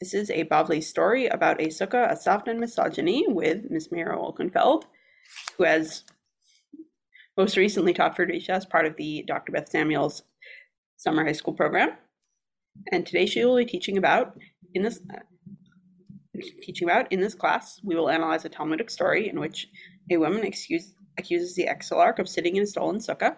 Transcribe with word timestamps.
This 0.00 0.14
is 0.14 0.30
a 0.30 0.44
Bavli 0.44 0.80
story 0.80 1.26
about 1.26 1.60
a 1.60 1.66
sukkah, 1.66 2.08
a 2.08 2.14
Savta 2.14 2.48
and 2.48 2.60
misogyny 2.60 3.24
with 3.26 3.68
Miss 3.68 3.88
Meira 3.88 4.16
Wolkenfeld, 4.16 4.84
who 5.56 5.64
has 5.64 6.04
most 7.36 7.56
recently 7.56 7.92
taught 7.92 8.14
for 8.14 8.24
Drisha 8.24 8.50
as 8.50 8.64
part 8.64 8.86
of 8.86 8.94
the 8.94 9.24
Dr. 9.26 9.50
Beth 9.50 9.68
Samuels 9.68 10.22
summer 10.98 11.24
high 11.24 11.32
school 11.32 11.52
program. 11.52 11.94
And 12.92 13.04
today 13.04 13.26
she 13.26 13.44
will 13.44 13.56
be 13.56 13.64
teaching 13.64 13.98
about 13.98 14.38
in 14.72 14.84
this 14.84 15.00
uh, 15.12 15.18
teaching 16.62 16.88
about 16.88 17.10
in 17.10 17.18
this 17.18 17.34
class, 17.34 17.80
we 17.82 17.96
will 17.96 18.08
analyze 18.08 18.44
a 18.44 18.48
Talmudic 18.48 18.90
story 18.90 19.28
in 19.28 19.40
which 19.40 19.66
a 20.12 20.16
woman 20.16 20.44
excuse, 20.44 20.94
accuses 21.18 21.56
the 21.56 21.66
exilarch 21.66 22.20
of 22.20 22.28
sitting 22.28 22.54
in 22.54 22.62
a 22.62 22.66
stolen 22.66 22.98
sukkah. 22.98 23.34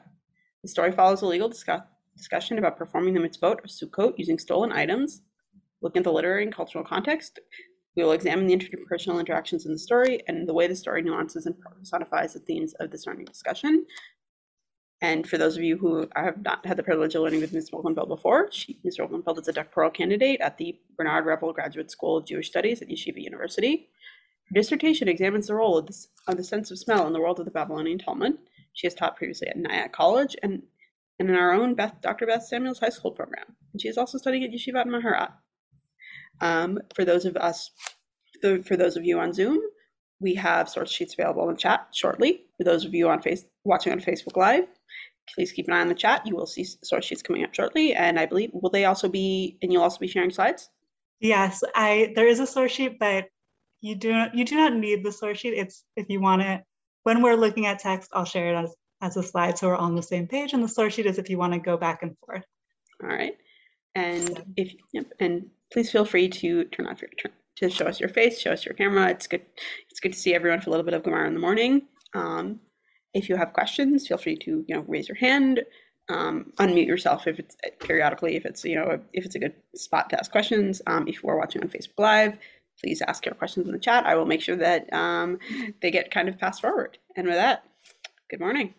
The 0.62 0.68
story 0.68 0.92
follows 0.92 1.22
a 1.22 1.26
legal 1.26 1.48
discuss, 1.48 1.80
discussion 2.18 2.58
about 2.58 2.76
performing 2.76 3.14
the 3.14 3.20
mitzvot 3.20 3.64
of 3.64 3.70
Sukkot 3.70 4.18
using 4.18 4.38
stolen 4.38 4.72
items 4.72 5.22
Looking 5.82 6.00
at 6.00 6.04
the 6.04 6.12
literary 6.12 6.44
and 6.44 6.54
cultural 6.54 6.84
context, 6.84 7.40
we 7.96 8.04
will 8.04 8.12
examine 8.12 8.46
the 8.46 8.56
interpersonal 8.56 9.18
interactions 9.18 9.66
in 9.66 9.72
the 9.72 9.78
story 9.78 10.20
and 10.28 10.48
the 10.48 10.54
way 10.54 10.66
the 10.66 10.76
story 10.76 11.02
nuances 11.02 11.46
and 11.46 11.56
personifies 11.60 12.34
the 12.34 12.40
themes 12.40 12.74
of 12.74 12.90
this 12.90 13.06
learning 13.06 13.24
discussion. 13.24 13.86
And 15.02 15.26
for 15.26 15.38
those 15.38 15.56
of 15.56 15.62
you 15.62 15.78
who 15.78 16.06
have 16.14 16.42
not 16.42 16.64
had 16.66 16.76
the 16.76 16.82
privilege 16.82 17.14
of 17.14 17.22
learning 17.22 17.40
with 17.40 17.54
Ms. 17.54 17.70
Wolkenfeld 17.70 18.08
before, 18.08 18.52
she, 18.52 18.78
Ms. 18.84 18.98
Wolkenfeld 18.98 19.40
is 19.40 19.48
a 19.48 19.52
doctoral 19.52 19.90
candidate 19.90 20.40
at 20.40 20.58
the 20.58 20.78
Bernard 20.96 21.24
Revel 21.24 21.54
Graduate 21.54 21.90
School 21.90 22.18
of 22.18 22.26
Jewish 22.26 22.48
Studies 22.48 22.82
at 22.82 22.88
Yeshiva 22.88 23.20
University. 23.20 23.88
Her 24.48 24.54
dissertation 24.54 25.08
examines 25.08 25.46
the 25.46 25.54
role 25.54 25.78
of, 25.78 25.86
this, 25.86 26.08
of 26.26 26.36
the 26.36 26.44
sense 26.44 26.70
of 26.70 26.78
smell 26.78 27.06
in 27.06 27.14
the 27.14 27.20
world 27.20 27.38
of 27.38 27.46
the 27.46 27.50
Babylonian 27.50 27.98
Talmud. 27.98 28.34
She 28.74 28.86
has 28.86 28.94
taught 28.94 29.16
previously 29.16 29.48
at 29.48 29.56
Nyack 29.56 29.92
College 29.92 30.36
and, 30.42 30.64
and 31.18 31.30
in 31.30 31.34
our 31.34 31.52
own 31.52 31.74
Beth, 31.74 31.94
Dr. 32.02 32.26
Beth 32.26 32.44
Samuels 32.44 32.80
High 32.80 32.90
School 32.90 33.12
program. 33.12 33.56
And 33.72 33.80
she 33.80 33.88
is 33.88 33.96
also 33.96 34.18
studying 34.18 34.44
at 34.44 34.50
Yeshivat 34.50 34.86
Maharat. 34.86 35.32
Um, 36.40 36.78
for 36.94 37.04
those 37.04 37.24
of 37.24 37.36
us, 37.36 37.70
for 38.42 38.76
those 38.76 38.96
of 38.96 39.04
you 39.04 39.18
on 39.18 39.32
Zoom, 39.32 39.60
we 40.20 40.34
have 40.34 40.68
source 40.68 40.90
sheets 40.90 41.14
available 41.14 41.48
in 41.48 41.56
chat 41.56 41.88
shortly. 41.92 42.44
For 42.58 42.64
those 42.64 42.84
of 42.84 42.94
you 42.94 43.08
on 43.08 43.22
face 43.22 43.44
watching 43.64 43.92
on 43.92 44.00
Facebook 44.00 44.36
Live, 44.36 44.66
please 45.34 45.52
keep 45.52 45.66
an 45.68 45.74
eye 45.74 45.80
on 45.80 45.88
the 45.88 45.94
chat. 45.94 46.26
You 46.26 46.36
will 46.36 46.46
see 46.46 46.64
source 46.64 47.04
sheets 47.04 47.22
coming 47.22 47.44
up 47.44 47.54
shortly, 47.54 47.94
and 47.94 48.18
I 48.18 48.26
believe 48.26 48.50
will 48.52 48.70
they 48.70 48.84
also 48.84 49.08
be 49.08 49.58
and 49.62 49.72
you'll 49.72 49.82
also 49.82 49.98
be 49.98 50.08
sharing 50.08 50.30
slides. 50.30 50.68
Yes, 51.20 51.62
I 51.74 52.12
there 52.14 52.28
is 52.28 52.40
a 52.40 52.46
source 52.46 52.72
sheet, 52.72 52.98
but 52.98 53.26
you 53.80 53.94
do 53.94 54.12
not 54.12 54.34
you 54.34 54.44
do 54.44 54.56
not 54.56 54.74
need 54.74 55.04
the 55.04 55.12
source 55.12 55.38
sheet. 55.38 55.54
It's 55.54 55.84
if 55.96 56.06
you 56.08 56.20
want 56.20 56.42
it 56.42 56.62
when 57.02 57.22
we're 57.22 57.34
looking 57.34 57.66
at 57.66 57.78
text, 57.78 58.10
I'll 58.12 58.24
share 58.24 58.54
it 58.54 58.56
as 58.56 58.74
as 59.02 59.16
a 59.16 59.22
slide 59.22 59.56
so 59.56 59.68
we're 59.68 59.76
on 59.76 59.94
the 59.94 60.02
same 60.02 60.26
page. 60.26 60.52
And 60.52 60.62
the 60.62 60.68
source 60.68 60.94
sheet 60.94 61.06
is 61.06 61.18
if 61.18 61.30
you 61.30 61.38
want 61.38 61.54
to 61.54 61.58
go 61.58 61.76
back 61.76 62.02
and 62.02 62.16
forth. 62.24 62.44
All 63.02 63.08
right, 63.08 63.34
and 63.94 64.42
if 64.56 64.74
yep, 64.92 65.06
and 65.18 65.46
please 65.72 65.90
feel 65.90 66.04
free 66.04 66.28
to 66.28 66.64
turn 66.64 66.86
off 66.86 67.00
your 67.00 67.10
turn 67.10 67.32
to 67.56 67.68
show 67.68 67.86
us 67.86 68.00
your 68.00 68.08
face, 68.08 68.40
show 68.40 68.52
us 68.52 68.64
your 68.64 68.74
camera. 68.74 69.10
It's 69.10 69.26
good. 69.26 69.42
It's 69.90 70.00
good 70.00 70.12
to 70.12 70.18
see 70.18 70.34
everyone 70.34 70.60
for 70.60 70.70
a 70.70 70.72
little 70.72 70.84
bit 70.84 70.94
of 70.94 71.02
Gemara 71.02 71.26
in 71.26 71.34
the 71.34 71.40
morning. 71.40 71.82
Um, 72.14 72.60
if 73.12 73.28
you 73.28 73.36
have 73.36 73.52
questions, 73.52 74.06
feel 74.06 74.18
free 74.18 74.36
to 74.38 74.64
you 74.66 74.74
know 74.74 74.84
raise 74.88 75.08
your 75.08 75.16
hand, 75.16 75.60
um, 76.08 76.52
unmute 76.58 76.86
yourself 76.86 77.26
if 77.26 77.38
it's 77.38 77.56
periodically 77.80 78.36
if 78.36 78.44
it's 78.46 78.64
you 78.64 78.76
know 78.76 79.00
if 79.12 79.24
it's 79.24 79.34
a 79.34 79.38
good 79.38 79.54
spot 79.74 80.10
to 80.10 80.18
ask 80.18 80.30
questions. 80.30 80.80
Um, 80.86 81.06
if 81.06 81.22
you 81.22 81.28
are 81.28 81.38
watching 81.38 81.62
on 81.62 81.68
Facebook 81.68 81.98
Live, 81.98 82.38
please 82.80 83.02
ask 83.06 83.26
your 83.26 83.34
questions 83.34 83.66
in 83.66 83.72
the 83.72 83.78
chat. 83.78 84.06
I 84.06 84.14
will 84.14 84.26
make 84.26 84.40
sure 84.40 84.56
that 84.56 84.92
um, 84.92 85.38
they 85.82 85.90
get 85.90 86.10
kind 86.10 86.28
of 86.28 86.38
passed 86.38 86.62
forward. 86.62 86.98
And 87.16 87.26
with 87.26 87.36
that, 87.36 87.64
good 88.30 88.40
morning. 88.40 88.74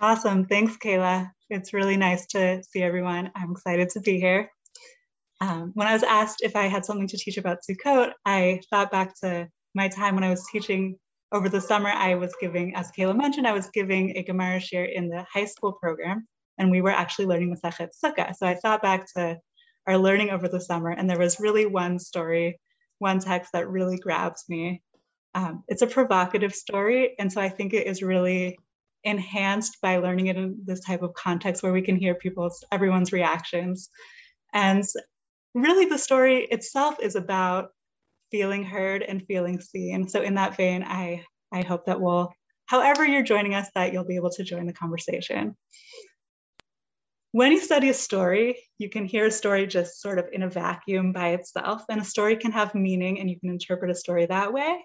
Awesome. 0.00 0.46
Thanks, 0.46 0.76
Kayla. 0.76 1.30
It's 1.50 1.74
really 1.74 1.96
nice 1.96 2.26
to 2.28 2.62
see 2.64 2.82
everyone. 2.82 3.30
I'm 3.36 3.52
excited 3.52 3.90
to 3.90 4.00
be 4.00 4.18
here. 4.18 4.50
Um, 5.42 5.72
when 5.74 5.88
I 5.88 5.92
was 5.92 6.04
asked 6.04 6.42
if 6.42 6.54
I 6.54 6.68
had 6.68 6.84
something 6.84 7.08
to 7.08 7.18
teach 7.18 7.36
about 7.36 7.58
Sukkot, 7.68 8.12
I 8.24 8.60
thought 8.70 8.92
back 8.92 9.12
to 9.22 9.48
my 9.74 9.88
time 9.88 10.14
when 10.14 10.22
I 10.22 10.30
was 10.30 10.46
teaching 10.52 10.96
over 11.32 11.48
the 11.48 11.60
summer. 11.60 11.88
I 11.88 12.14
was 12.14 12.32
giving, 12.40 12.76
as 12.76 12.92
Kayla 12.96 13.16
mentioned, 13.16 13.48
I 13.48 13.52
was 13.52 13.68
giving 13.74 14.16
a 14.16 14.22
Gemara 14.22 14.60
share 14.60 14.84
in 14.84 15.08
the 15.08 15.26
high 15.34 15.46
school 15.46 15.72
program, 15.72 16.28
and 16.58 16.70
we 16.70 16.80
were 16.80 16.92
actually 16.92 17.26
learning 17.26 17.52
Masechet 17.52 17.88
Sukkah. 18.04 18.36
So 18.36 18.46
I 18.46 18.54
thought 18.54 18.82
back 18.82 19.12
to 19.16 19.36
our 19.88 19.98
learning 19.98 20.30
over 20.30 20.46
the 20.46 20.60
summer, 20.60 20.90
and 20.90 21.10
there 21.10 21.18
was 21.18 21.40
really 21.40 21.66
one 21.66 21.98
story, 21.98 22.60
one 23.00 23.18
text 23.18 23.50
that 23.52 23.68
really 23.68 23.98
grabs 23.98 24.44
me. 24.48 24.80
Um, 25.34 25.64
it's 25.66 25.82
a 25.82 25.88
provocative 25.88 26.54
story, 26.54 27.16
and 27.18 27.32
so 27.32 27.40
I 27.40 27.48
think 27.48 27.74
it 27.74 27.88
is 27.88 28.00
really 28.00 28.60
enhanced 29.02 29.78
by 29.82 29.96
learning 29.96 30.28
it 30.28 30.36
in 30.36 30.60
this 30.64 30.84
type 30.84 31.02
of 31.02 31.14
context 31.14 31.64
where 31.64 31.72
we 31.72 31.82
can 31.82 31.96
hear 31.96 32.14
people's 32.14 32.62
everyone's 32.70 33.10
reactions. 33.10 33.90
And 34.54 34.84
really 35.54 35.86
the 35.86 35.98
story 35.98 36.44
itself 36.44 36.96
is 37.00 37.16
about 37.16 37.70
feeling 38.30 38.64
heard 38.64 39.02
and 39.02 39.26
feeling 39.26 39.60
seen. 39.60 40.08
So 40.08 40.22
in 40.22 40.34
that 40.34 40.56
vein, 40.56 40.82
I, 40.82 41.24
I 41.52 41.62
hope 41.62 41.86
that 41.86 42.00
we'll, 42.00 42.32
however 42.66 43.06
you're 43.06 43.22
joining 43.22 43.54
us, 43.54 43.68
that 43.74 43.92
you'll 43.92 44.04
be 44.04 44.16
able 44.16 44.30
to 44.30 44.44
join 44.44 44.66
the 44.66 44.72
conversation. 44.72 45.56
When 47.32 47.52
you 47.52 47.60
study 47.60 47.88
a 47.88 47.94
story, 47.94 48.58
you 48.78 48.90
can 48.90 49.06
hear 49.06 49.26
a 49.26 49.30
story 49.30 49.66
just 49.66 50.00
sort 50.00 50.18
of 50.18 50.26
in 50.32 50.42
a 50.42 50.50
vacuum 50.50 51.12
by 51.12 51.30
itself, 51.30 51.82
and 51.88 52.00
a 52.00 52.04
story 52.04 52.36
can 52.36 52.52
have 52.52 52.74
meaning 52.74 53.20
and 53.20 53.30
you 53.30 53.40
can 53.40 53.48
interpret 53.50 53.90
a 53.90 53.94
story 53.94 54.26
that 54.26 54.52
way. 54.52 54.84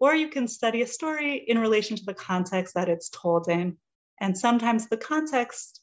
Or 0.00 0.14
you 0.14 0.28
can 0.28 0.48
study 0.48 0.82
a 0.82 0.86
story 0.86 1.44
in 1.46 1.58
relation 1.58 1.96
to 1.96 2.04
the 2.04 2.14
context 2.14 2.74
that 2.74 2.88
it's 2.88 3.10
told 3.10 3.48
in. 3.48 3.76
And 4.20 4.36
sometimes 4.36 4.88
the 4.88 4.96
context 4.96 5.79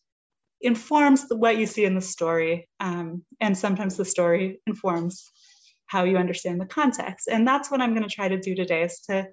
informs 0.61 1.25
what 1.29 1.57
you 1.57 1.65
see 1.65 1.85
in 1.85 1.95
the 1.95 2.01
story. 2.01 2.67
Um, 2.79 3.23
and 3.39 3.57
sometimes 3.57 3.97
the 3.97 4.05
story 4.05 4.59
informs 4.65 5.31
how 5.85 6.03
you 6.03 6.17
understand 6.17 6.59
the 6.59 6.65
context. 6.65 7.27
And 7.27 7.47
that's 7.47 7.71
what 7.71 7.81
I'm 7.81 7.93
going 7.93 8.07
to 8.07 8.13
try 8.13 8.27
to 8.27 8.39
do 8.39 8.55
today 8.55 8.83
is 8.83 8.99
to, 9.09 9.27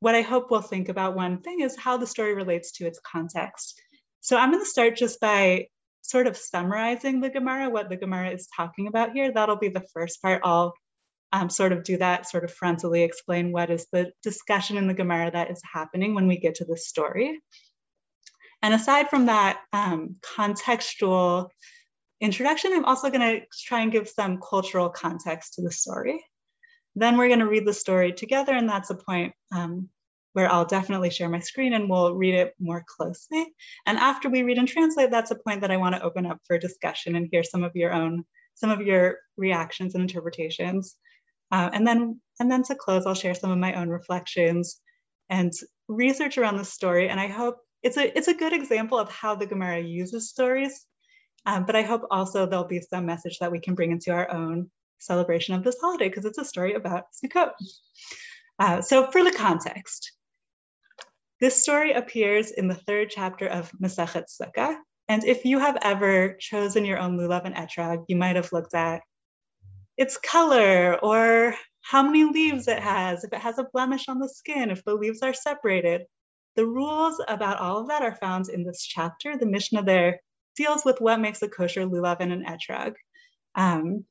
what 0.00 0.14
I 0.14 0.22
hope 0.22 0.50
we'll 0.50 0.60
think 0.60 0.88
about 0.88 1.16
one 1.16 1.40
thing 1.40 1.60
is 1.60 1.76
how 1.76 1.96
the 1.96 2.06
story 2.06 2.34
relates 2.34 2.72
to 2.72 2.86
its 2.86 3.00
context. 3.00 3.80
So 4.20 4.36
I'm 4.36 4.50
going 4.50 4.62
to 4.62 4.68
start 4.68 4.96
just 4.96 5.20
by 5.20 5.68
sort 6.02 6.26
of 6.26 6.36
summarizing 6.36 7.20
the 7.20 7.30
Gemara, 7.30 7.70
what 7.70 7.88
the 7.88 7.96
Gemara 7.96 8.30
is 8.30 8.48
talking 8.54 8.88
about 8.88 9.12
here. 9.12 9.32
That'll 9.32 9.56
be 9.56 9.68
the 9.68 9.86
first 9.94 10.20
part. 10.20 10.42
I'll 10.44 10.74
um, 11.32 11.50
sort 11.50 11.72
of 11.72 11.82
do 11.82 11.96
that 11.98 12.28
sort 12.28 12.44
of 12.44 12.54
frontally, 12.54 13.04
explain 13.04 13.52
what 13.52 13.70
is 13.70 13.86
the 13.92 14.12
discussion 14.22 14.76
in 14.76 14.86
the 14.86 14.94
Gemara 14.94 15.30
that 15.30 15.50
is 15.50 15.60
happening 15.72 16.14
when 16.14 16.28
we 16.28 16.38
get 16.38 16.56
to 16.56 16.64
the 16.64 16.76
story. 16.76 17.40
And 18.66 18.74
aside 18.74 19.08
from 19.08 19.26
that 19.26 19.60
um, 19.72 20.16
contextual 20.36 21.50
introduction, 22.20 22.72
I'm 22.72 22.84
also 22.84 23.10
going 23.10 23.20
to 23.20 23.46
try 23.64 23.82
and 23.82 23.92
give 23.92 24.08
some 24.08 24.40
cultural 24.40 24.88
context 24.88 25.54
to 25.54 25.62
the 25.62 25.70
story. 25.70 26.20
Then 26.96 27.16
we're 27.16 27.28
going 27.28 27.38
to 27.38 27.46
read 27.46 27.64
the 27.64 27.72
story 27.72 28.12
together, 28.12 28.54
and 28.54 28.68
that's 28.68 28.90
a 28.90 28.96
point 28.96 29.34
um, 29.54 29.88
where 30.32 30.50
I'll 30.50 30.64
definitely 30.64 31.10
share 31.10 31.28
my 31.28 31.38
screen 31.38 31.74
and 31.74 31.88
we'll 31.88 32.16
read 32.16 32.34
it 32.34 32.54
more 32.58 32.84
closely. 32.88 33.46
And 33.86 33.98
after 33.98 34.28
we 34.28 34.42
read 34.42 34.58
and 34.58 34.66
translate, 34.66 35.12
that's 35.12 35.30
a 35.30 35.38
point 35.38 35.60
that 35.60 35.70
I 35.70 35.76
want 35.76 35.94
to 35.94 36.02
open 36.02 36.26
up 36.26 36.40
for 36.44 36.58
discussion 36.58 37.14
and 37.14 37.28
hear 37.30 37.44
some 37.44 37.62
of 37.62 37.76
your 37.76 37.92
own, 37.92 38.24
some 38.56 38.70
of 38.70 38.80
your 38.80 39.18
reactions 39.36 39.94
and 39.94 40.02
interpretations. 40.02 40.96
Uh, 41.52 41.70
and 41.72 41.86
then, 41.86 42.20
and 42.40 42.50
then 42.50 42.64
to 42.64 42.74
close, 42.74 43.06
I'll 43.06 43.14
share 43.14 43.34
some 43.34 43.52
of 43.52 43.58
my 43.58 43.74
own 43.74 43.90
reflections 43.90 44.80
and 45.30 45.52
research 45.86 46.36
around 46.36 46.56
the 46.56 46.64
story. 46.64 47.08
And 47.08 47.20
I 47.20 47.28
hope 47.28 47.58
it's 47.82 47.96
a 47.96 48.16
it's 48.16 48.28
a 48.28 48.34
good 48.34 48.52
example 48.52 48.98
of 48.98 49.10
how 49.10 49.34
the 49.34 49.46
Gemara 49.46 49.80
uses 49.80 50.30
stories. 50.30 50.86
Um, 51.44 51.64
but 51.64 51.76
I 51.76 51.82
hope 51.82 52.02
also 52.10 52.46
there'll 52.46 52.64
be 52.64 52.80
some 52.80 53.06
message 53.06 53.38
that 53.38 53.52
we 53.52 53.60
can 53.60 53.74
bring 53.74 53.92
into 53.92 54.10
our 54.10 54.30
own 54.30 54.70
celebration 54.98 55.54
of 55.54 55.62
this 55.62 55.76
holiday 55.80 56.08
because 56.08 56.24
it's 56.24 56.38
a 56.38 56.44
story 56.44 56.74
about 56.74 57.04
Sukkot. 57.12 57.52
Uh, 58.58 58.80
so 58.80 59.10
for 59.10 59.22
the 59.22 59.30
context, 59.30 60.12
this 61.40 61.62
story 61.62 61.92
appears 61.92 62.50
in 62.50 62.66
the 62.66 62.74
third 62.74 63.10
chapter 63.10 63.46
of 63.46 63.70
Masechet 63.72 64.24
Sukkah. 64.28 64.76
And 65.08 65.22
if 65.24 65.44
you 65.44 65.58
have 65.58 65.78
ever 65.82 66.36
chosen 66.40 66.84
your 66.84 66.98
own 66.98 67.16
lulav 67.16 67.44
and 67.44 67.54
etrog, 67.54 68.04
you 68.08 68.16
might 68.16 68.36
have 68.36 68.52
looked 68.52 68.74
at 68.74 69.02
its 69.96 70.16
color 70.16 70.98
or 71.02 71.54
how 71.82 72.02
many 72.02 72.24
leaves 72.24 72.66
it 72.66 72.80
has, 72.80 73.22
if 73.22 73.32
it 73.32 73.38
has 73.38 73.58
a 73.58 73.68
blemish 73.72 74.08
on 74.08 74.18
the 74.18 74.28
skin, 74.28 74.70
if 74.70 74.82
the 74.84 74.94
leaves 74.94 75.22
are 75.22 75.34
separated. 75.34 76.02
The 76.56 76.66
rules 76.66 77.20
about 77.28 77.58
all 77.58 77.80
of 77.80 77.88
that 77.88 78.02
are 78.02 78.14
found 78.14 78.48
in 78.48 78.64
this 78.64 78.82
chapter. 78.82 79.36
The 79.36 79.46
Mishnah 79.46 79.82
there 79.82 80.20
deals 80.56 80.86
with 80.86 81.00
what 81.00 81.20
makes 81.20 81.42
a 81.42 81.48
kosher 81.48 81.86
lulav 81.86 82.16
and 82.20 82.32
an 82.32 82.44
etrog. 82.44 82.94
Um, 83.54 84.04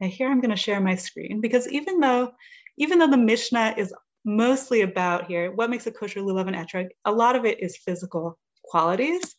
here 0.00 0.28
I'm 0.28 0.40
going 0.40 0.50
to 0.50 0.56
share 0.56 0.80
my 0.80 0.94
screen 0.94 1.42
because 1.42 1.68
even 1.68 2.00
though, 2.00 2.32
even 2.78 2.98
though 2.98 3.10
the 3.10 3.18
Mishnah 3.18 3.74
is 3.76 3.92
mostly 4.24 4.80
about 4.80 5.26
here, 5.26 5.52
what 5.52 5.68
makes 5.68 5.86
a 5.86 5.92
kosher 5.92 6.20
lulav 6.20 6.46
and 6.46 6.56
etrog, 6.56 6.88
a 7.04 7.12
lot 7.12 7.36
of 7.36 7.44
it 7.44 7.62
is 7.62 7.76
physical 7.76 8.38
qualities. 8.64 9.36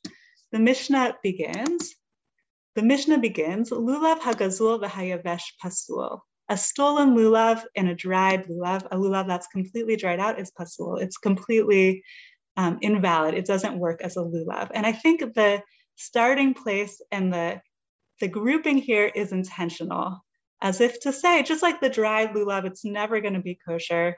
The 0.52 0.60
Mishnah 0.60 1.18
begins. 1.24 1.96
The 2.76 2.84
Mishnah 2.84 3.18
begins, 3.18 3.72
lulav 3.72 4.20
hagazul 4.20 4.80
v'hayavesh 4.84 5.44
pasul. 5.64 6.20
A 6.50 6.58
stolen 6.58 7.16
lulav 7.16 7.64
and 7.76 7.90
a 7.90 7.96
dried 7.96 8.46
lulav, 8.46 8.86
a 8.92 8.98
lulav 8.98 9.28
that's 9.28 9.48
completely 9.48 9.96
dried 9.96 10.20
out 10.20 10.40
is 10.40 10.52
pasul. 10.52 11.02
It's 11.02 11.18
completely 11.18 12.04
um, 12.58 12.78
invalid. 12.82 13.34
It 13.34 13.46
doesn't 13.46 13.80
work 13.80 14.02
as 14.02 14.18
a 14.18 14.22
lulav. 14.22 14.70
And 14.74 14.86
I 14.86 14.92
think 14.92 15.22
the 15.22 15.62
starting 15.96 16.54
place 16.54 17.02
and 17.12 17.34
the, 17.34 17.62
the 18.20 18.28
grouping 18.28 18.78
here 18.78 19.12
is 19.14 19.32
intentional. 19.32 20.24
as 20.64 20.80
if 20.80 21.00
to 21.02 21.12
say, 21.12 21.44
just 21.44 21.62
like 21.62 21.82
the 21.82 21.90
dry 21.90 22.26
lulav, 22.28 22.66
it's 22.66 22.86
never 22.86 23.20
going 23.20 23.34
to 23.34 23.42
be 23.42 23.60
kosher. 23.68 24.18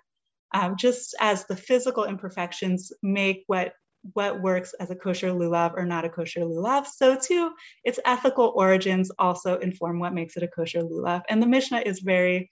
Um, 0.53 0.75
just 0.77 1.15
as 1.19 1.45
the 1.45 1.55
physical 1.55 2.05
imperfections 2.05 2.93
make 3.01 3.43
what 3.47 3.73
what 4.13 4.39
works 4.39 4.75
as 4.79 4.91
a 4.91 4.95
kosher 4.95 5.29
lulav 5.29 5.73
or 5.75 5.83
not 5.83 6.05
a 6.05 6.09
kosher 6.09 6.41
lulav, 6.41 6.85
so 6.85 7.17
too 7.17 7.51
its 7.83 7.99
ethical 8.05 8.53
origins 8.55 9.11
also 9.17 9.57
inform 9.57 9.97
what 9.97 10.13
makes 10.13 10.37
it 10.37 10.43
a 10.43 10.47
kosher 10.47 10.83
lulav. 10.83 11.23
And 11.27 11.41
the 11.41 11.47
Mishnah 11.47 11.79
is 11.79 12.01
very 12.01 12.51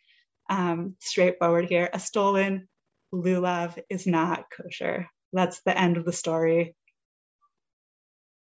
um, 0.50 0.96
straightforward 1.00 1.70
here. 1.70 1.90
A 1.94 2.00
stolen 2.00 2.68
lulav 3.14 3.78
is 3.90 4.08
not 4.08 4.46
kosher. 4.50 5.08
That's 5.34 5.62
the 5.62 5.78
end 5.78 5.98
of 5.98 6.06
the 6.06 6.14
story. 6.14 6.76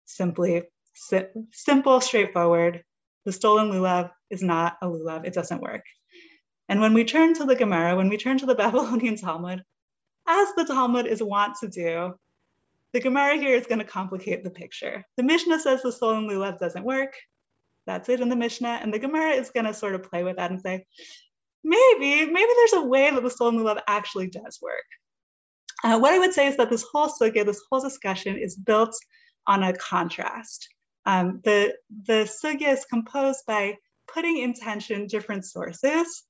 Simply, 0.05 0.63
si 0.93 1.23
simple, 1.51 1.99
straightforward. 1.99 2.83
The 3.25 3.31
stolen 3.31 3.71
lulav 3.71 4.11
is 4.29 4.43
not 4.43 4.77
a 4.81 4.87
lulav. 4.87 5.25
It 5.25 5.33
doesn't 5.33 5.61
work. 5.61 5.83
And 6.69 6.79
when 6.79 6.93
we 6.93 7.03
turn 7.03 7.33
to 7.35 7.45
the 7.45 7.55
Gemara, 7.55 7.95
when 7.95 8.09
we 8.09 8.17
turn 8.17 8.37
to 8.37 8.45
the 8.45 8.55
Babylonian 8.63 9.17
Talmud, 9.17 9.63
as 10.27 10.47
the 10.55 10.65
Talmud 10.65 11.07
is 11.07 11.21
wont 11.21 11.55
to 11.61 11.67
do, 11.67 12.13
the 12.93 13.01
Gemara 13.01 13.37
here 13.37 13.55
is 13.55 13.65
going 13.65 13.79
to 13.79 13.85
complicate 13.85 14.43
the 14.43 14.51
picture. 14.51 15.03
The 15.17 15.23
Mishnah 15.23 15.59
says 15.59 15.81
the 15.81 15.91
stolen 15.91 16.27
lulav 16.27 16.59
doesn't 16.59 16.85
work. 16.85 17.13
That's 17.87 18.07
it 18.07 18.21
in 18.21 18.29
the 18.29 18.35
Mishnah. 18.35 18.79
And 18.81 18.93
the 18.93 18.99
Gemara 18.99 19.31
is 19.31 19.49
going 19.49 19.65
to 19.65 19.73
sort 19.73 19.95
of 19.95 20.03
play 20.03 20.23
with 20.23 20.37
that 20.37 20.51
and 20.51 20.61
say, 20.61 20.85
maybe, 21.63 22.31
maybe 22.31 22.51
there's 22.55 22.73
a 22.73 22.85
way 22.85 23.09
that 23.09 23.23
the 23.23 23.31
stolen 23.31 23.57
lulav 23.57 23.81
actually 23.87 24.27
does 24.27 24.59
work. 24.61 24.85
Uh, 25.83 25.99
what 25.99 26.13
I 26.13 26.19
would 26.19 26.33
say 26.33 26.47
is 26.47 26.57
that 26.57 26.69
this 26.69 26.83
whole 26.83 27.09
sugya, 27.09 27.45
this 27.45 27.61
whole 27.69 27.81
discussion 27.81 28.37
is 28.37 28.55
built 28.55 28.95
on 29.47 29.63
a 29.63 29.73
contrast. 29.73 30.67
Um, 31.05 31.41
the, 31.43 31.75
the 32.05 32.29
sugya 32.43 32.71
is 32.73 32.85
composed 32.85 33.41
by 33.45 33.77
putting 34.07 34.37
in 34.37 34.53
tension 34.53 35.07
different 35.07 35.45
sources. 35.45 36.23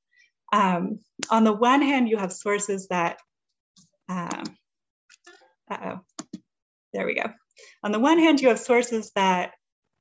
Um, 0.52 1.00
on 1.30 1.44
the 1.44 1.54
one 1.54 1.82
hand, 1.82 2.10
you 2.10 2.18
have 2.18 2.34
sources 2.34 2.88
that, 2.88 3.18
um, 4.10 4.44
uh-oh, 5.70 6.00
there 6.94 7.06
we 7.06 7.16
go. 7.16 7.32
On 7.84 7.92
the 7.92 8.00
one 8.00 8.18
hand, 8.18 8.42
you 8.42 8.50
have 8.50 8.60
sources 8.60 9.12
that 9.16 9.52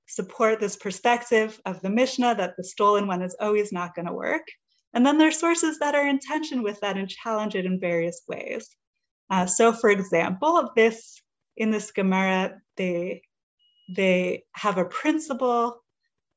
support 0.06 0.60
this 0.60 0.76
perspective 0.76 1.60
of 1.64 1.80
the 1.80 1.90
Mishnah 1.90 2.34
that 2.36 2.54
the 2.56 2.64
stolen 2.64 3.06
one 3.06 3.22
is 3.22 3.36
always 3.40 3.72
not 3.72 3.94
going 3.94 4.06
to 4.06 4.12
work. 4.12 4.46
And 4.94 5.04
then 5.04 5.16
there's 5.16 5.38
sources 5.38 5.78
that 5.78 5.94
are 5.94 6.06
in 6.06 6.18
tension 6.18 6.62
with 6.62 6.80
that 6.80 6.96
and 6.96 7.08
challenge 7.08 7.54
it 7.54 7.64
in 7.64 7.80
various 7.80 8.22
ways. 8.28 8.68
Uh, 9.32 9.46
so 9.46 9.72
for 9.72 9.88
example, 9.88 10.70
this 10.76 11.22
in 11.56 11.70
this 11.70 11.90
Gemara, 11.90 12.60
they, 12.76 13.22
they 13.88 14.44
have 14.52 14.76
a 14.76 14.84
principle 14.84 15.82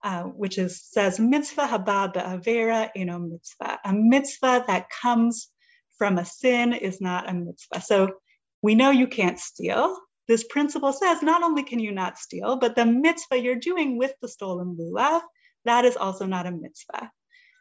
uh, 0.01 0.23
which 0.23 0.57
is 0.57 0.81
says 0.81 1.19
mitzvah 1.19 1.67
haba 1.67 2.13
be'avera 2.13 2.89
eno 2.95 3.19
mitzvah. 3.19 3.79
A 3.83 3.91
mitzvah 3.91 4.63
that 4.67 4.85
comes 4.89 5.49
from 5.97 6.17
a 6.17 6.25
sin 6.25 6.71
is 6.71 7.01
not 7.01 7.29
a 7.29 7.33
mitzvah. 7.33 7.81
So 7.81 8.13
we 8.61 8.75
know 8.75 8.91
you 8.91 9.07
can't 9.07 9.39
steal. 9.39 9.97
This 10.29 10.45
principle 10.45 10.93
says 10.93 11.21
not 11.21 11.43
only 11.43 11.63
can 11.63 11.79
you 11.79 11.91
not 11.91 12.17
steal, 12.17 12.55
but 12.57 12.75
the 12.75 12.85
mitzvah 12.85 13.39
you're 13.39 13.55
doing 13.55 13.97
with 13.97 14.13
the 14.21 14.29
stolen 14.29 14.77
lulav, 14.79 15.21
that 15.65 15.83
is 15.83 15.97
also 15.97 16.25
not 16.25 16.45
a 16.45 16.51
mitzvah. 16.51 17.11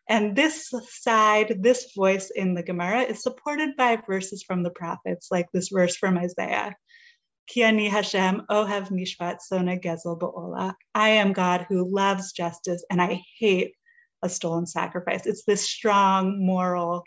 And 0.08 0.36
this 0.36 0.70
side, 0.88 1.58
this 1.60 1.92
voice 1.96 2.30
in 2.30 2.54
the 2.54 2.62
Gemara 2.62 3.02
is 3.02 3.22
supported 3.22 3.76
by 3.76 3.96
verses 4.06 4.42
from 4.42 4.62
the 4.62 4.70
prophets, 4.70 5.28
like 5.30 5.46
this 5.52 5.68
verse 5.68 5.96
from 5.96 6.18
Isaiah. 6.18 6.74
Kiani 7.50 7.88
Hashem 7.90 8.42
ohev 8.50 8.90
mishpat 8.90 9.40
sona 9.40 9.78
gezel 9.78 10.18
ba'ola. 10.18 10.74
I 10.94 11.10
am 11.10 11.32
God 11.32 11.66
who 11.68 11.88
loves 11.90 12.32
justice 12.32 12.84
and 12.90 13.00
I 13.00 13.22
hate 13.38 13.74
a 14.22 14.28
stolen 14.28 14.66
sacrifice. 14.66 15.26
It's 15.26 15.44
this 15.44 15.68
strong, 15.68 16.44
moral, 16.44 17.04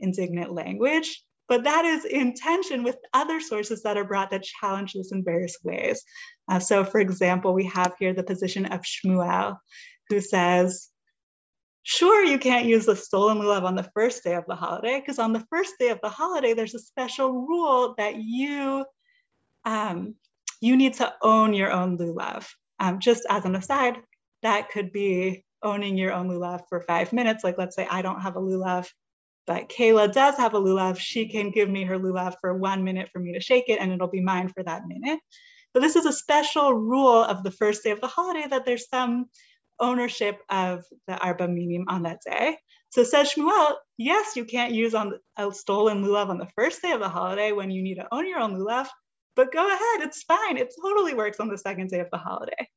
indignant 0.00 0.52
language, 0.52 1.22
but 1.48 1.64
that 1.64 1.84
is 1.84 2.04
in 2.04 2.34
tension 2.34 2.82
with 2.82 2.98
other 3.14 3.40
sources 3.40 3.82
that 3.82 3.96
are 3.96 4.04
brought 4.04 4.30
that 4.30 4.42
challenge 4.42 4.92
this 4.92 5.12
in 5.12 5.24
various 5.24 5.56
ways. 5.64 6.02
Uh, 6.48 6.58
so, 6.58 6.84
for 6.84 7.00
example, 7.00 7.54
we 7.54 7.64
have 7.64 7.94
here 7.98 8.12
the 8.12 8.22
position 8.22 8.66
of 8.66 8.82
Shmuel, 8.82 9.56
who 10.10 10.20
says, 10.20 10.88
Sure, 11.90 12.22
you 12.22 12.38
can't 12.38 12.66
use 12.66 12.84
the 12.84 12.94
stolen 12.94 13.38
lulav 13.38 13.62
on 13.62 13.74
the 13.74 13.90
first 13.94 14.22
day 14.22 14.34
of 14.34 14.44
the 14.46 14.54
holiday, 14.54 15.00
because 15.00 15.18
on 15.18 15.32
the 15.32 15.42
first 15.48 15.72
day 15.78 15.88
of 15.88 15.98
the 16.02 16.10
holiday, 16.10 16.52
there's 16.52 16.74
a 16.74 16.78
special 16.78 17.32
rule 17.32 17.94
that 17.96 18.16
you 18.16 18.84
um, 19.64 20.14
you 20.60 20.76
need 20.76 20.92
to 20.92 21.10
own 21.22 21.54
your 21.54 21.72
own 21.72 21.96
lulav. 21.96 22.46
Um, 22.78 22.98
just 22.98 23.24
as 23.30 23.46
an 23.46 23.56
aside, 23.56 23.96
that 24.42 24.68
could 24.68 24.92
be 24.92 25.46
owning 25.62 25.96
your 25.96 26.12
own 26.12 26.28
lulav 26.28 26.60
for 26.68 26.82
five 26.82 27.14
minutes. 27.14 27.42
Like, 27.42 27.56
let's 27.56 27.74
say 27.74 27.88
I 27.90 28.02
don't 28.02 28.20
have 28.20 28.36
a 28.36 28.40
lulav, 28.40 28.86
but 29.46 29.70
Kayla 29.70 30.12
does 30.12 30.36
have 30.36 30.52
a 30.52 30.60
lulav. 30.60 30.98
She 30.98 31.26
can 31.26 31.50
give 31.50 31.70
me 31.70 31.84
her 31.84 31.98
lulav 31.98 32.34
for 32.42 32.52
one 32.52 32.84
minute 32.84 33.08
for 33.10 33.18
me 33.18 33.32
to 33.32 33.40
shake 33.40 33.70
it, 33.70 33.80
and 33.80 33.90
it'll 33.92 34.08
be 34.08 34.20
mine 34.20 34.50
for 34.50 34.62
that 34.62 34.82
minute. 34.86 35.20
But 35.72 35.80
this 35.80 35.96
is 35.96 36.04
a 36.04 36.12
special 36.12 36.74
rule 36.74 37.24
of 37.24 37.42
the 37.44 37.50
first 37.50 37.82
day 37.82 37.92
of 37.92 38.02
the 38.02 38.08
holiday 38.08 38.46
that 38.46 38.66
there's 38.66 38.90
some 38.90 39.30
ownership 39.80 40.40
of 40.50 40.84
the 41.06 41.16
Arba 41.18 41.48
Minim 41.48 41.84
on 41.88 42.02
that 42.02 42.20
day. 42.24 42.56
So 42.90 43.04
says 43.04 43.32
Shmuel, 43.32 43.74
yes, 43.98 44.36
you 44.36 44.44
can't 44.44 44.72
use 44.72 44.94
on 44.94 45.14
a 45.36 45.52
stolen 45.52 46.02
lulav 46.02 46.28
on 46.28 46.38
the 46.38 46.48
first 46.56 46.80
day 46.82 46.92
of 46.92 47.00
the 47.00 47.08
holiday 47.08 47.52
when 47.52 47.70
you 47.70 47.82
need 47.82 47.96
to 47.96 48.08
own 48.10 48.26
your 48.26 48.40
own 48.40 48.54
lulav, 48.54 48.88
but 49.36 49.52
go 49.52 49.66
ahead, 49.66 50.06
it's 50.06 50.22
fine. 50.22 50.56
It 50.56 50.74
totally 50.82 51.14
works 51.14 51.38
on 51.38 51.48
the 51.48 51.58
second 51.58 51.90
day 51.90 52.00
of 52.00 52.08
the 52.10 52.18
holiday, 52.18 52.68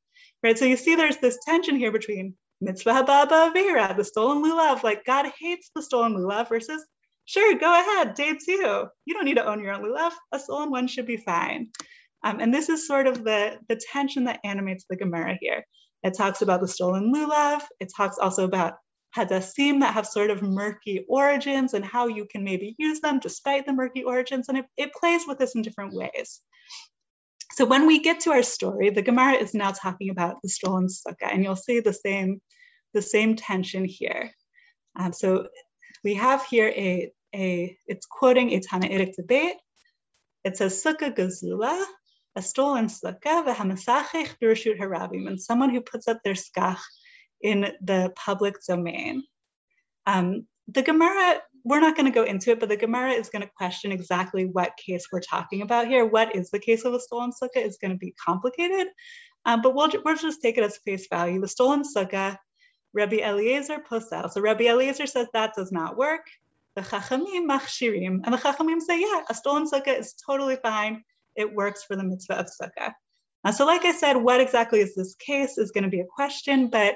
right? 0.43 0.57
So 0.57 0.65
you 0.65 0.75
see 0.77 0.95
there's 0.95 1.17
this 1.17 1.39
tension 1.45 1.75
here 1.75 1.91
between 1.91 2.35
mitzvah 2.59 3.03
baba 3.03 3.51
vera, 3.53 3.93
the 3.97 4.03
stolen 4.03 4.43
lulav, 4.43 4.83
like 4.83 5.05
God 5.05 5.31
hates 5.39 5.71
the 5.73 5.81
stolen 5.81 6.13
lulav 6.13 6.49
versus 6.49 6.85
sure, 7.25 7.57
go 7.57 7.73
ahead, 7.73 8.15
day 8.15 8.33
two. 8.33 8.85
You 9.05 9.13
don't 9.13 9.25
need 9.25 9.37
to 9.37 9.45
own 9.45 9.63
your 9.63 9.73
own 9.73 9.83
lulav. 9.83 10.11
A 10.33 10.39
stolen 10.39 10.71
one 10.71 10.87
should 10.87 11.07
be 11.07 11.17
fine. 11.17 11.69
Um, 12.23 12.39
and 12.39 12.53
this 12.53 12.69
is 12.69 12.85
sort 12.85 13.07
of 13.07 13.23
the, 13.23 13.57
the 13.67 13.79
tension 13.91 14.25
that 14.25 14.41
animates 14.43 14.85
the 14.89 14.97
Gemara 14.97 15.37
here. 15.39 15.65
It 16.03 16.15
talks 16.17 16.41
about 16.41 16.61
the 16.61 16.67
stolen 16.67 17.13
lulav. 17.13 17.61
It 17.79 17.91
talks 17.95 18.17
also 18.17 18.43
about 18.45 18.75
hadassim 19.15 19.81
that 19.81 19.93
have 19.93 20.07
sort 20.07 20.31
of 20.31 20.41
murky 20.41 21.05
origins 21.09 21.73
and 21.73 21.83
how 21.85 22.07
you 22.07 22.25
can 22.25 22.43
maybe 22.43 22.75
use 22.77 23.01
them 23.01 23.19
despite 23.19 23.65
the 23.65 23.73
murky 23.73 24.03
origins. 24.03 24.49
And 24.49 24.57
it, 24.57 24.65
it 24.77 24.93
plays 24.93 25.23
with 25.27 25.37
this 25.37 25.55
in 25.55 25.61
different 25.61 25.93
ways. 25.93 26.41
So 27.53 27.65
when 27.65 27.85
we 27.85 27.99
get 27.99 28.21
to 28.21 28.31
our 28.31 28.43
story, 28.43 28.89
the 28.89 29.01
Gemara 29.01 29.33
is 29.33 29.53
now 29.53 29.71
talking 29.71 30.09
about 30.09 30.37
the 30.41 30.49
stolen 30.49 30.87
sukkah, 30.87 31.31
and 31.31 31.43
you'll 31.43 31.57
see 31.57 31.81
the 31.81 31.93
same, 31.93 32.41
the 32.93 33.01
same 33.01 33.35
tension 33.35 33.83
here. 33.83 34.31
Um, 34.97 35.11
so 35.11 35.47
we 36.03 36.13
have 36.15 36.45
here 36.45 36.69
a, 36.69 37.11
a, 37.35 37.77
it's 37.87 38.05
quoting 38.05 38.51
a 38.51 38.61
Tannaitic 38.61 39.15
debate. 39.17 39.55
It 40.45 40.57
says, 40.57 40.81
Sukkah 40.81 41.15
gazula, 41.15 41.83
a 42.35 42.41
stolen 42.41 42.87
sukkah, 42.87 43.45
v'hamasachich 43.45 44.35
harabim, 44.41 45.27
and 45.27 45.41
someone 45.41 45.69
who 45.69 45.81
puts 45.81 46.07
up 46.07 46.19
their 46.23 46.33
skach 46.33 46.79
in 47.41 47.73
the 47.81 48.11
public 48.15 48.55
domain. 48.67 49.23
Um, 50.05 50.47
the 50.67 50.81
Gemara, 50.81 51.41
we're 51.63 51.79
not 51.79 51.95
going 51.95 52.05
to 52.05 52.15
go 52.15 52.23
into 52.23 52.51
it, 52.51 52.59
but 52.59 52.69
the 52.69 52.77
Gemara 52.77 53.11
is 53.11 53.29
going 53.29 53.41
to 53.41 53.51
question 53.55 53.91
exactly 53.91 54.45
what 54.45 54.77
case 54.77 55.07
we're 55.11 55.19
talking 55.19 55.61
about 55.61 55.87
here. 55.87 56.05
What 56.05 56.35
is 56.35 56.49
the 56.49 56.59
case 56.59 56.85
of 56.85 56.93
a 56.93 56.99
stolen 56.99 57.31
sukkah 57.31 57.65
is 57.65 57.77
going 57.77 57.91
to 57.91 57.97
be 57.97 58.13
complicated, 58.23 58.87
um, 59.45 59.61
but 59.61 59.75
we'll, 59.75 59.89
we'll 60.05 60.15
just 60.15 60.41
take 60.41 60.57
it 60.57 60.63
as 60.63 60.77
face 60.77 61.07
value. 61.09 61.41
The 61.41 61.47
stolen 61.47 61.83
sukkah, 61.83 62.37
Rabbi 62.93 63.17
Eliezer 63.17 63.79
posel. 63.89 64.29
So 64.31 64.41
Rabbi 64.41 64.65
Eliezer 64.65 65.07
says 65.07 65.27
that 65.33 65.53
does 65.55 65.71
not 65.71 65.97
work. 65.97 66.27
The 66.75 66.81
Chachamim 66.81 67.49
machshirim, 67.49 68.21
and 68.23 68.33
the 68.33 68.37
Chachamim 68.37 68.79
say, 68.81 69.01
yeah, 69.01 69.21
a 69.29 69.33
stolen 69.33 69.69
sukkah 69.69 69.99
is 69.99 70.13
totally 70.13 70.55
fine. 70.55 71.03
It 71.35 71.53
works 71.53 71.83
for 71.83 71.95
the 71.95 72.03
mitzvah 72.03 72.39
of 72.39 72.47
sukkah. 72.47 72.93
So 73.53 73.65
like 73.65 73.85
I 73.85 73.91
said, 73.91 74.17
what 74.17 74.39
exactly 74.39 74.81
is 74.81 74.93
this 74.93 75.15
case 75.15 75.57
is 75.57 75.71
going 75.71 75.83
to 75.83 75.89
be 75.89 76.01
a 76.01 76.05
question, 76.05 76.69
but 76.69 76.95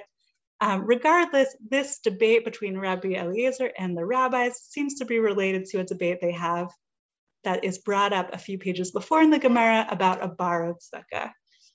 um, 0.62 0.86
regardless, 0.86 1.56
this 1.70 2.00
debate 2.00 2.46
between 2.46 2.78
Rabbi 2.78 3.14
Eliezer 3.16 3.72
and 3.78 3.98
the 3.98 4.06
rabbis 4.06 4.62
seems 4.70 4.96
to 4.96 5.06
be 5.06 5.20
related 5.20 5.66
to 5.66 5.80
a 5.80 5.84
debate 5.84 6.20
they 6.22 6.32
have 6.32 6.70
that 7.44 7.64
is 7.64 7.80
brought 7.80 8.14
up 8.14 8.34
a 8.34 8.38
few 8.38 8.58
pages 8.58 8.92
before 8.92 9.22
in 9.22 9.32
the 9.32 9.40
Gemara 9.40 9.86
about 9.90 10.24
a 10.24 10.28
borrowed 10.28 10.78
sukkah, 10.78 11.32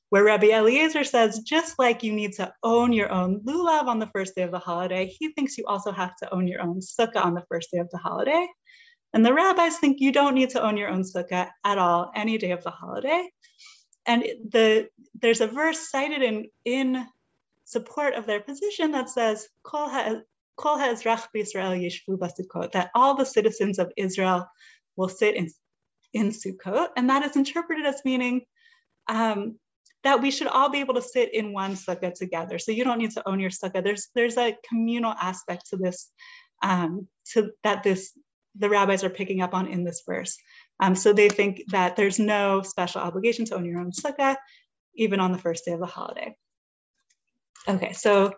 where 0.08 0.24
Rabbi 0.24 0.48
Eliezer 0.48 1.04
says, 1.04 1.40
just 1.40 1.78
like 1.78 2.02
you 2.02 2.12
need 2.12 2.32
to 2.34 2.52
own 2.62 2.92
your 2.92 3.12
own 3.12 3.40
lulav 3.44 3.86
on 3.86 3.98
the 3.98 4.10
first 4.14 4.34
day 4.34 4.42
of 4.42 4.50
the 4.50 4.58
holiday, 4.58 5.06
he 5.06 5.32
thinks 5.32 5.58
you 5.58 5.64
also 5.66 5.92
have 5.92 6.16
to 6.16 6.34
own 6.34 6.48
your 6.48 6.62
own 6.62 6.80
sukkah 6.80 7.24
on 7.24 7.34
the 7.34 7.44
first 7.50 7.70
day 7.72 7.78
of 7.78 7.90
the 7.90 7.98
holiday. 7.98 8.46
And 9.12 9.24
the 9.24 9.34
rabbis 9.34 9.78
think 9.78 10.00
you 10.00 10.12
don't 10.12 10.34
need 10.34 10.50
to 10.50 10.62
own 10.62 10.76
your 10.76 10.88
own 10.88 11.02
sukkah 11.02 11.48
at 11.64 11.78
all 11.78 12.12
any 12.14 12.38
day 12.38 12.52
of 12.52 12.62
the 12.62 12.70
holiday. 12.70 13.28
And 14.06 14.22
the, 14.22 14.88
there's 15.20 15.40
a 15.40 15.46
verse 15.46 15.90
cited 15.90 16.22
in, 16.22 16.48
in 16.64 17.06
support 17.64 18.14
of 18.14 18.26
their 18.26 18.40
position 18.40 18.92
that 18.92 19.10
says, 19.10 19.48
Kol 19.62 19.88
ha'ezrach 19.88 21.26
b'Yisrael 21.34 21.80
yishvu 21.80 22.18
b'Sukkot, 22.18 22.72
that 22.72 22.90
all 22.94 23.14
the 23.16 23.26
citizens 23.26 23.78
of 23.78 23.92
Israel 23.96 24.48
will 24.96 25.08
sit 25.08 25.34
in, 25.34 25.48
in 26.12 26.30
Sukkot. 26.30 26.88
And 26.96 27.10
that 27.10 27.24
is 27.24 27.36
interpreted 27.36 27.86
as 27.86 28.02
meaning 28.04 28.42
um, 29.08 29.58
that 30.02 30.22
we 30.22 30.30
should 30.30 30.46
all 30.46 30.70
be 30.70 30.80
able 30.80 30.94
to 30.94 31.02
sit 31.02 31.34
in 31.34 31.52
one 31.52 31.72
sukkah 31.72 32.14
together. 32.14 32.58
So 32.58 32.72
you 32.72 32.84
don't 32.84 32.98
need 32.98 33.10
to 33.12 33.28
own 33.28 33.40
your 33.40 33.50
sukkah. 33.50 33.84
There's 33.84 34.08
there's 34.14 34.36
a 34.36 34.56
communal 34.68 35.12
aspect 35.12 35.70
to 35.70 35.76
this, 35.76 36.10
um, 36.62 37.06
to 37.32 37.50
that 37.64 37.82
this 37.82 38.12
the 38.56 38.68
rabbis 38.68 39.04
are 39.04 39.10
picking 39.10 39.42
up 39.42 39.54
on 39.54 39.68
in 39.68 39.84
this 39.84 40.02
verse. 40.06 40.36
Um, 40.80 40.94
so 40.94 41.12
they 41.12 41.28
think 41.28 41.62
that 41.68 41.96
there's 41.96 42.18
no 42.18 42.62
special 42.62 43.00
obligation 43.00 43.44
to 43.46 43.54
own 43.54 43.64
your 43.64 43.80
own 43.80 43.92
sukkah, 43.92 44.36
even 44.94 45.20
on 45.20 45.32
the 45.32 45.38
first 45.38 45.64
day 45.64 45.72
of 45.72 45.80
the 45.80 45.86
holiday. 45.86 46.34
Okay, 47.68 47.92
so 47.92 48.32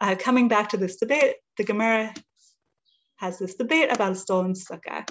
uh, 0.00 0.14
coming 0.18 0.48
back 0.48 0.70
to 0.70 0.76
this 0.76 0.96
debate, 0.96 1.36
the 1.56 1.64
Gemara 1.64 2.14
has 3.16 3.38
this 3.38 3.54
debate 3.54 3.92
about 3.92 4.12
a 4.12 4.14
stolen 4.14 4.54
sukkah. 4.54 5.08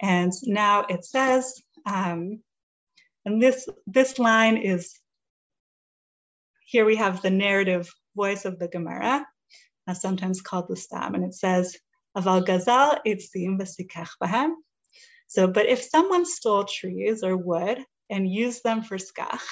And 0.00 0.32
now 0.44 0.86
it 0.88 1.04
says, 1.04 1.60
um, 1.86 2.40
and 3.24 3.42
this, 3.42 3.68
this 3.86 4.18
line 4.18 4.56
is, 4.56 4.98
here 6.64 6.84
we 6.84 6.96
have 6.96 7.22
the 7.22 7.30
narrative 7.30 7.90
voice 8.16 8.44
of 8.44 8.58
the 8.58 8.68
Gemara, 8.68 9.26
uh, 9.86 9.94
sometimes 9.94 10.40
called 10.40 10.68
the 10.68 10.76
Stam, 10.76 11.14
and 11.14 11.24
it 11.24 11.34
says, 11.34 11.76
Aval 12.16 12.44
gazal 12.44 12.98
itzim 13.06 13.58
v'sikach 13.60 14.10
bahem. 14.22 14.52
So, 15.26 15.46
but 15.46 15.66
if 15.66 15.82
someone 15.82 16.26
stole 16.26 16.64
trees 16.64 17.22
or 17.22 17.36
wood 17.36 17.84
and 18.10 18.28
used 18.28 18.64
them 18.64 18.82
for 18.82 18.96
skach, 18.96 19.44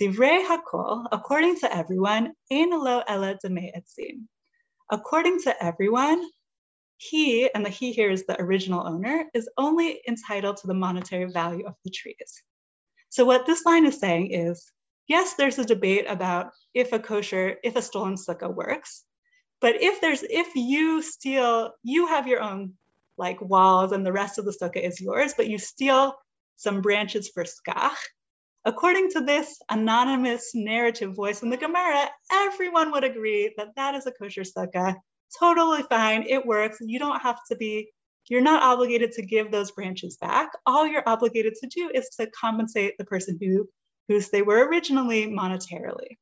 divrei 0.00 0.44
hakol, 0.44 1.06
according 1.12 1.56
to 1.60 1.74
everyone, 1.74 2.32
ein 2.50 2.70
lo 2.70 3.02
ela 3.06 3.38
etzim. 3.44 4.26
According 4.90 5.40
to 5.42 5.64
everyone, 5.64 6.28
he, 6.96 7.48
and 7.54 7.64
the 7.64 7.70
he 7.70 7.92
here 7.92 8.10
is 8.10 8.26
the 8.26 8.40
original 8.40 8.84
owner, 8.84 9.26
is 9.32 9.48
only 9.56 10.00
entitled 10.08 10.56
to 10.58 10.66
the 10.66 10.74
monetary 10.74 11.30
value 11.30 11.64
of 11.66 11.74
the 11.84 11.90
trees. 11.90 12.42
So 13.10 13.24
what 13.24 13.46
this 13.46 13.64
line 13.64 13.86
is 13.86 14.00
saying 14.00 14.32
is, 14.32 14.70
yes, 15.06 15.34
there's 15.34 15.58
a 15.58 15.64
debate 15.64 16.06
about 16.08 16.50
if 16.74 16.92
a 16.92 16.98
kosher, 16.98 17.56
if 17.62 17.76
a 17.76 17.82
stolen 17.82 18.16
sukkah 18.16 18.52
works, 18.52 19.04
but 19.60 19.82
if 19.82 20.00
there's, 20.00 20.22
if 20.22 20.54
you 20.54 21.02
steal, 21.02 21.72
you 21.82 22.06
have 22.06 22.26
your 22.26 22.40
own 22.40 22.74
like 23.16 23.40
walls 23.40 23.92
and 23.92 24.06
the 24.06 24.12
rest 24.12 24.38
of 24.38 24.44
the 24.44 24.56
sukkah 24.60 24.82
is 24.82 25.00
yours, 25.00 25.34
but 25.36 25.48
you 25.48 25.58
steal 25.58 26.14
some 26.56 26.80
branches 26.80 27.28
for 27.28 27.44
skach, 27.44 27.96
according 28.64 29.10
to 29.10 29.20
this 29.20 29.60
anonymous 29.70 30.52
narrative 30.54 31.14
voice 31.14 31.42
in 31.42 31.50
the 31.50 31.56
Gemara, 31.56 32.08
everyone 32.32 32.92
would 32.92 33.04
agree 33.04 33.52
that 33.56 33.74
that 33.76 33.94
is 33.94 34.06
a 34.06 34.12
kosher 34.12 34.42
sukkah 34.42 34.94
totally 35.38 35.82
fine. 35.82 36.24
It 36.28 36.44
works. 36.46 36.78
You 36.80 36.98
don't 36.98 37.20
have 37.20 37.38
to 37.50 37.56
be, 37.56 37.90
you're 38.28 38.40
not 38.40 38.62
obligated 38.62 39.12
to 39.12 39.22
give 39.22 39.50
those 39.50 39.70
branches 39.70 40.16
back. 40.16 40.50
All 40.66 40.86
you're 40.86 41.08
obligated 41.08 41.54
to 41.60 41.66
do 41.68 41.90
is 41.92 42.08
to 42.18 42.30
compensate 42.30 42.96
the 42.98 43.04
person 43.04 43.38
who 43.40 43.68
whose 44.08 44.30
they 44.30 44.42
were 44.42 44.66
originally 44.68 45.26
monetarily. 45.26 46.16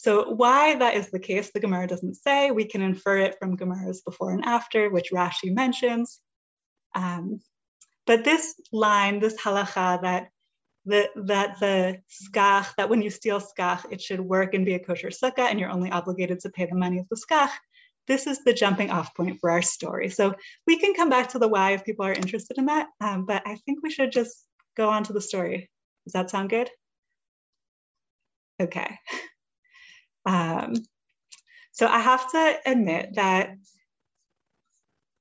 So 0.00 0.30
why 0.30 0.76
that 0.76 0.94
is 0.94 1.10
the 1.10 1.18
case, 1.18 1.50
the 1.50 1.58
Gemara 1.58 1.88
doesn't 1.88 2.14
say. 2.14 2.52
We 2.52 2.66
can 2.66 2.82
infer 2.82 3.18
it 3.18 3.36
from 3.36 3.56
Gemara's 3.56 4.00
before 4.00 4.30
and 4.30 4.44
after, 4.44 4.90
which 4.90 5.10
Rashi 5.10 5.52
mentions. 5.52 6.20
Um, 6.94 7.40
but 8.06 8.22
this 8.22 8.54
line, 8.70 9.18
this 9.18 9.36
halacha 9.36 10.00
that 10.02 10.28
the, 10.86 11.08
that 11.24 11.58
the 11.58 12.00
skach, 12.08 12.76
that 12.76 12.88
when 12.88 13.02
you 13.02 13.10
steal 13.10 13.40
skach, 13.40 13.84
it 13.90 14.00
should 14.00 14.20
work 14.20 14.54
and 14.54 14.64
be 14.64 14.74
a 14.74 14.78
kosher 14.78 15.08
sukkah, 15.08 15.50
and 15.50 15.58
you're 15.58 15.68
only 15.68 15.90
obligated 15.90 16.38
to 16.40 16.50
pay 16.50 16.66
the 16.66 16.76
money 16.76 17.00
of 17.00 17.08
the 17.08 17.16
skach. 17.16 17.50
This 18.06 18.28
is 18.28 18.44
the 18.44 18.52
jumping 18.52 18.90
off 18.90 19.16
point 19.16 19.40
for 19.40 19.50
our 19.50 19.62
story. 19.62 20.10
So 20.10 20.32
we 20.64 20.78
can 20.78 20.94
come 20.94 21.10
back 21.10 21.30
to 21.30 21.40
the 21.40 21.48
why 21.48 21.72
if 21.72 21.84
people 21.84 22.06
are 22.06 22.12
interested 22.12 22.56
in 22.56 22.66
that, 22.66 22.86
um, 23.00 23.26
but 23.26 23.42
I 23.44 23.56
think 23.66 23.82
we 23.82 23.90
should 23.90 24.12
just 24.12 24.46
go 24.76 24.90
on 24.90 25.02
to 25.04 25.12
the 25.12 25.20
story. 25.20 25.68
Does 26.04 26.12
that 26.12 26.30
sound 26.30 26.50
good? 26.50 26.70
Okay. 28.62 28.96
Um, 30.28 30.74
so 31.72 31.86
I 31.86 32.00
have 32.00 32.30
to 32.32 32.58
admit 32.66 33.14
that 33.14 33.56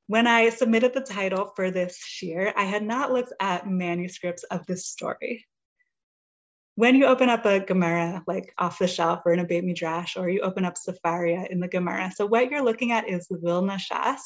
when 0.08 0.28
I 0.28 0.50
submitted 0.50 0.94
the 0.94 1.02
title 1.02 1.52
for 1.56 1.72
this 1.72 2.22
year, 2.22 2.54
I 2.56 2.64
had 2.64 2.84
not 2.84 3.12
looked 3.12 3.34
at 3.40 3.68
manuscripts 3.68 4.44
of 4.44 4.66
this 4.66 4.88
story 4.88 5.46
when 6.78 6.94
you 6.94 7.08
open 7.08 7.28
up 7.28 7.44
a 7.48 7.60
Gemara, 7.60 8.24
like 8.28 8.54
off 8.60 8.78
the 8.78 8.88
shelf 8.88 9.24
or 9.26 9.34
in 9.34 9.40
a 9.40 9.44
Beit 9.44 9.66
Midrash, 9.66 10.16
or 10.16 10.30
you 10.30 10.42
open 10.42 10.64
up 10.64 10.76
Sefaria 10.76 11.48
in 11.50 11.60
the 11.60 11.68
Gemara, 11.68 12.12
so 12.16 12.28
what 12.28 12.52
you're 12.52 12.64
looking 12.64 12.92
at 12.92 13.10
is 13.10 13.26
the 13.26 13.40
Vilna 13.40 13.78
Shas, 13.78 14.20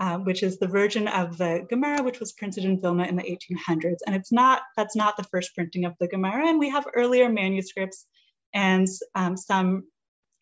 um, 0.00 0.24
which 0.24 0.42
is 0.42 0.58
the 0.58 0.66
version 0.66 1.06
of 1.06 1.38
the 1.38 1.64
Gemara, 1.70 2.02
which 2.02 2.18
was 2.18 2.32
printed 2.32 2.64
in 2.64 2.80
Vilna 2.80 3.04
in 3.04 3.14
the 3.14 3.22
1800s. 3.22 3.98
And 4.04 4.16
it's 4.16 4.32
not, 4.32 4.62
that's 4.76 4.96
not 4.96 5.16
the 5.16 5.22
first 5.30 5.54
printing 5.54 5.84
of 5.84 5.94
the 6.00 6.08
Gemara. 6.08 6.48
And 6.48 6.58
we 6.58 6.68
have 6.68 6.84
earlier 6.96 7.28
manuscripts 7.28 8.06
and 8.52 8.88
um, 9.14 9.36
some 9.36 9.84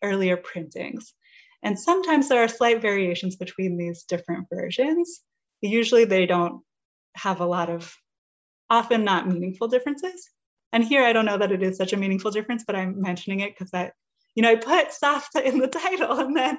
earlier 0.03 0.37
printings. 0.37 1.15
And 1.63 1.79
sometimes 1.79 2.29
there 2.29 2.43
are 2.43 2.49
slight 2.49 2.81
variations 2.81 3.37
between 3.37 3.77
these 3.77 4.05
different 4.05 4.47
versions. 4.53 5.23
Usually 5.61 6.05
they 6.05 6.27
don't 6.27 6.63
have 7.17 7.41
a 7.41 7.47
lot 7.47 7.71
of, 7.71 7.93
often 8.71 9.05
not 9.05 9.29
meaningful 9.29 9.69
differences. 9.69 10.29
And 10.73 10.85
here, 10.85 11.05
I 11.05 11.13
don't 11.13 11.25
know 11.25 11.39
that 11.39 11.53
it 11.53 11.63
is 11.63 11.77
such 11.77 11.93
a 11.93 11.97
meaningful 11.97 12.31
difference, 12.31 12.65
but 12.67 12.77
I'm 12.77 13.01
mentioning 13.01 13.41
it 13.41 13.53
because 13.53 13.71
that, 13.71 13.95
you 14.35 14.43
know, 14.43 14.51
I 14.51 14.57
put 14.57 14.89
Savta 14.91 15.43
in 15.43 15.59
the 15.59 15.69
title. 15.69 16.19
And 16.19 16.37
then 16.37 16.59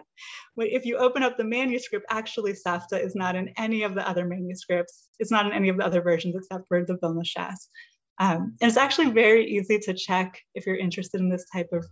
if 0.58 0.86
you 0.86 0.98
open 0.98 1.24
up 1.24 1.38
the 1.38 1.44
manuscript, 1.44 2.06
actually 2.10 2.53
Savta 2.53 3.01
is 3.01 3.15
not 3.15 3.36
in 3.36 3.53
any 3.58 3.84
of 3.84 3.94
the 3.94 4.08
other 4.08 4.25
manuscripts. 4.25 5.10
It's 5.20 5.32
not 5.32 5.46
in 5.46 5.53
any 5.53 5.70
of 5.70 5.77
the 5.77 5.86
other 5.86 6.01
versions 6.01 6.36
except 6.36 6.67
for 6.67 6.84
the 6.84 6.98
Vilna 7.01 7.22
Shas. 7.22 7.67
Um, 8.20 8.56
and 8.62 8.70
it's 8.70 8.77
actually 8.77 9.12
very 9.12 9.46
easy 9.46 9.77
to 9.79 9.94
check 9.94 10.39
if 10.56 10.65
you're 10.65 10.75
interested 10.75 11.22
in 11.22 11.29
this 11.29 11.46
type 11.53 11.70
of 11.72 11.86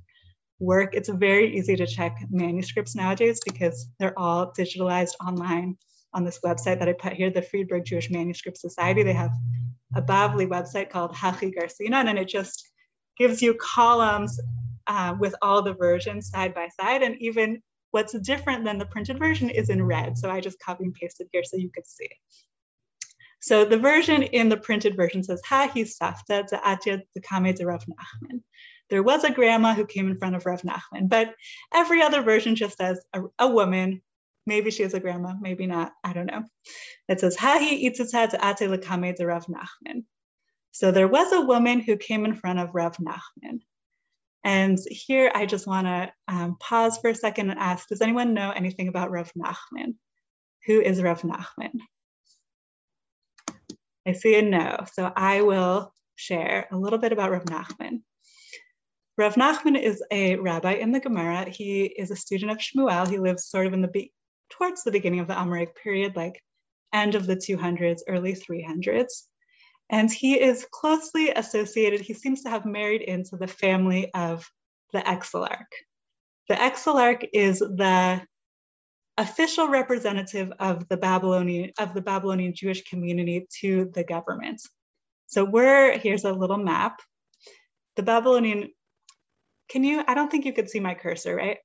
work. 0.59 0.95
It's 0.95 1.09
very 1.09 1.57
easy 1.57 1.75
to 1.75 1.87
check 1.87 2.17
manuscripts 2.29 2.95
nowadays 2.95 3.39
because 3.45 3.87
they're 3.99 4.17
all 4.17 4.53
digitalized 4.57 5.13
online 5.25 5.77
on 6.13 6.23
this 6.23 6.39
website 6.45 6.79
that 6.79 6.87
I 6.87 6.93
put 6.93 7.13
here, 7.13 7.29
the 7.29 7.41
Friedberg 7.41 7.85
Jewish 7.85 8.09
Manuscript 8.09 8.57
Society. 8.57 9.03
They 9.03 9.13
have 9.13 9.33
a 9.95 10.01
Bavli 10.01 10.47
website 10.47 10.89
called 10.89 11.13
Hachi 11.13 11.53
Garsinan, 11.53 12.07
and 12.07 12.17
it 12.17 12.27
just 12.27 12.69
gives 13.17 13.41
you 13.41 13.53
columns 13.55 14.39
uh, 14.87 15.15
with 15.19 15.35
all 15.41 15.61
the 15.61 15.73
versions 15.73 16.29
side 16.29 16.53
by 16.53 16.69
side. 16.79 17.03
And 17.03 17.15
even 17.19 17.61
what's 17.91 18.17
different 18.19 18.63
than 18.63 18.77
the 18.77 18.85
printed 18.85 19.19
version 19.19 19.49
is 19.49 19.69
in 19.69 19.83
red. 19.83 20.17
So 20.17 20.29
I 20.29 20.39
just 20.39 20.59
copy 20.59 20.85
and 20.85 20.93
pasted 20.93 21.27
here 21.31 21.43
so 21.43 21.57
you 21.57 21.69
could 21.73 21.87
see. 21.87 22.09
So 23.41 23.63
the 23.63 23.77
version 23.77 24.23
in 24.23 24.49
the 24.49 24.57
printed 24.57 24.95
version 24.95 25.21
says, 25.23 25.41
Ha 25.45 25.69
hi 25.71 25.81
safta 25.81 26.47
to 26.47 26.57
atya 26.57 27.01
de 27.55 27.65
Rav 27.65 27.85
Nachman. 27.85 28.41
There 28.89 29.03
was 29.03 29.23
a 29.23 29.31
grandma 29.31 29.73
who 29.73 29.85
came 29.85 30.09
in 30.09 30.17
front 30.17 30.35
of 30.35 30.45
Rav 30.45 30.61
Nachman, 30.61 31.09
but 31.09 31.33
every 31.73 32.01
other 32.01 32.21
version 32.21 32.55
just 32.55 32.77
says 32.77 33.03
a, 33.13 33.21
a 33.39 33.47
woman 33.47 34.01
Maybe 34.47 34.69
she 34.69 34.83
is 34.83 34.93
a 34.93 34.99
grandma, 34.99 35.33
maybe 35.39 35.65
not. 35.65 35.91
I 36.03 36.13
don't 36.13 36.27
know. 36.27 36.43
It 37.07 37.19
says, 37.19 37.35
Hahi 37.35 37.87
ate 37.87 37.97
lekame 37.97 39.15
de 39.15 39.25
Rav 39.25 39.47
Nachman. 39.47 40.03
So 40.71 40.91
there 40.91 41.07
was 41.07 41.31
a 41.31 41.41
woman 41.41 41.79
who 41.79 41.97
came 41.97 42.25
in 42.25 42.35
front 42.35 42.59
of 42.59 42.75
Rav 42.75 42.97
Nachman. 42.97 43.61
And 44.43 44.77
here 44.87 45.31
I 45.33 45.47
just 45.47 45.65
want 45.65 45.87
to 45.87 46.11
um, 46.27 46.57
pause 46.59 46.99
for 46.99 47.09
a 47.09 47.15
second 47.15 47.49
and 47.49 47.59
ask 47.59 47.87
Does 47.87 48.01
anyone 48.01 48.35
know 48.35 48.51
anything 48.51 48.87
about 48.87 49.09
Rav 49.09 49.31
Nachman? 49.33 49.95
Who 50.67 50.79
is 50.79 51.01
Rav 51.01 51.21
Nachman? 51.21 51.79
I 54.07 54.11
see 54.11 54.37
a 54.37 54.43
no. 54.43 54.85
So 54.93 55.11
I 55.15 55.41
will 55.41 55.91
share 56.15 56.67
a 56.71 56.77
little 56.77 56.99
bit 56.99 57.11
about 57.11 57.31
Rav 57.31 57.45
Nachman. 57.45 58.03
Rav 59.17 59.35
Nachman 59.35 59.81
is 59.81 60.03
a 60.11 60.35
rabbi 60.35 60.73
in 60.73 60.91
the 60.91 60.99
Gemara. 60.99 61.49
He 61.49 61.85
is 61.85 62.11
a 62.11 62.15
student 62.15 62.51
of 62.51 62.57
Shmuel. 62.57 63.07
He 63.07 63.17
lives 63.17 63.47
sort 63.47 63.65
of 63.65 63.73
in 63.73 63.81
the 63.81 64.11
towards 64.49 64.83
the 64.83 64.91
beginning 64.91 65.21
of 65.21 65.27
the 65.27 65.33
Amoraic 65.33 65.75
period, 65.75 66.15
like 66.15 66.41
end 66.93 67.15
of 67.15 67.25
the 67.25 67.35
200s, 67.35 68.01
early 68.07 68.33
300s. 68.33 69.23
And 69.89 70.11
he 70.11 70.39
is 70.39 70.67
closely 70.71 71.29
associated, 71.29 72.01
he 72.01 72.13
seems 72.13 72.43
to 72.43 72.49
have 72.49 72.65
married 72.65 73.01
into 73.01 73.37
the 73.37 73.47
family 73.47 74.11
of 74.13 74.49
the 74.91 74.99
exilarch. 74.99 75.71
The 76.49 76.55
exilarch 76.55 77.27
is 77.33 77.59
the 77.59 78.21
official 79.17 79.67
representative 79.67 80.51
of 80.59 80.87
the 80.89 80.97
Babylonian 80.97 81.71
of 81.79 81.93
the 81.93 82.01
Babylonian 82.01 82.53
Jewish 82.53 82.83
community 82.83 83.47
to 83.61 83.91
the 83.93 84.03
government. 84.03 84.61
So 85.27 85.45
we're 85.45 85.97
here's 85.97 86.25
a 86.25 86.33
little 86.33 86.57
map. 86.57 86.99
The 87.95 88.03
Babylonian, 88.03 88.71
can 89.69 89.83
you? 89.83 90.03
I 90.07 90.13
don't 90.13 90.29
think 90.29 90.45
you 90.45 90.53
could 90.53 90.69
see 90.69 90.79
my 90.79 90.93
cursor, 90.93 91.35
right? 91.35 91.57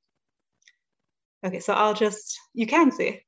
Okay, 1.45 1.61
so 1.61 1.73
I'll 1.73 1.95
just, 1.95 2.39
you 2.55 2.67
can 2.67 2.93
see. 2.93 3.23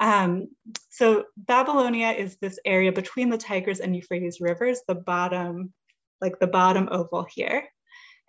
Um, 0.00 0.48
so 0.90 1.24
Babylonia 1.36 2.10
is 2.10 2.36
this 2.36 2.58
area 2.64 2.92
between 2.92 3.30
the 3.30 3.38
Tigris 3.38 3.80
and 3.80 3.94
Euphrates 3.94 4.40
rivers, 4.40 4.80
the 4.88 4.94
bottom, 4.94 5.72
like 6.20 6.38
the 6.38 6.46
bottom 6.46 6.88
oval 6.90 7.26
here. 7.32 7.68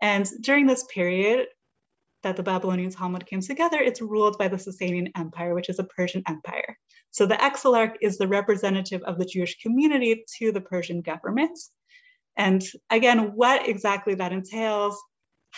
And 0.02 0.30
during 0.42 0.68
this 0.68 0.84
period 0.94 1.48
that 2.24 2.36
the 2.36 2.44
Babylonian 2.44 2.92
Talmud 2.92 3.26
came 3.26 3.42
together, 3.42 3.80
it's 3.80 4.02
ruled 4.02 4.38
by 4.38 4.48
the 4.48 4.58
Sasanian 4.58 5.12
Empire, 5.16 5.56
which 5.56 5.70
is 5.70 5.80
a 5.80 5.86
Persian 5.86 6.24
empire. 6.28 6.78
So 7.12 7.26
the 7.26 7.36
exilarch 7.36 7.96
is 8.02 8.18
the 8.18 8.28
representative 8.28 9.02
of 9.04 9.18
the 9.18 9.26
Jewish 9.26 9.58
community 9.60 10.26
to 10.38 10.52
the 10.52 10.62
Persian 10.62 11.02
government. 11.02 11.58
And 12.38 12.62
again, 12.90 13.32
what 13.36 13.68
exactly 13.70 14.16
that 14.16 14.34
entails, 14.34 15.02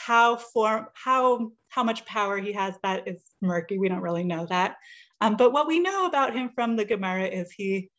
how 0.05 0.37
form, 0.37 0.87
how 0.93 1.51
how 1.69 1.83
much 1.83 2.05
power 2.05 2.37
he 2.37 2.53
has, 2.53 2.75
that 2.83 3.07
is 3.07 3.21
murky. 3.41 3.77
We 3.77 3.89
don't 3.89 4.01
really 4.01 4.23
know 4.23 4.45
that. 4.47 4.75
Um, 5.21 5.35
but 5.35 5.51
what 5.51 5.67
we 5.67 5.79
know 5.79 6.05
about 6.05 6.35
him 6.35 6.51
from 6.55 6.75
the 6.75 6.85
Gemara 6.85 7.25
is 7.25 7.51
he, 7.51 7.89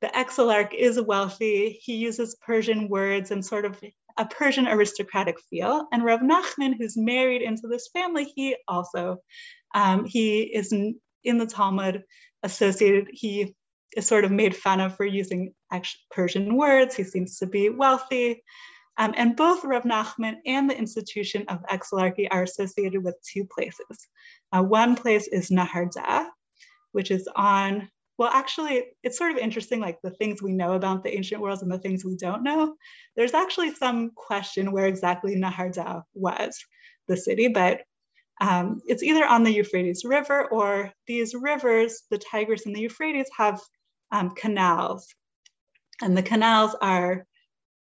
the 0.00 0.08
exilarch 0.08 0.74
is 0.74 1.00
wealthy. 1.00 1.78
He 1.82 1.96
uses 1.96 2.36
Persian 2.46 2.88
words 2.88 3.30
and 3.30 3.44
sort 3.44 3.64
of 3.64 3.80
a 4.16 4.26
Persian 4.26 4.66
aristocratic 4.66 5.36
feel. 5.48 5.86
And 5.92 6.04
Rav 6.04 6.20
Nachman, 6.20 6.74
who's 6.76 6.96
married 6.96 7.42
into 7.42 7.68
this 7.68 7.88
family, 7.92 8.24
he 8.36 8.56
also, 8.66 9.18
um, 9.74 10.04
he 10.04 10.42
is 10.42 10.72
in, 10.72 10.96
in 11.24 11.38
the 11.38 11.46
Talmud 11.46 12.02
associated, 12.42 13.08
he 13.12 13.54
is 13.96 14.06
sort 14.06 14.24
of 14.24 14.30
made 14.30 14.56
fun 14.56 14.80
of 14.80 14.96
for 14.96 15.06
using 15.06 15.54
Persian 16.10 16.56
words. 16.56 16.94
He 16.94 17.04
seems 17.04 17.38
to 17.38 17.46
be 17.46 17.68
wealthy. 17.68 18.42
Um, 18.98 19.14
and 19.16 19.36
both 19.36 19.64
Rav 19.64 19.84
Nachman 19.84 20.34
and 20.44 20.68
the 20.68 20.76
institution 20.76 21.44
of 21.48 21.62
exilarchy 21.70 22.26
are 22.30 22.42
associated 22.42 23.02
with 23.04 23.14
two 23.22 23.44
places. 23.44 24.08
Uh, 24.52 24.62
one 24.62 24.96
place 24.96 25.28
is 25.28 25.50
Nehardea, 25.50 26.26
which 26.90 27.12
is 27.12 27.28
on, 27.36 27.88
well, 28.18 28.30
actually, 28.30 28.86
it's 29.04 29.16
sort 29.16 29.30
of 29.30 29.38
interesting, 29.38 29.78
like 29.80 29.98
the 30.02 30.10
things 30.10 30.42
we 30.42 30.52
know 30.52 30.72
about 30.72 31.04
the 31.04 31.14
ancient 31.14 31.40
worlds 31.40 31.62
and 31.62 31.70
the 31.70 31.78
things 31.78 32.04
we 32.04 32.16
don't 32.16 32.42
know. 32.42 32.74
There's 33.14 33.34
actually 33.34 33.72
some 33.72 34.10
question 34.16 34.72
where 34.72 34.86
exactly 34.86 35.36
Nehardea 35.36 36.02
was, 36.14 36.58
the 37.06 37.16
city, 37.16 37.46
but 37.46 37.82
um, 38.40 38.80
it's 38.86 39.04
either 39.04 39.24
on 39.24 39.44
the 39.44 39.52
Euphrates 39.52 40.04
River 40.04 40.48
or 40.50 40.92
these 41.06 41.34
rivers, 41.34 42.02
the 42.10 42.18
Tigris 42.18 42.66
and 42.66 42.74
the 42.74 42.80
Euphrates, 42.80 43.30
have 43.36 43.60
um, 44.10 44.30
canals. 44.30 45.06
And 46.02 46.16
the 46.16 46.22
canals 46.22 46.74
are, 46.80 47.26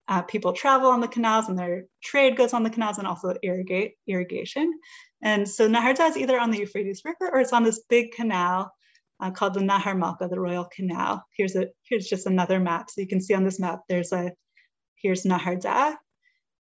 uh, 0.10 0.24
people 0.24 0.54
travel 0.54 0.89
on 0.89 1.00
the 1.00 1.08
canals 1.08 1.48
and 1.48 1.58
their 1.58 1.86
trade 2.04 2.36
goes 2.36 2.54
on 2.54 2.63
the 2.63 2.70
canals 2.70 2.98
and 2.98 3.08
also 3.08 3.36
irrigate 3.44 3.94
irrigation. 4.08 4.74
And 5.22 5.48
so 5.48 5.70
Nehardea 5.70 6.10
is 6.10 6.18
either 6.18 6.39
on 6.39 6.50
the 6.50 6.60
Euphrates 6.60 7.04
River 7.06 7.30
or 7.32 7.39
it's 7.39 7.54
on 7.54 7.63
this 7.63 7.84
big 7.89 8.12
canal 8.12 8.72
uh, 9.20 9.32
called 9.32 9.54
the 9.54 9.60
Nahar 9.60 9.98
Malka, 9.98 10.28
the 10.28 10.39
Royal 10.39 10.66
Canal. 10.66 11.24
Here's 11.38 11.56
a 11.56 11.68
here's 11.84 12.08
just 12.08 12.25
another 12.25 12.60
map. 12.60 12.89
So 12.89 13.01
you 13.01 13.08
can 13.08 13.22
see 13.22 13.36
on 13.36 13.44
this 13.44 13.60
map, 13.60 13.82
there's 13.88 14.12
a, 14.12 14.32
here's 14.96 15.24
Nehardea. 15.24 15.96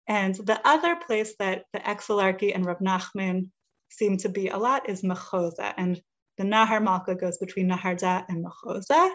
And 0.07 0.35
the 0.35 0.59
other 0.67 0.95
place 0.95 1.33
that 1.39 1.63
the 1.73 1.79
Exilarchy 1.79 2.53
and 2.53 2.65
Rav 2.65 2.79
Nachman 2.79 3.49
seem 3.89 4.17
to 4.17 4.29
be 4.29 4.49
a 4.49 4.57
lot 4.57 4.89
is 4.89 5.01
Mechoza. 5.01 5.73
And 5.77 6.01
the 6.37 6.43
Nahar 6.43 6.83
Malka 6.83 7.15
goes 7.15 7.37
between 7.37 7.69
Nehardea 7.69 8.25
and 8.29 8.45
Mechoza. 8.45 9.11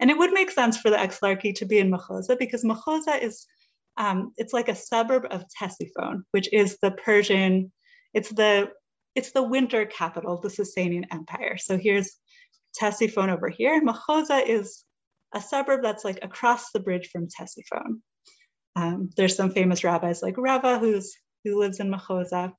And 0.00 0.10
it 0.10 0.16
would 0.16 0.32
make 0.32 0.50
sense 0.50 0.78
for 0.78 0.88
the 0.90 0.96
Exilarchy 0.96 1.54
to 1.56 1.66
be 1.66 1.78
in 1.78 1.90
Mechoza 1.90 2.38
because 2.38 2.64
Mechoza 2.64 3.22
is, 3.22 3.46
um, 4.00 4.32
it's 4.38 4.54
like 4.54 4.70
a 4.70 4.74
suburb 4.74 5.26
of 5.30 5.44
Ctesiphon, 5.48 6.22
which 6.30 6.50
is 6.54 6.78
the 6.80 6.90
Persian, 6.90 7.70
it's 8.14 8.30
the, 8.30 8.70
it's 9.14 9.32
the 9.32 9.42
winter 9.42 9.84
capital 9.84 10.32
of 10.32 10.40
the 10.40 10.48
Sasanian 10.48 11.04
Empire. 11.12 11.58
So 11.58 11.76
here's 11.76 12.16
Ctesiphon 12.80 13.28
over 13.28 13.50
here. 13.50 13.82
Mechoza 13.82 14.42
is 14.46 14.84
a 15.34 15.40
suburb 15.40 15.82
that's 15.82 16.02
like 16.02 16.18
across 16.22 16.70
the 16.72 16.80
bridge 16.80 17.10
from 17.12 17.28
Ctesiphon. 17.28 18.00
Um, 18.74 19.10
there's 19.18 19.36
some 19.36 19.50
famous 19.50 19.84
rabbis 19.84 20.22
like 20.22 20.36
Rava 20.38 20.78
who's, 20.78 21.14
who 21.44 21.60
lives 21.60 21.78
in 21.78 21.92
Mechoza. 21.92 22.54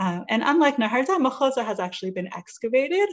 Uh, 0.00 0.20
and 0.28 0.42
unlike 0.44 0.78
Nehardea, 0.78 1.24
Mechoza 1.24 1.64
has 1.64 1.78
actually 1.78 2.10
been 2.10 2.34
excavated. 2.34 3.08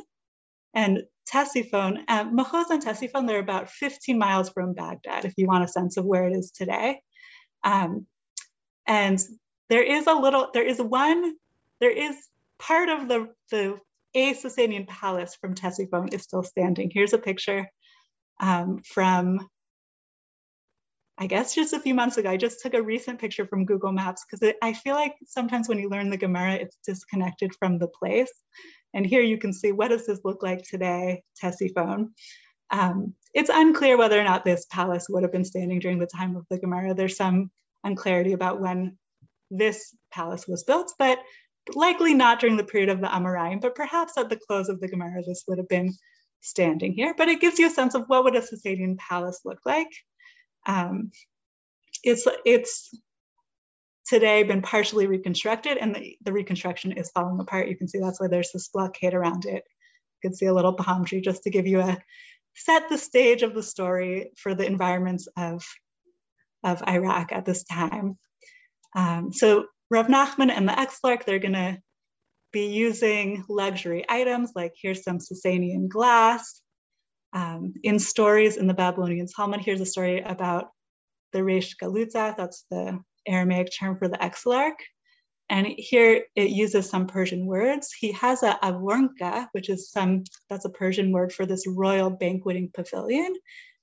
And 0.74 1.04
Ctesiphon, 1.32 2.00
uh, 2.08 2.26
Mechoza 2.26 2.72
and 2.72 2.84
Ctesiphon, 2.84 3.28
they're 3.28 3.38
about 3.38 3.70
15 3.70 4.18
miles 4.18 4.50
from 4.50 4.74
Baghdad, 4.74 5.26
if 5.26 5.34
you 5.38 5.46
want 5.46 5.64
a 5.64 5.68
sense 5.68 5.98
of 5.98 6.06
where 6.06 6.28
it 6.28 6.34
is 6.34 6.50
today. 6.50 7.00
Um, 7.64 8.06
and 8.88 9.20
there 9.70 9.84
is 9.84 10.08
a 10.08 10.14
little, 10.14 10.50
there 10.54 10.66
is 10.68 10.82
one, 10.82 11.36
there 11.80 11.92
is 11.92 12.16
part 12.60 12.90
of 12.90 13.08
the, 13.08 13.30
the 13.52 13.80
a 14.16 14.34
Sasanian 14.34 14.88
palace 14.88 15.36
from 15.40 15.56
Ctesiphon 15.56 16.14
is 16.14 16.22
still 16.22 16.44
standing. 16.44 16.92
Here's 16.94 17.14
a 17.14 17.18
picture 17.18 17.68
um, 18.40 18.82
from, 18.86 19.48
I 21.18 21.28
guess 21.28 21.56
just 21.56 21.74
a 21.74 21.80
few 21.80 21.94
months 21.94 22.18
ago. 22.18 22.30
I 22.30 22.38
just 22.38 22.62
took 22.62 22.74
a 22.74 22.82
recent 22.82 23.20
picture 23.20 23.46
from 23.46 23.66
Google 23.66 23.92
Maps 23.92 24.24
because 24.30 24.54
I 24.62 24.74
feel 24.74 24.96
like 24.96 25.16
sometimes 25.26 25.68
when 25.68 25.80
you 25.80 25.90
learn 25.90 26.10
the 26.10 26.18
Gemara, 26.18 26.54
it's 26.54 26.78
disconnected 26.86 27.56
from 27.56 27.80
the 27.80 27.88
place. 27.88 28.32
And 28.94 29.06
here 29.06 29.22
you 29.22 29.38
can 29.38 29.54
see 29.54 29.72
what 29.72 29.88
does 29.88 30.06
this 30.06 30.20
look 30.24 30.44
like 30.44 30.64
today, 30.64 31.24
Ctesiphon. 31.42 32.10
Um, 32.70 33.16
it's 33.34 33.50
unclear 33.52 33.98
whether 33.98 34.20
or 34.20 34.24
not 34.24 34.46
this 34.46 34.66
palace 34.72 35.08
would 35.10 35.24
have 35.24 35.32
been 35.32 35.46
standing 35.46 35.80
during 35.80 36.00
the 36.00 36.06
time 36.06 36.36
of 36.36 36.46
the 36.50 36.60
Gemara. 36.60 36.94
There's 36.94 37.18
some 37.18 37.52
unclarity 37.84 38.34
about 38.34 38.62
when 38.62 38.98
this 39.50 39.96
palace 40.12 40.48
was 40.48 40.64
built, 40.64 40.94
but 41.00 41.20
likely 41.76 42.14
not 42.14 42.40
during 42.40 42.58
the 42.58 42.64
period 42.64 42.90
of 42.90 43.00
the 43.00 43.08
Amoraim, 43.08 43.62
but 43.62 43.76
perhaps 43.76 44.18
at 44.18 44.30
the 44.30 44.40
close 44.48 44.70
of 44.70 44.80
the 44.80 44.88
Gemara, 44.88 45.24
this 45.26 45.44
would 45.48 45.58
have 45.58 45.70
been 45.70 45.94
standing 46.42 46.94
here. 46.94 47.14
But 47.18 47.30
it 47.30 47.42
gives 47.42 47.58
you 47.58 47.68
a 47.68 47.72
sense 47.72 47.96
of 47.96 48.04
what 48.08 48.24
would 48.24 48.36
a 48.36 48.42
Sasanian 48.42 48.98
palace 48.98 49.42
look 49.46 49.60
like. 49.66 49.90
Um, 50.66 51.12
it's, 52.04 52.28
it's 52.46 52.96
today 54.06 54.44
been 54.44 54.62
partially 54.62 55.08
reconstructed 55.08 55.78
and 55.78 55.96
the, 55.96 56.18
the 56.24 56.34
reconstruction 56.34 56.92
is 56.92 57.12
falling 57.12 57.40
apart. 57.40 57.70
You 57.70 57.78
can 57.78 57.88
see 57.88 58.00
that's 58.00 58.20
why 58.20 58.28
there's 58.28 58.52
this 58.52 58.68
blockade 58.68 59.14
around 59.14 59.46
it. 59.46 59.64
You 60.22 60.30
can 60.30 60.36
see 60.36 60.48
a 60.48 60.54
little 60.54 60.74
palm 60.74 61.06
tree 61.06 61.22
just 61.22 61.44
to 61.44 61.50
give 61.50 61.66
you 61.66 61.80
a, 61.80 61.98
set 62.56 62.90
the 62.90 62.98
stage 62.98 63.44
of 63.44 63.54
the 63.54 63.64
story 63.64 64.32
for 64.38 64.56
the 64.56 64.66
environments 64.66 65.28
of, 65.38 65.64
of 66.64 66.84
Iraq 66.88 67.32
at 67.32 67.46
this 67.46 67.64
time. 67.64 68.18
Um, 68.96 69.34
so 69.34 69.66
Rav 69.90 70.08
Nachman 70.08 70.52
and 70.52 70.68
the 70.68 70.78
Exilarch, 70.78 71.26
they're 71.26 71.40
going 71.40 71.54
to 71.54 71.78
be 72.52 72.68
using 72.68 73.44
luxury 73.50 74.06
items 74.08 74.52
like 74.56 74.74
here's 74.80 75.04
some 75.04 75.18
Sasanian 75.18 75.88
glass. 75.90 76.62
Um, 77.34 77.74
in 77.82 77.98
stories 77.98 78.58
in 78.58 78.68
the 78.68 78.76
Babylonian 78.76 79.28
Talmud, 79.28 79.62
here's 79.62 79.82
a 79.82 79.86
story 79.88 80.22
about 80.22 80.70
the 81.32 81.44
Resh 81.44 81.76
Galuta, 81.82 82.38
that's 82.38 82.66
the 82.70 83.00
Aramaic 83.28 83.70
term 83.78 83.98
for 83.98 84.08
the 84.08 84.24
Exilarch. 84.24 84.80
And 85.54 85.68
here 85.68 86.26
it 86.36 86.50
uses 86.50 86.90
some 86.90 87.06
Persian 87.06 87.46
words. 87.46 87.94
He 87.94 88.12
has 88.14 88.42
a 88.42 88.58
avurnka, 88.64 89.50
which 89.52 89.70
is 89.70 89.92
some, 89.92 90.24
that's 90.50 90.66
a 90.66 90.70
Persian 90.70 91.12
word 91.12 91.32
for 91.32 91.46
this 91.46 91.68
royal 91.68 92.10
banqueting 92.10 92.72
pavilion. 92.74 93.36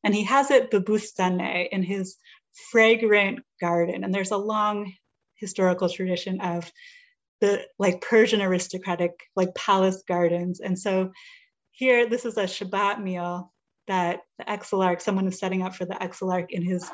And 0.03 0.13
he 0.13 0.25
has 0.25 0.51
it 0.51 0.73
babustane 0.73 1.69
in 1.71 1.85
his 1.85 2.17
fragrant 2.73 3.39
garden. 3.61 4.03
And 4.03 4.13
there's 4.13 4.33
a 4.33 4.37
long 4.37 4.93
historical 5.37 5.89
tradition 5.89 6.41
of 6.41 6.73
the 7.41 7.65
like 7.79 8.01
Persian 8.01 8.43
aristocratic 8.43 9.13
like 9.37 9.55
palace 9.55 10.03
gardens. 10.09 10.59
And 10.59 10.77
so 10.77 11.13
here, 11.71 12.09
this 12.09 12.25
is 12.25 12.37
a 12.37 12.47
Shabbat 12.47 13.01
meal 13.01 13.53
that 13.87 14.23
the 14.39 14.51
Exilarch, 14.51 15.03
someone 15.03 15.29
is 15.29 15.39
setting 15.39 15.63
up 15.63 15.77
for 15.77 15.85
the 15.85 16.03
Exilarch 16.03 16.51
in 16.51 16.65
his 16.65 16.91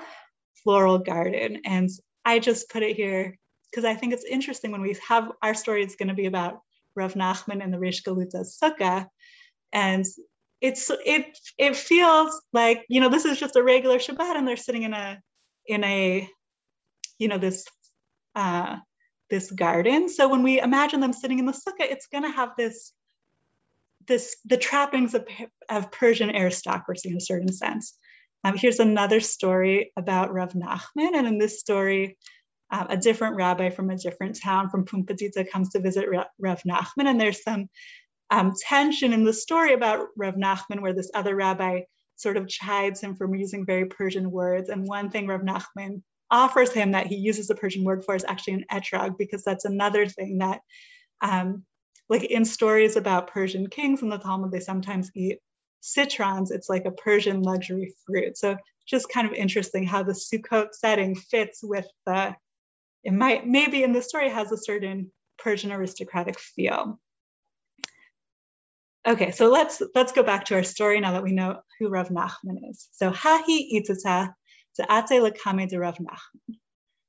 floral 0.63 0.99
garden. 0.99 1.63
And 1.65 1.89
I 2.27 2.41
just 2.41 2.69
put 2.69 2.83
it 2.83 2.95
here 2.95 3.39
because 3.71 3.85
I 3.85 3.95
think 3.95 4.13
it's 4.13 4.25
interesting 4.25 4.73
when 4.73 4.83
we 4.83 4.97
have 5.09 5.33
our 5.43 5.55
story 5.55 5.85
is 5.85 5.97
going 5.97 6.09
to 6.09 6.15
be 6.15 6.27
about 6.27 6.61
Rav 6.95 7.15
Nachman 7.15 7.63
and 7.63 7.73
the 7.73 7.79
Rish 7.79 8.03
Galuta 8.03 8.45
Sukkah. 8.45 9.07
And 9.73 10.05
it's 10.61 10.91
it 11.05 11.39
it 11.59 11.77
feels 11.77 12.41
like 12.53 12.85
you 12.89 13.01
know 13.01 13.11
this 13.11 13.27
is 13.27 13.39
just 13.39 13.57
a 13.57 13.63
regular 13.63 13.99
Shabbat 13.99 14.37
and 14.37 14.49
they're 14.49 14.57
sitting 14.57 14.85
in 14.85 14.95
a 14.95 15.21
in 15.67 15.85
a 15.85 16.29
you 17.19 17.29
know 17.29 17.39
this 17.39 17.67
uh, 18.35 18.77
this 19.31 19.51
garden. 19.51 20.09
So 20.09 20.29
when 20.29 20.43
we 20.43 20.61
imagine 20.61 21.01
them 21.01 21.13
sitting 21.13 21.39
in 21.39 21.47
the 21.47 21.53
sukkah, 21.53 21.81
it's 21.81 22.07
going 22.07 22.25
to 22.25 22.31
have 22.31 22.51
this, 22.57 22.93
this 24.07 24.37
the 24.45 24.57
trappings 24.57 25.15
of, 25.15 25.27
of 25.69 25.91
Persian 25.91 26.31
aristocracy 26.35 27.11
in 27.11 27.17
a 27.17 27.21
certain 27.21 27.53
sense. 27.53 27.99
Um, 28.45 28.57
here's 28.57 28.79
another 28.79 29.21
story 29.21 29.93
about 29.97 30.33
Rav 30.33 30.53
Nachman, 30.53 31.17
and 31.17 31.27
in 31.27 31.39
this 31.39 31.59
story, 31.59 32.17
uh, 32.71 32.87
a 32.89 32.97
different 32.97 33.37
rabbi 33.37 33.71
from 33.71 33.91
a 33.91 33.97
different 33.97 34.39
town 34.41 34.69
from 34.69 34.85
Pumbedita 34.85 35.49
comes 35.51 35.71
to 35.71 35.81
visit 35.81 36.09
Rav 36.39 36.63
Nachman, 36.63 37.07
and 37.07 37.21
there's 37.21 37.43
some 37.43 37.69
um, 38.31 38.53
tension 38.61 39.13
in 39.13 39.25
the 39.25 39.33
story 39.33 39.73
about 39.73 40.09
Rav 40.17 40.35
Nachman, 40.35 40.81
where 40.81 40.93
this 40.93 41.11
other 41.15 41.37
rabbi 41.37 41.83
sort 42.17 42.37
of 42.37 42.49
chides 42.49 43.01
him 43.01 43.15
for 43.15 43.33
using 43.35 43.67
very 43.67 43.87
Persian 43.87 44.31
words. 44.31 44.69
And 44.69 44.87
one 44.87 45.11
thing 45.11 45.27
Rav 45.27 45.43
Nachman 45.43 46.03
offers 46.31 46.73
him 46.73 46.93
that 46.93 47.07
he 47.07 47.17
uses 47.17 47.47
the 47.47 47.55
Persian 47.55 47.85
word 47.85 48.05
for 48.05 48.17
is 48.17 48.25
actually 48.27 48.55
an 48.55 48.65
etrog, 48.73 49.17
because 49.19 49.45
that's 49.45 49.65
another 49.65 50.07
thing 50.07 50.39
that, 50.39 50.61
um, 51.23 51.65
like 52.09 52.25
in 52.25 52.45
stories 52.45 52.97
about 52.97 53.29
Persian 53.29 53.69
kings 53.69 54.03
in 54.03 54.09
the 54.09 54.19
Talmud, 54.19 54.51
they 54.51 54.61
sometimes 54.61 55.11
eat 55.15 55.39
citrons. 55.83 56.51
It's 56.51 56.69
like 56.69 56.85
a 56.85 56.91
Persian 56.91 57.43
luxury 57.43 57.95
fruit. 58.05 58.37
So 58.37 58.57
just 58.89 59.09
kind 59.09 59.27
of 59.27 59.35
interesting 59.35 59.85
how 59.85 60.03
the 60.03 60.13
Sukkot 60.13 60.69
setting 60.73 61.15
fits 61.15 61.61
with 61.63 61.87
the, 62.07 62.35
it 63.07 63.13
might, 63.13 63.47
maybe 63.47 63.85
in 63.85 63.93
the 63.93 64.03
story 64.03 64.29
has 64.29 64.51
a 64.51 64.57
certain 64.57 65.13
Persian 65.39 65.71
aristocratic 65.71 66.41
feel. 66.41 66.99
Okay, 69.07 69.31
so 69.31 69.49
let's 69.49 69.81
let's 69.95 70.11
go 70.11 70.25
back 70.25 70.47
to 70.47 70.57
our 70.57 70.65
story 70.65 70.99
now 70.99 71.13
that 71.13 71.23
we 71.23 71.31
know 71.31 71.61
who 71.79 71.89
Rav 71.89 72.09
Nachman 72.09 72.69
is. 72.69 72.89
So 72.91 73.13
Hahi 73.13 73.81
Itata 73.81 74.35
lakame 74.81 75.69
de 75.69 75.79
Rav 75.79 75.99
Nachman. 75.99 76.57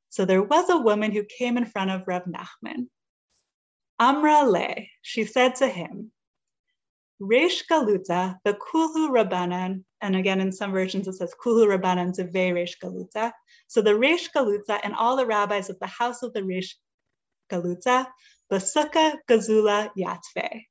So 0.09 0.23
there 0.23 0.43
was 0.43 0.69
a 0.69 0.77
woman 0.77 1.11
who 1.11 1.23
came 1.39 1.57
in 1.57 1.65
front 1.65 1.89
of 1.89 2.03
Rav 2.05 2.25
Nachman. 2.25 2.89
Amra 3.99 4.43
le, 4.43 4.75
she 5.01 5.25
said 5.25 5.55
to 5.55 5.67
him, 5.67 6.11
Reish 7.19 7.63
Galuta, 7.71 8.35
the 8.45 8.53
Kulu 8.53 9.09
Rabbanan, 9.09 9.83
and 10.01 10.15
again 10.15 10.39
in 10.39 10.51
some 10.51 10.71
versions 10.71 11.07
it 11.07 11.13
says 11.13 11.33
Kulu 11.41 11.67
Rabbanan 11.67 12.13
to 12.15 12.25
Ve 12.25 12.51
Reish 12.51 12.75
Galuta. 12.81 13.31
So 13.67 13.81
the 13.81 13.91
Reish 13.91 14.29
Galuta 14.35 14.79
and 14.83 14.93
all 14.93 15.17
the 15.17 15.25
rabbis 15.25 15.69
of 15.69 15.79
the 15.79 15.87
house 15.87 16.23
of 16.23 16.33
the 16.33 16.41
Reish 16.41 16.73
Galuta, 17.51 18.07
Basuka 18.51 19.15
Gazula 19.29 19.89
Yatve. 19.97 20.63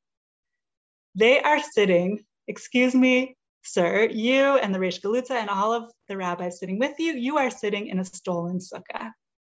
They 1.14 1.40
are 1.40 1.62
sitting, 1.62 2.20
excuse 2.46 2.94
me, 2.94 3.36
sir, 3.62 4.08
you 4.10 4.56
and 4.58 4.74
the 4.74 4.78
Reish 4.78 5.00
Galuta 5.00 5.32
and 5.32 5.50
all 5.50 5.72
of 5.72 5.90
the 6.08 6.16
rabbis 6.16 6.58
sitting 6.58 6.78
with 6.78 6.98
you, 6.98 7.14
you 7.14 7.38
are 7.38 7.50
sitting 7.50 7.88
in 7.88 7.98
a 7.98 8.04
stolen 8.04 8.58
sukkah. 8.58 9.10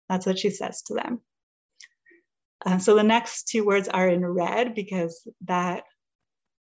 That's 0.09 0.26
what 0.26 0.38
she 0.38 0.50
says 0.50 0.83
to 0.83 0.94
them. 0.94 1.20
Uh, 2.64 2.79
so 2.79 2.94
the 2.94 3.02
next 3.02 3.48
two 3.48 3.64
words 3.64 3.88
are 3.88 4.09
in 4.09 4.24
red 4.24 4.74
because 4.74 5.26
that 5.44 5.85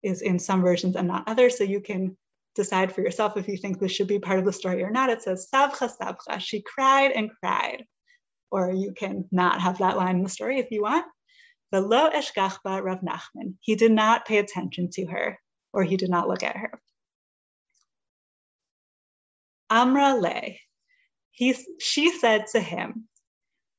is 0.02 0.22
in 0.22 0.38
some 0.38 0.62
versions 0.62 0.96
and 0.96 1.08
not 1.08 1.28
others. 1.28 1.58
So 1.58 1.64
you 1.64 1.80
can 1.80 2.16
decide 2.54 2.92
for 2.92 3.00
yourself 3.00 3.36
if 3.36 3.48
you 3.48 3.56
think 3.56 3.78
this 3.78 3.92
should 3.92 4.08
be 4.08 4.18
part 4.18 4.38
of 4.38 4.44
the 4.44 4.52
story 4.52 4.82
or 4.82 4.90
not. 4.90 5.10
It 5.10 5.22
says, 5.22 5.48
Savcha 5.52 5.90
Savcha, 6.00 6.40
she 6.40 6.62
cried 6.62 7.12
and 7.12 7.30
cried. 7.42 7.84
Or 8.50 8.72
you 8.72 8.92
can 8.92 9.26
not 9.30 9.60
have 9.60 9.78
that 9.78 9.96
line 9.96 10.16
in 10.16 10.22
the 10.22 10.28
story 10.28 10.58
if 10.58 10.70
you 10.70 10.82
want. 10.82 11.06
The 11.70 11.80
lo 11.80 12.10
eshgachba 12.10 12.82
Rav 12.82 13.00
Nachman. 13.00 13.54
He 13.60 13.76
did 13.76 13.92
not 13.92 14.26
pay 14.26 14.38
attention 14.38 14.90
to 14.94 15.06
her, 15.06 15.38
or 15.72 15.84
he 15.84 15.96
did 15.96 16.10
not 16.10 16.28
look 16.28 16.42
at 16.42 16.56
her. 16.56 16.80
Amra 19.70 20.16
le. 20.16 20.56
He, 21.30 21.56
she 21.78 22.10
said 22.18 22.46
to 22.52 22.60
him, 22.60 23.08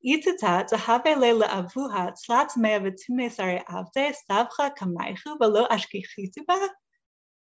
Itata 0.06 0.68
tahave 0.70 1.18
le 1.18 1.48
avuha 1.48 2.14
tzlat 2.16 2.56
mea 2.56 3.30
sare 3.30 3.64
avde 3.70 4.16
savcha 4.30 4.74
kamaichu 4.76 5.38
velo 5.38 5.68
ashkichituba. 5.68 6.70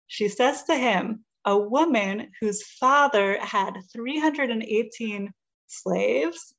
She 0.07 0.29
says 0.29 0.63
to 0.63 0.75
him, 0.75 1.25
a 1.45 1.57
woman 1.57 2.31
whose 2.41 2.63
father 2.63 3.39
had 3.39 3.77
318 3.93 5.31
slaves 5.67 6.53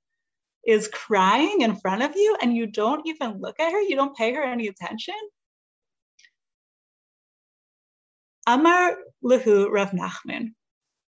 is 0.66 0.88
crying 0.88 1.62
in 1.62 1.76
front 1.76 2.02
of 2.02 2.16
you 2.16 2.36
and 2.40 2.54
you 2.54 2.66
don't 2.66 3.06
even 3.06 3.40
look 3.40 3.58
at 3.60 3.72
her, 3.72 3.80
you 3.80 3.96
don't 3.96 4.16
pay 4.16 4.32
her 4.34 4.42
any 4.42 4.68
attention. 4.68 5.14
Amar 8.46 8.96
Lahu 9.22 9.70
Rav 9.70 9.90
Nachman. 9.90 10.54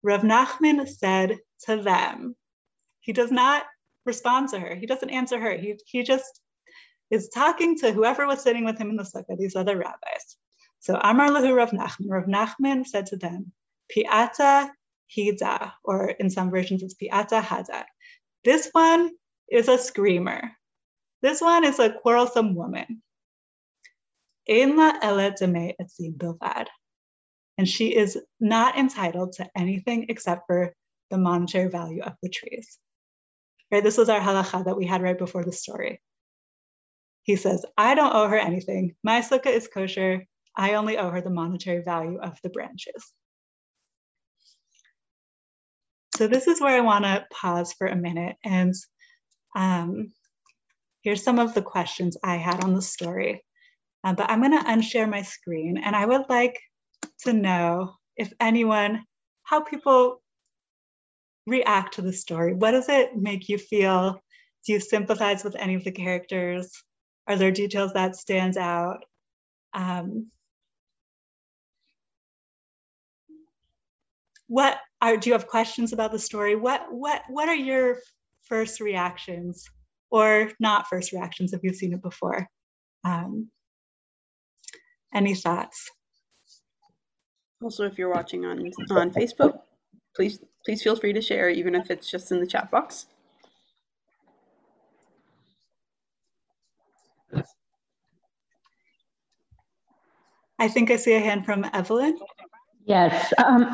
Rav 0.03 0.23
Nachman 0.23 0.89
said 0.89 1.39
to 1.67 1.83
them, 1.83 2.35
he 3.01 3.13
does 3.13 3.31
not 3.31 3.65
respond 4.05 4.49
to 4.51 4.59
her. 4.59 4.75
He 4.75 4.87
doesn't 4.87 5.11
answer 5.11 5.39
her. 5.39 5.57
He, 5.57 5.79
he 5.87 6.03
just 6.03 6.41
is 7.11 7.29
talking 7.29 7.79
to 7.79 7.93
whoever 7.93 8.27
was 8.27 8.43
sitting 8.43 8.65
with 8.65 8.79
him 8.79 8.91
in 8.91 8.97
the 8.97 9.05
sukkah, 9.05 9.37
these 9.39 9.57
other 9.57 9.77
rabbis. 9.77 10.37
So 10.81 10.99
Amar 11.03 11.29
Lahu 11.29 11.55
Rav 11.55 11.71
Nachman. 11.71 12.09
Rav 12.09 12.25
Nachman 12.25 12.87
said 12.87 13.07
to 13.07 13.17
them, 13.17 13.53
Piata 13.95 14.71
Hida, 15.15 15.73
or 15.85 16.09
in 16.09 16.31
some 16.31 16.51
versions 16.51 16.83
it's 16.83 16.95
Piata 16.95 17.43
Hada. 17.43 17.85
This 18.45 18.69
one 18.73 19.11
is 19.51 19.69
a 19.69 19.79
screamer. 19.79 20.53
This 21.23 21.41
one 21.41 21.65
is 21.65 21.79
a 21.79 21.93
quarrelsome 21.93 22.55
woman. 22.55 23.03
And 27.59 27.69
she 27.69 27.95
is 27.95 28.19
not 28.41 28.79
entitled 28.79 29.33
to 29.35 29.51
anything 29.55 30.07
except 30.09 30.47
for 30.47 30.75
the 31.11 31.19
monetary 31.19 31.69
value 31.69 32.03
of 32.03 32.15
the 32.23 32.31
trees. 32.31 32.79
Right? 33.71 33.85
This 33.85 33.99
was 33.99 34.09
our 34.09 34.21
halacha 34.21 34.65
that 34.65 34.77
we 34.77 34.87
had 34.87 35.03
right 35.03 35.19
before 35.19 35.45
the 35.45 35.53
story. 35.53 36.01
He 37.23 37.37
says, 37.37 37.67
I 37.77 37.95
don't 37.95 38.15
owe 38.15 38.29
her 38.29 38.39
anything. 38.39 38.95
My 39.05 39.21
sukkah 39.21 39.55
is 39.55 39.69
kosher. 39.69 40.25
I 40.57 40.75
only 40.75 40.99
owe 40.99 41.11
her 41.11 41.21
the 41.21 41.31
monetary 41.31 41.83
value 41.83 42.19
of 42.21 42.39
the 42.43 42.51
branches. 42.51 43.13
So 46.17 46.27
this 46.27 46.47
is 46.47 46.61
where 46.61 46.77
I 46.77 46.81
want 46.81 47.05
to 47.05 47.25
pause 47.33 47.73
for 47.73 47.87
a 47.87 47.97
minute. 47.97 48.37
And 48.45 48.75
um, 49.57 50.13
here's 51.03 51.23
some 51.23 51.39
of 51.39 51.55
the 51.55 51.63
questions 51.63 52.17
I 52.23 52.37
had 52.37 52.63
on 52.63 52.75
the 52.75 52.83
story. 52.83 53.43
Uh, 54.05 54.15
but 54.15 54.31
I'm 54.31 54.41
going 54.41 54.59
to 54.59 54.71
unshare 54.71 55.09
my 55.09 55.23
screen. 55.23 55.79
And 55.79 55.97
I 55.97 56.05
would 56.05 56.29
like 56.29 56.59
to 57.23 57.33
know 57.33 57.95
if 58.17 58.33
anyone, 58.41 59.05
how 59.45 59.63
people 59.63 60.21
react 61.47 61.95
to 61.95 62.03
the 62.03 62.13
story? 62.13 62.55
What 62.55 62.73
does 62.73 62.89
it 62.89 63.17
make 63.17 63.49
you 63.49 63.59
feel? 63.59 64.21
Do 64.67 64.73
you 64.73 64.81
sympathize 64.81 65.43
with 65.43 65.57
any 65.57 65.75
of 65.75 65.85
the 65.85 65.91
characters? 65.91 66.71
Are 67.27 67.37
there 67.37 67.51
details 67.51 67.93
that 67.95 68.17
stands 68.17 68.57
out? 68.57 69.05
Um, 69.73 70.31
what 74.51 74.79
are 75.01 75.17
do 75.17 75.31
you 75.31 75.33
have 75.35 75.47
questions 75.47 75.93
about 75.93 76.11
the 76.11 76.19
story? 76.19 76.57
What 76.57 76.83
what 76.91 77.23
what 77.29 77.49
are 77.49 77.55
your 77.55 77.99
first 78.43 78.81
reactions, 78.81 79.65
or 80.11 80.51
not 80.59 80.89
first 80.89 81.13
reactions 81.13 81.53
if 81.53 81.61
you've 81.63 81.77
seen 81.77 81.93
it 81.95 82.03
before? 82.03 82.49
Um, 83.05 83.49
any 85.15 85.37
thoughts? 85.37 85.89
Also, 87.63 87.85
if 87.85 87.97
you're 87.97 88.13
watching 88.13 88.45
on 88.45 88.59
on 88.91 89.13
Facebook, 89.13 89.61
please 90.17 90.41
please 90.65 90.83
feel 90.83 90.97
free 90.97 91.13
to 91.13 91.23
share, 91.23 91.49
even 91.49 91.77
if 91.77 91.89
it's 91.89 92.11
just 92.11 92.33
in 92.33 92.41
the 92.41 92.47
chat 92.47 92.73
box. 92.73 93.07
I 100.59 100.67
think 100.67 100.91
I 100.91 100.97
see 100.97 101.15
a 101.15 101.21
hand 101.21 101.47
from 101.47 101.65
Evelyn. 101.73 102.19
Yes, 102.91 103.33
um, 103.39 103.73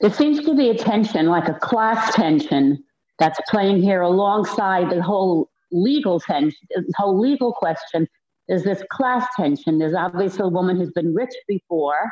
there 0.00 0.10
seems 0.10 0.42
to 0.46 0.56
be 0.56 0.70
a 0.70 0.74
tension, 0.74 1.26
like 1.26 1.48
a 1.48 1.52
class 1.52 2.14
tension, 2.14 2.82
that's 3.18 3.38
playing 3.50 3.82
here 3.82 4.00
alongside 4.00 4.88
the 4.88 5.02
whole 5.02 5.50
legal 5.70 6.18
tension, 6.18 6.66
the 6.70 6.94
whole 6.96 7.20
legal 7.20 7.52
question. 7.52 8.08
There's 8.48 8.62
this 8.62 8.82
class 8.90 9.26
tension. 9.36 9.78
There's 9.78 9.92
obviously 9.92 10.46
a 10.46 10.48
woman 10.48 10.78
who's 10.78 10.92
been 10.92 11.12
rich 11.12 11.34
before 11.46 12.10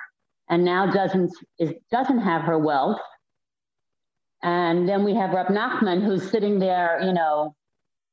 and 0.50 0.62
now 0.62 0.92
doesn't 0.92 1.32
is, 1.58 1.72
doesn't 1.90 2.18
have 2.18 2.42
her 2.42 2.58
wealth, 2.58 3.00
and 4.42 4.86
then 4.86 5.04
we 5.04 5.14
have 5.14 5.30
Rab 5.30 5.46
Nachman, 5.46 6.04
who's 6.04 6.30
sitting 6.30 6.58
there, 6.58 7.00
you 7.02 7.14
know, 7.14 7.56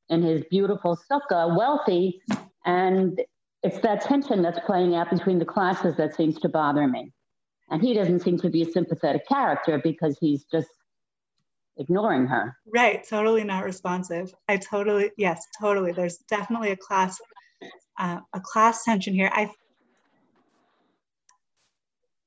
in 0.08 0.22
his 0.22 0.44
beautiful 0.50 0.98
sukkah, 1.12 1.54
wealthy. 1.54 2.22
And 2.64 3.20
it's 3.62 3.80
that 3.80 4.00
tension 4.00 4.40
that's 4.40 4.60
playing 4.60 4.94
out 4.94 5.10
between 5.10 5.38
the 5.38 5.44
classes 5.44 5.94
that 5.98 6.16
seems 6.16 6.40
to 6.40 6.48
bother 6.48 6.88
me. 6.88 7.12
And 7.70 7.80
he 7.80 7.94
doesn't 7.94 8.20
seem 8.20 8.38
to 8.38 8.50
be 8.50 8.62
a 8.62 8.70
sympathetic 8.70 9.26
character 9.28 9.80
because 9.82 10.18
he's 10.20 10.44
just 10.44 10.68
ignoring 11.76 12.26
her. 12.26 12.56
Right, 12.66 13.06
totally 13.08 13.44
not 13.44 13.64
responsive. 13.64 14.34
I 14.48 14.56
totally, 14.56 15.10
yes, 15.16 15.46
totally. 15.60 15.92
There's 15.92 16.18
definitely 16.28 16.72
a 16.72 16.76
class, 16.76 17.20
uh, 17.98 18.20
a 18.32 18.40
class 18.40 18.84
tension 18.84 19.14
here. 19.14 19.30
I 19.32 19.50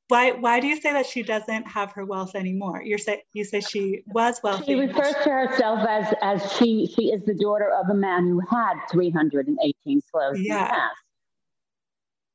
why 0.10 0.32
why 0.32 0.60
do 0.60 0.68
you 0.68 0.80
say 0.80 0.94
that 0.94 1.08
she 1.08 1.24
doesn't 1.24 1.68
have 1.68 1.92
her 1.94 2.06
wealth 2.06 2.36
anymore? 2.36 2.84
You're 2.84 2.98
say 2.98 3.24
you 3.34 3.44
say 3.44 3.62
she 3.62 4.04
was 4.08 4.40
wealthy. 4.44 4.66
She 4.66 4.76
refers 4.76 5.16
to 5.24 5.30
herself 5.30 5.80
as 5.90 6.14
as 6.22 6.54
she 6.54 6.86
she 6.86 7.06
is 7.08 7.24
the 7.26 7.34
daughter 7.34 7.72
of 7.72 7.90
a 7.90 7.96
man 7.96 8.28
who 8.28 8.40
had 8.42 8.76
318 8.92 10.02
slaves 10.02 10.40
yeah. 10.40 10.88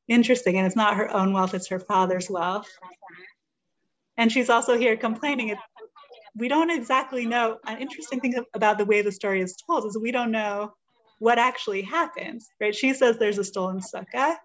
Interesting. 0.08 0.56
And 0.56 0.66
it's 0.66 0.76
not 0.76 0.96
her 0.96 1.14
own 1.14 1.32
wealth, 1.32 1.54
it's 1.54 1.68
her 1.68 1.78
father's 1.78 2.30
wealth. 2.30 2.68
And 4.16 4.32
she's 4.32 4.50
also 4.50 4.76
here 4.76 4.96
complaining. 4.96 5.54
We 6.36 6.48
don't 6.48 6.70
exactly 6.70 7.26
know. 7.26 7.58
An 7.66 7.78
interesting 7.78 8.20
thing 8.20 8.34
about 8.54 8.78
the 8.78 8.84
way 8.84 9.02
the 9.02 9.12
story 9.12 9.40
is 9.40 9.56
told 9.66 9.84
is 9.86 9.98
we 9.98 10.12
don't 10.12 10.30
know 10.30 10.72
what 11.18 11.38
actually 11.38 11.82
happens, 11.82 12.48
right? 12.60 12.74
She 12.74 12.94
says 12.94 13.18
there's 13.18 13.38
a 13.38 13.44
stolen 13.44 13.80
sukkah. 13.80 14.36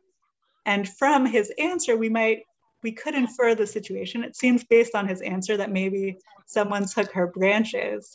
And 0.65 0.87
from 0.87 1.25
his 1.25 1.51
answer, 1.57 1.95
we 1.95 2.09
might 2.09 2.43
we 2.83 2.91
could 2.91 3.15
infer 3.15 3.55
the 3.55 3.65
situation. 3.65 4.23
It 4.23 4.35
seems 4.35 4.63
based 4.65 4.93
on 4.93 5.07
his 5.07 5.21
answer 5.21 5.57
that 5.57 5.71
maybe 5.71 6.17
someone 6.45 6.85
took 6.85 7.13
her 7.13 7.27
branches 7.27 8.13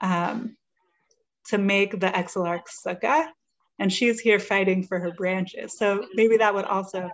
um, 0.00 0.56
to 1.46 1.58
make 1.58 1.92
the 1.92 2.08
Exilarch 2.08 2.66
sukkah, 2.84 3.28
and 3.80 3.92
she's 3.92 4.20
here 4.20 4.38
fighting 4.38 4.84
for 4.84 5.00
her 5.00 5.10
branches. 5.12 5.76
So 5.76 6.06
maybe 6.14 6.36
that 6.36 6.54
would 6.54 6.66
also. 6.66 7.10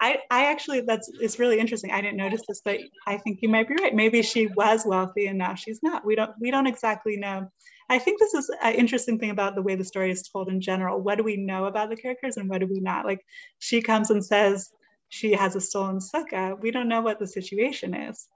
I, 0.00 0.18
I 0.30 0.46
actually 0.46 0.82
that's 0.82 1.10
it's 1.20 1.40
really 1.40 1.58
interesting. 1.58 1.90
I 1.90 2.00
didn't 2.00 2.18
notice 2.18 2.42
this, 2.46 2.62
but 2.64 2.78
I 3.06 3.16
think 3.18 3.40
you 3.42 3.48
might 3.48 3.68
be 3.68 3.74
right. 3.74 3.94
Maybe 3.94 4.22
she 4.22 4.46
was 4.46 4.86
wealthy 4.86 5.26
and 5.26 5.36
now 5.36 5.54
she's 5.54 5.80
not. 5.82 6.06
We 6.06 6.14
don't 6.14 6.30
we 6.40 6.52
don't 6.52 6.68
exactly 6.68 7.16
know. 7.16 7.50
I 7.90 7.98
think 7.98 8.20
this 8.20 8.32
is 8.32 8.48
an 8.62 8.74
interesting 8.74 9.18
thing 9.18 9.30
about 9.30 9.56
the 9.56 9.62
way 9.62 9.74
the 9.74 9.84
story 9.84 10.12
is 10.12 10.22
told 10.22 10.48
in 10.48 10.60
general. 10.60 11.00
What 11.00 11.18
do 11.18 11.24
we 11.24 11.36
know 11.36 11.64
about 11.64 11.90
the 11.90 11.96
characters 11.96 12.36
and 12.36 12.48
what 12.48 12.60
do 12.60 12.68
we 12.68 12.80
not? 12.80 13.06
Like 13.06 13.24
she 13.58 13.82
comes 13.82 14.10
and 14.10 14.24
says, 14.24 14.70
she 15.08 15.32
has 15.32 15.56
a 15.56 15.60
stolen 15.60 15.98
sukkah, 15.98 16.60
we 16.60 16.70
don't 16.70 16.88
know 16.88 17.00
what 17.00 17.18
the 17.18 17.26
situation 17.26 17.94
is. 17.94 18.28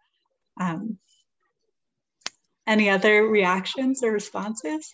Um, 0.59 0.98
any 2.66 2.88
other 2.88 3.29
reactions 3.29 4.03
or 4.03 4.11
responses? 4.11 4.92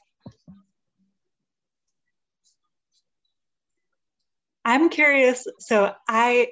I'm 4.68 4.90
curious. 4.90 5.46
So 5.60 5.94
I 6.06 6.48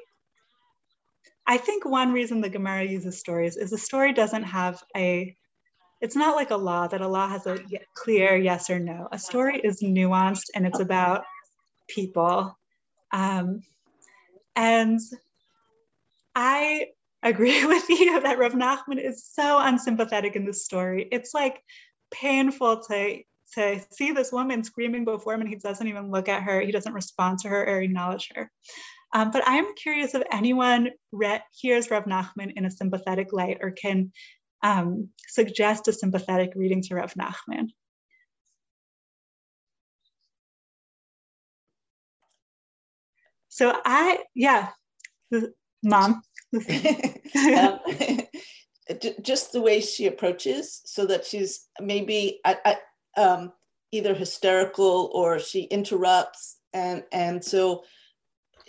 I 1.47 1.59
think 1.59 1.85
one 1.85 2.15
reason 2.15 2.41
the 2.41 2.49
Gemara 2.49 2.85
uses 2.85 3.19
stories 3.19 3.59
is 3.59 3.69
the 3.69 3.77
story 3.77 4.15
doesn't 4.15 4.45
have 4.45 4.83
a 4.97 5.37
it's 6.01 6.17
not 6.17 6.35
like 6.35 6.51
a 6.51 6.57
law 6.57 6.87
that 6.87 7.03
a 7.03 7.09
law 7.09 7.29
has 7.29 7.47
a 7.47 7.59
clear 7.95 8.35
yes 8.35 8.71
or 8.71 8.79
no. 8.79 9.07
A 9.13 9.19
story 9.19 9.61
is 9.63 9.83
nuanced 9.83 10.49
and 10.55 10.67
it's 10.67 10.81
about 10.81 11.25
people. 11.89 12.59
Um, 13.13 13.61
and 14.55 14.99
I 16.35 16.87
agree 17.23 17.67
with 17.75 17.87
you 17.91 18.19
that 18.19 18.39
Rav 18.39 18.55
Nachman 18.55 18.99
is 18.99 19.27
so 19.27 19.59
unsympathetic 19.59 20.37
in 20.37 20.47
this 20.47 20.65
story. 20.65 21.07
It's 21.13 21.35
like 21.35 21.63
painful 22.11 22.83
to 22.85 23.21
to 23.55 23.81
see 23.91 24.13
this 24.13 24.33
woman 24.33 24.65
screaming 24.65 25.05
before 25.05 25.35
him 25.35 25.41
and 25.41 25.49
he 25.49 25.57
doesn't 25.57 25.87
even 25.87 26.11
look 26.11 26.29
at 26.29 26.43
her. 26.43 26.61
He 26.61 26.73
doesn't 26.73 26.93
respond 26.93 27.39
to 27.41 27.49
her 27.49 27.69
or 27.69 27.81
acknowledge 27.81 28.31
her. 28.35 28.51
Um, 29.15 29.31
but 29.31 29.43
I'm 29.47 29.75
curious 29.75 30.15
if 30.15 30.23
anyone 30.33 30.91
re- 31.13 31.43
hears 31.53 31.91
Rav 31.91 32.05
Nachman 32.05 32.53
in 32.57 32.67
a 32.67 32.71
sympathetic 32.71 33.33
light 33.33 33.59
or 33.61 33.71
can 33.71 34.13
um, 34.63 35.09
suggest 35.29 35.89
a 35.89 35.93
sympathetic 35.93 36.53
reading 36.57 36.83
to 36.83 36.95
Rav 36.97 37.15
Nachman. 37.15 37.69
So 43.49 43.75
I, 43.85 44.19
yeah, 44.35 44.69
mom. 45.83 46.23
um, 46.55 47.81
just 49.23 49.53
the 49.53 49.61
way 49.61 49.81
she 49.81 50.07
approaches, 50.07 50.83
so 50.85 51.07
that 51.07 51.25
she's 51.25 51.67
maybe 51.81 52.41
I, 52.45 52.57
I, 52.65 52.77
um, 53.17 53.53
either 53.93 54.15
hysterical 54.15 55.11
or 55.13 55.39
she 55.39 55.63
interrupts, 55.65 56.59
and 56.73 57.05
and 57.13 57.45
so 57.45 57.85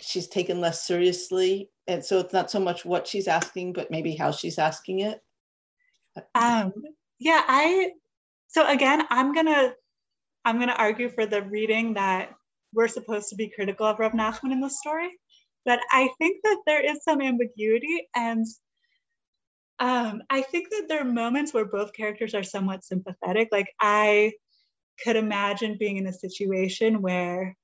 she's 0.00 0.28
taken 0.28 0.60
less 0.60 0.86
seriously, 0.86 1.70
and 1.86 2.04
so 2.04 2.18
it's 2.18 2.32
not 2.32 2.50
so 2.50 2.60
much 2.60 2.84
what 2.84 3.06
she's 3.06 3.28
asking, 3.28 3.72
but 3.72 3.90
maybe 3.90 4.14
how 4.14 4.30
she's 4.30 4.58
asking 4.58 5.00
it. 5.00 5.20
Um, 6.34 6.72
yeah, 7.18 7.42
I. 7.46 7.92
So 8.48 8.66
again, 8.66 9.02
I'm 9.10 9.34
gonna 9.34 9.74
I'm 10.44 10.58
gonna 10.58 10.72
argue 10.72 11.10
for 11.10 11.26
the 11.26 11.42
reading 11.42 11.94
that 11.94 12.30
we're 12.74 12.88
supposed 12.88 13.28
to 13.30 13.36
be 13.36 13.50
critical 13.50 13.86
of 13.86 13.98
Rav 13.98 14.12
Nachman 14.12 14.52
in 14.52 14.60
the 14.60 14.70
story, 14.70 15.10
but 15.64 15.80
I 15.90 16.08
think 16.18 16.38
that 16.44 16.62
there 16.66 16.84
is 16.84 17.02
some 17.04 17.20
ambiguity 17.20 18.08
and 18.14 18.46
um, 19.78 20.22
I 20.28 20.42
think 20.42 20.70
that 20.70 20.86
there 20.88 21.00
are 21.00 21.04
moments 21.04 21.54
where 21.54 21.64
both 21.64 21.92
characters 21.92 22.34
are 22.34 22.42
somewhat 22.42 22.84
sympathetic. 22.84 23.48
Like 23.52 23.72
I 23.80 24.32
could 25.02 25.16
imagine 25.16 25.76
being 25.78 25.96
in 25.96 26.06
a 26.06 26.12
situation 26.12 27.00
where, 27.02 27.56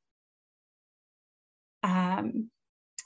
um, 1.83 2.51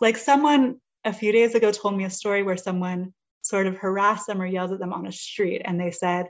like 0.00 0.16
someone 0.16 0.76
a 1.04 1.12
few 1.12 1.32
days 1.32 1.54
ago 1.54 1.72
told 1.72 1.96
me 1.96 2.04
a 2.04 2.10
story 2.10 2.42
where 2.42 2.56
someone 2.56 3.14
sort 3.42 3.66
of 3.66 3.76
harassed 3.76 4.26
them 4.26 4.42
or 4.42 4.46
yelled 4.46 4.72
at 4.72 4.78
them 4.78 4.92
on 4.92 5.06
a 5.06 5.12
street, 5.12 5.62
and 5.64 5.80
they 5.80 5.90
said, 5.90 6.26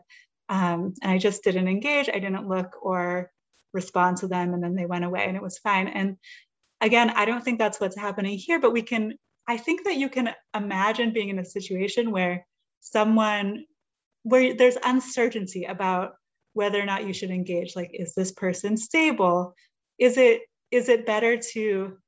um, 0.48 0.94
and 1.02 1.12
I 1.12 1.18
just 1.18 1.42
didn't 1.42 1.68
engage, 1.68 2.08
I 2.08 2.20
didn't 2.20 2.48
look 2.48 2.76
or 2.80 3.30
respond 3.74 4.18
to 4.18 4.28
them, 4.28 4.54
and 4.54 4.62
then 4.62 4.74
they 4.74 4.86
went 4.86 5.04
away, 5.04 5.24
and 5.26 5.36
it 5.36 5.42
was 5.42 5.58
fine. 5.58 5.88
And 5.88 6.16
again, 6.80 7.10
I 7.10 7.24
don't 7.24 7.44
think 7.44 7.58
that's 7.58 7.80
what's 7.80 7.96
happening 7.96 8.38
here, 8.38 8.60
but 8.60 8.72
we 8.72 8.82
can, 8.82 9.14
I 9.46 9.56
think 9.56 9.84
that 9.84 9.96
you 9.96 10.08
can 10.08 10.32
imagine 10.54 11.12
being 11.12 11.28
in 11.28 11.38
a 11.38 11.44
situation 11.44 12.12
where 12.12 12.46
someone, 12.80 13.64
where 14.22 14.54
there's 14.54 14.76
uncertainty 14.84 15.64
about 15.64 16.14
whether 16.52 16.80
or 16.80 16.86
not 16.86 17.06
you 17.06 17.12
should 17.12 17.30
engage. 17.30 17.76
Like, 17.76 17.90
is 17.92 18.14
this 18.14 18.32
person 18.32 18.76
stable? 18.76 19.54
Is 19.98 20.16
it, 20.16 20.42
is 20.70 20.88
it 20.88 21.06
better 21.06 21.36
to, 21.52 21.98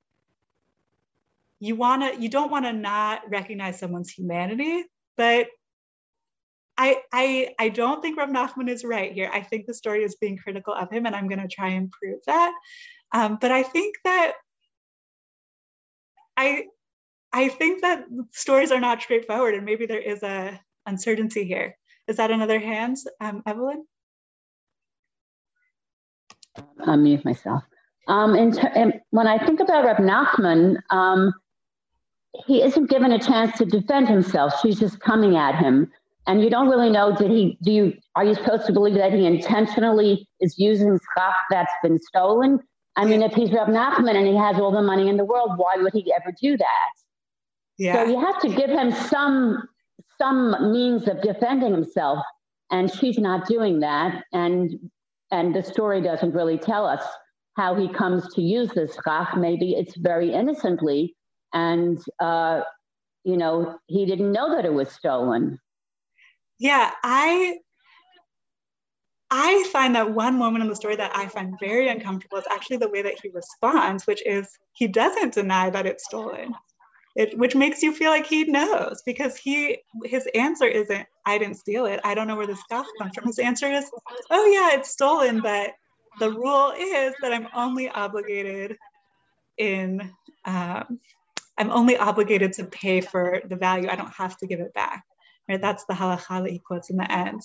you 1.61 1.77
wanna, 1.77 2.13
you 2.19 2.29
don't 2.29 2.51
wanna 2.51 2.73
not 2.73 3.23
recognize 3.29 3.79
someone's 3.79 4.11
humanity, 4.11 4.85
but 5.17 5.49
I, 6.77 7.03
I, 7.13 7.55
I 7.59 7.69
don't 7.69 8.01
think 8.01 8.17
Rav 8.17 8.31
Nachman 8.31 8.71
is 8.71 8.85
right 8.85 9.13
here. 9.13 9.31
I 9.31 9.43
think 9.43 9.67
the 9.67 9.75
story 9.75 10.03
is 10.03 10.15
being 10.15 10.39
critical 10.39 10.73
of 10.73 10.91
him, 10.91 11.05
and 11.05 11.15
I'm 11.15 11.29
going 11.29 11.41
to 11.41 11.47
try 11.47 11.69
and 11.69 11.91
prove 11.91 12.21
that. 12.27 12.55
Um, 13.13 13.37
but 13.39 13.53
I 13.53 13.63
think 13.63 13.97
that 14.05 14.33
I 16.39 16.65
I 17.33 17.49
think 17.49 17.83
that 17.83 18.05
stories 18.33 18.73
are 18.73 18.81
not 18.81 19.01
straightforward, 19.01 19.55
and 19.55 19.65
maybe 19.65 19.87
there 19.87 20.01
is 20.01 20.23
a 20.23 20.61
uncertainty 20.87 21.45
here. 21.45 21.77
Is 22.09 22.17
that 22.17 22.31
another 22.31 22.59
hand, 22.59 22.97
um, 23.21 23.43
Evelyn? 23.47 23.85
I'll 26.87 26.97
mute 26.97 27.25
myself. 27.25 27.63
Um, 28.09 28.35
and, 28.35 29.01
when 29.11 29.29
I 29.29 29.45
think 29.45 29.61
about 29.61 29.85
Reb 29.85 29.99
Nachman, 29.99 30.79
um, 30.91 31.33
he 32.47 32.63
isn't 32.63 32.91
given 32.91 33.13
a 33.13 33.19
chance 33.19 33.57
to 33.59 33.65
defend 33.65 34.09
himself. 34.09 34.55
She's 34.61 34.81
just 34.81 34.99
coming 35.01 35.37
at 35.37 35.55
him, 35.55 35.91
and 36.27 36.43
you 36.43 36.51
don't 36.51 36.69
really 36.69 36.91
know. 36.91 37.15
Did 37.15 37.31
he? 37.31 37.57
Do 37.63 37.71
you? 37.71 37.93
Are 38.17 38.25
you 38.25 38.35
supposed 38.35 38.67
to 38.67 38.73
believe 38.73 38.95
that 38.97 39.13
he 39.13 39.27
intentionally 39.27 40.29
is 40.41 40.59
using 40.59 40.99
stuff 41.13 41.35
that's 41.51 41.73
been 41.83 42.01
stolen? 42.01 42.59
I 42.97 43.05
mean, 43.05 43.23
if 43.23 43.33
he's 43.33 43.53
Reb 43.53 43.69
Nachman 43.69 44.17
and 44.17 44.27
he 44.27 44.37
has 44.37 44.57
all 44.57 44.73
the 44.73 44.83
money 44.83 45.09
in 45.09 45.17
the 45.17 45.25
world, 45.25 45.53
why 45.57 45.77
would 45.77 45.93
he 45.93 46.13
ever 46.13 46.35
do 46.41 46.57
that? 46.57 46.91
Yeah. 47.81 47.95
So 47.95 48.11
you 48.11 48.21
have 48.21 48.39
to 48.43 48.49
give 48.51 48.69
him 48.69 48.93
some 48.93 49.67
some 50.19 50.71
means 50.71 51.09
of 51.09 51.23
defending 51.23 51.73
himself, 51.73 52.23
and 52.71 52.93
she's 52.93 53.17
not 53.17 53.49
doing 53.49 53.81
that. 53.81 54.23
And 54.35 54.79
and 55.31 55.55
the 55.55 55.63
story 55.63 56.03
doesn't 56.03 56.35
really 56.35 56.59
tell 56.59 56.85
us 56.85 57.03
how 57.57 57.75
he 57.75 57.89
comes 57.89 58.35
to 58.35 58.43
use 58.43 58.69
this 58.75 58.99
schach. 59.03 59.35
Maybe 59.35 59.73
it's 59.73 59.97
very 59.97 60.31
innocently, 60.31 61.17
and 61.55 61.99
uh, 62.21 62.61
you 63.25 63.39
know 63.39 63.79
he 63.87 64.05
didn't 64.05 64.31
know 64.31 64.55
that 64.55 64.67
it 64.67 64.75
was 64.75 64.91
stolen. 64.91 65.59
Yeah, 66.59 66.91
I 67.03 67.61
I 69.31 69.67
find 69.73 69.95
that 69.95 70.13
one 70.13 70.39
moment 70.39 70.63
in 70.63 70.69
the 70.69 70.77
story 70.77 70.97
that 70.97 71.17
I 71.17 71.29
find 71.29 71.59
very 71.59 71.89
uncomfortable 71.89 72.37
is 72.37 72.45
actually 72.51 72.77
the 72.77 72.91
way 72.91 73.01
that 73.01 73.19
he 73.23 73.31
responds, 73.31 74.07
which 74.07 74.23
is 74.27 74.47
he 74.73 74.87
doesn't 74.87 75.33
deny 75.33 75.71
that 75.71 75.87
it's 75.87 76.05
stolen. 76.05 76.55
It, 77.17 77.37
which 77.37 77.57
makes 77.57 77.83
you 77.83 77.93
feel 77.93 78.11
like 78.11 78.27
he 78.27 78.45
knows 78.45 79.03
because 79.05 79.37
he 79.37 79.79
his 80.05 80.29
answer 80.35 80.67
isn't 80.67 81.07
I 81.27 81.39
didn't 81.39 81.57
steal 81.57 81.87
it. 81.87 82.01
I 82.05 82.15
don't 82.15 82.29
know 82.29 82.37
where 82.37 82.47
this 82.47 82.63
stuff 82.63 82.87
comes 82.99 83.15
from. 83.15 83.27
His 83.27 83.41
answer 83.41 83.67
is, 83.67 83.91
oh 84.31 84.47
yeah, 84.47 84.79
it's 84.79 84.91
stolen, 84.91 85.41
but 85.41 85.73
the 86.21 86.31
rule 86.31 86.73
is 86.77 87.15
that 87.21 87.33
I'm 87.33 87.49
only 87.55 87.89
obligated 87.89 88.77
in 89.59 90.13
um, 90.45 91.01
I'm 91.59 91.71
only 91.71 91.97
obligated 91.97 92.53
to 92.55 92.65
pay 92.65 93.01
for 93.01 93.43
the 93.49 93.57
value. 93.57 93.89
I 93.89 93.97
don't 93.97 94.13
have 94.15 94.37
to 94.39 94.47
give 94.47 94.61
it 94.61 94.73
back. 94.73 95.05
Right? 95.49 95.61
That's 95.61 95.85
the 95.85 95.95
halacha 95.95 96.43
that 96.43 96.51
he 96.51 96.59
quotes 96.59 96.91
in 96.91 96.97
the 96.97 97.11
end. 97.11 97.43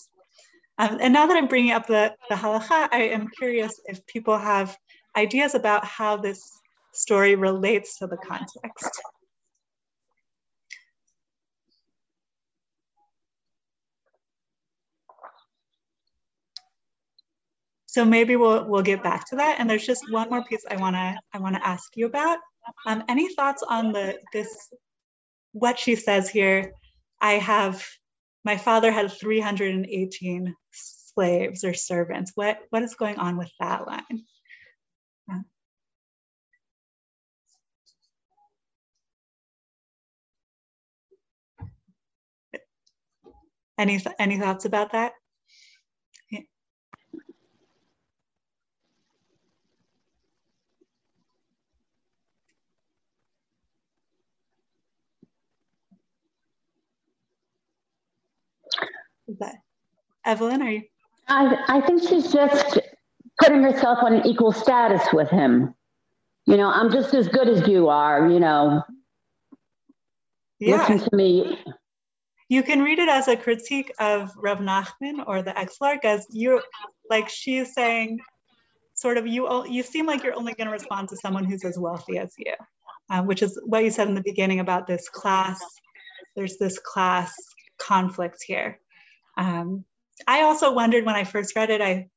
Um, 0.77 0.97
and 1.01 1.13
now 1.13 1.25
that 1.25 1.35
I'm 1.35 1.47
bringing 1.47 1.71
up 1.71 1.87
the, 1.87 2.13
the 2.29 2.35
halacha, 2.35 2.89
I 2.91 3.09
am 3.13 3.29
curious 3.37 3.79
if 3.85 4.05
people 4.07 4.37
have 4.37 4.77
ideas 5.17 5.55
about 5.55 5.85
how 5.85 6.17
this 6.17 6.59
story 6.93 7.35
relates 7.35 7.97
to 7.99 8.07
the 8.07 8.17
context. 8.17 9.01
So 17.95 18.03
maybe 18.03 18.35
we'll 18.35 18.67
we'll 18.67 18.81
get 18.81 19.01
back 19.01 19.25
to 19.29 19.37
that. 19.37 19.55
And 19.57 19.69
there's 19.69 19.85
just 19.85 20.11
one 20.11 20.29
more 20.29 20.43
piece 20.43 20.65
I 20.69 20.75
wanna 20.75 21.17
I 21.33 21.39
wanna 21.39 21.61
ask 21.63 21.95
you 21.95 22.07
about. 22.07 22.39
Um, 22.85 23.05
any 23.07 23.33
thoughts 23.33 23.63
on 23.63 23.93
the 23.93 24.19
this 24.33 24.53
what 25.53 25.79
she 25.79 25.95
says 25.95 26.29
here? 26.29 26.73
I 27.21 27.35
have 27.35 27.87
my 28.43 28.57
father 28.57 28.91
had 28.91 29.13
318 29.13 30.53
slaves 30.71 31.63
or 31.63 31.73
servants. 31.73 32.33
What, 32.35 32.59
what 32.69 32.83
is 32.83 32.95
going 32.95 33.17
on 33.17 33.37
with 33.37 33.51
that 33.61 33.87
line? 33.87 34.25
Any, 43.77 44.01
any 44.19 44.37
thoughts 44.37 44.65
about 44.65 44.91
that? 44.91 45.13
Is 59.27 59.37
that 59.39 59.55
Evelyn? 60.25 60.61
Are 60.61 60.71
you? 60.71 60.83
I, 61.27 61.57
I 61.67 61.81
think 61.81 62.01
she's 62.07 62.31
just 62.31 62.79
putting 63.41 63.63
herself 63.63 63.99
on 64.01 64.13
an 64.13 64.25
equal 64.25 64.51
status 64.51 65.01
with 65.11 65.29
him. 65.29 65.73
You 66.45 66.57
know, 66.57 66.69
I'm 66.69 66.91
just 66.91 67.13
as 67.13 67.27
good 67.27 67.47
as 67.49 67.67
you 67.67 67.89
are, 67.89 68.29
you 68.29 68.39
know. 68.39 68.83
Yeah. 70.59 70.77
Listen 70.77 70.99
to 70.99 71.15
me. 71.15 71.59
you 72.49 72.63
can 72.63 72.81
read 72.81 72.99
it 72.99 73.09
as 73.09 73.27
a 73.27 73.35
critique 73.35 73.91
of 73.99 74.31
Rav 74.37 74.59
Nachman 74.59 75.25
or 75.25 75.41
the 75.41 75.51
exilarch 75.51 76.05
as 76.05 76.25
you 76.29 76.61
like 77.09 77.29
she's 77.29 77.73
saying 77.73 78.19
sort 78.93 79.17
of 79.17 79.27
you 79.27 79.65
you 79.65 79.83
seem 79.83 80.05
like 80.05 80.23
you're 80.23 80.35
only 80.35 80.53
going 80.53 80.67
to 80.67 80.71
respond 80.71 81.09
to 81.09 81.17
someone 81.17 81.43
who's 81.43 81.65
as 81.65 81.77
wealthy 81.77 82.17
as 82.17 82.33
you 82.37 82.53
um, 83.09 83.25
which 83.27 83.41
is 83.41 83.59
what 83.65 83.83
you 83.83 83.91
said 83.91 84.07
in 84.07 84.15
the 84.15 84.21
beginning 84.21 84.59
about 84.59 84.87
this 84.87 85.09
class 85.09 85.59
there's 86.35 86.57
this 86.57 86.79
class 86.79 87.33
conflict 87.77 88.43
here 88.45 88.79
um, 89.37 89.83
i 90.27 90.41
also 90.41 90.73
wondered 90.73 91.05
when 91.05 91.15
i 91.15 91.23
first 91.23 91.55
read 91.55 91.69
it 91.69 91.81
i 91.81 92.07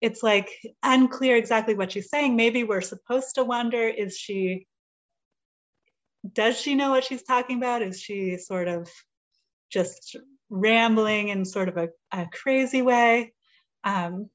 it's 0.00 0.22
like 0.22 0.50
unclear 0.82 1.36
exactly 1.36 1.74
what 1.74 1.92
she's 1.92 2.10
saying. 2.10 2.36
Maybe 2.36 2.64
we're 2.64 2.80
supposed 2.80 3.36
to 3.36 3.44
wonder 3.44 3.88
is 3.88 4.16
she 4.16 4.66
does 6.32 6.60
she 6.60 6.74
know 6.74 6.90
what 6.90 7.04
she's 7.04 7.22
talking 7.22 7.56
about? 7.58 7.82
Is 7.82 8.00
she 8.00 8.36
sort 8.36 8.68
of 8.68 8.90
just 9.70 10.16
rambling 10.50 11.28
in 11.28 11.44
sort 11.44 11.68
of 11.68 11.76
a, 11.76 11.88
a 12.12 12.26
crazy 12.32 12.82
way? 12.82 13.32
Um, 13.84 14.28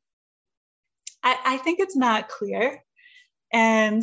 I, 1.22 1.38
I, 1.46 1.58
think 1.58 1.82
it's 1.82 1.98
not 1.98 2.30
clear. 2.30 2.82
And 3.52 4.02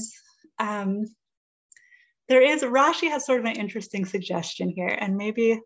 um, 0.58 1.06
there 2.28 2.42
is 2.42 2.62
rashi 2.62 3.08
has 3.08 3.24
sort 3.24 3.40
of 3.40 3.46
an 3.46 3.56
interesting 3.56 4.04
suggestion 4.04 4.68
here 4.68 4.94
and 5.00 5.16
maybe 5.16 5.58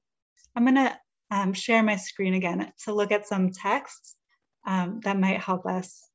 i'm 0.55 0.65
going 0.65 0.77
to 0.77 0.97
um, 1.33 1.55
share 1.55 1.83
my 1.83 1.97
screen 1.97 2.35
again 2.35 2.71
to 2.85 2.93
look 2.93 3.11
at 3.11 3.27
some 3.27 3.51
texts 3.51 4.17
um, 4.67 5.01
that 5.03 5.19
might 5.19 5.41
help 5.41 5.65
us 5.65 6.09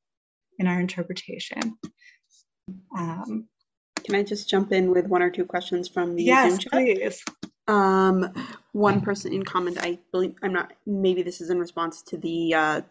in 0.59 0.67
our 0.67 0.79
interpretation. 0.79 1.77
Um, 2.95 3.47
Can 4.05 4.15
I 4.15 4.23
just 4.23 4.47
jump 4.47 4.71
in 4.71 4.91
with 4.91 5.07
one 5.07 5.23
or 5.23 5.31
two 5.31 5.45
questions 5.45 5.89
from 5.89 6.15
the 6.15 6.23
yes, 6.23 6.51
Zoom 6.51 6.59
chat? 6.59 6.71
please. 6.71 7.23
Um, 7.67 8.31
one 8.73 9.01
person 9.01 9.33
in 9.33 9.43
comment, 9.43 9.77
I 9.81 9.99
believe, 10.11 10.35
I'm 10.43 10.53
not, 10.53 10.73
maybe 10.85 11.23
this 11.23 11.41
is 11.41 11.49
in 11.49 11.59
response 11.59 12.03
to 12.03 12.17
the, 12.17 12.53
uh, 12.53 12.81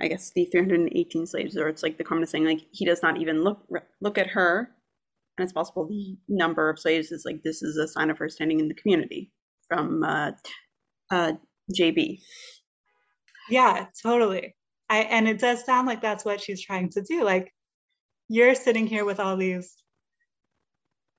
I 0.00 0.08
guess 0.08 0.32
the 0.34 0.46
318 0.46 1.26
slaves, 1.26 1.56
or 1.56 1.68
it's 1.68 1.84
like 1.84 1.96
the 1.96 2.04
comment 2.04 2.24
is 2.24 2.30
saying 2.30 2.44
like 2.44 2.66
he 2.72 2.84
does 2.84 3.02
not 3.02 3.20
even 3.20 3.44
look 3.44 3.60
look 4.00 4.16
at 4.16 4.28
her, 4.28 4.70
and 5.36 5.44
it's 5.44 5.52
possible 5.52 5.86
the 5.86 6.16
number 6.26 6.70
of 6.70 6.78
slaves 6.78 7.12
is 7.12 7.24
like 7.26 7.42
this 7.42 7.62
is 7.62 7.76
a 7.76 7.86
sign 7.86 8.08
of 8.08 8.16
her 8.16 8.30
standing 8.30 8.60
in 8.60 8.68
the 8.68 8.74
community 8.74 9.30
from 9.68 10.02
uh, 10.04 10.30
uh, 11.10 11.32
JB. 11.74 12.20
Yeah, 13.50 13.86
totally. 14.02 14.54
I, 14.90 15.00
and 15.00 15.28
it 15.28 15.38
does 15.40 15.64
sound 15.64 15.86
like 15.86 16.02
that's 16.02 16.24
what 16.24 16.40
she's 16.40 16.62
trying 16.64 16.90
to 16.90 17.02
do. 17.02 17.24
Like 17.24 17.52
you're 18.28 18.54
sitting 18.54 18.86
here 18.86 19.04
with 19.04 19.20
all 19.20 19.36
these 19.36 19.74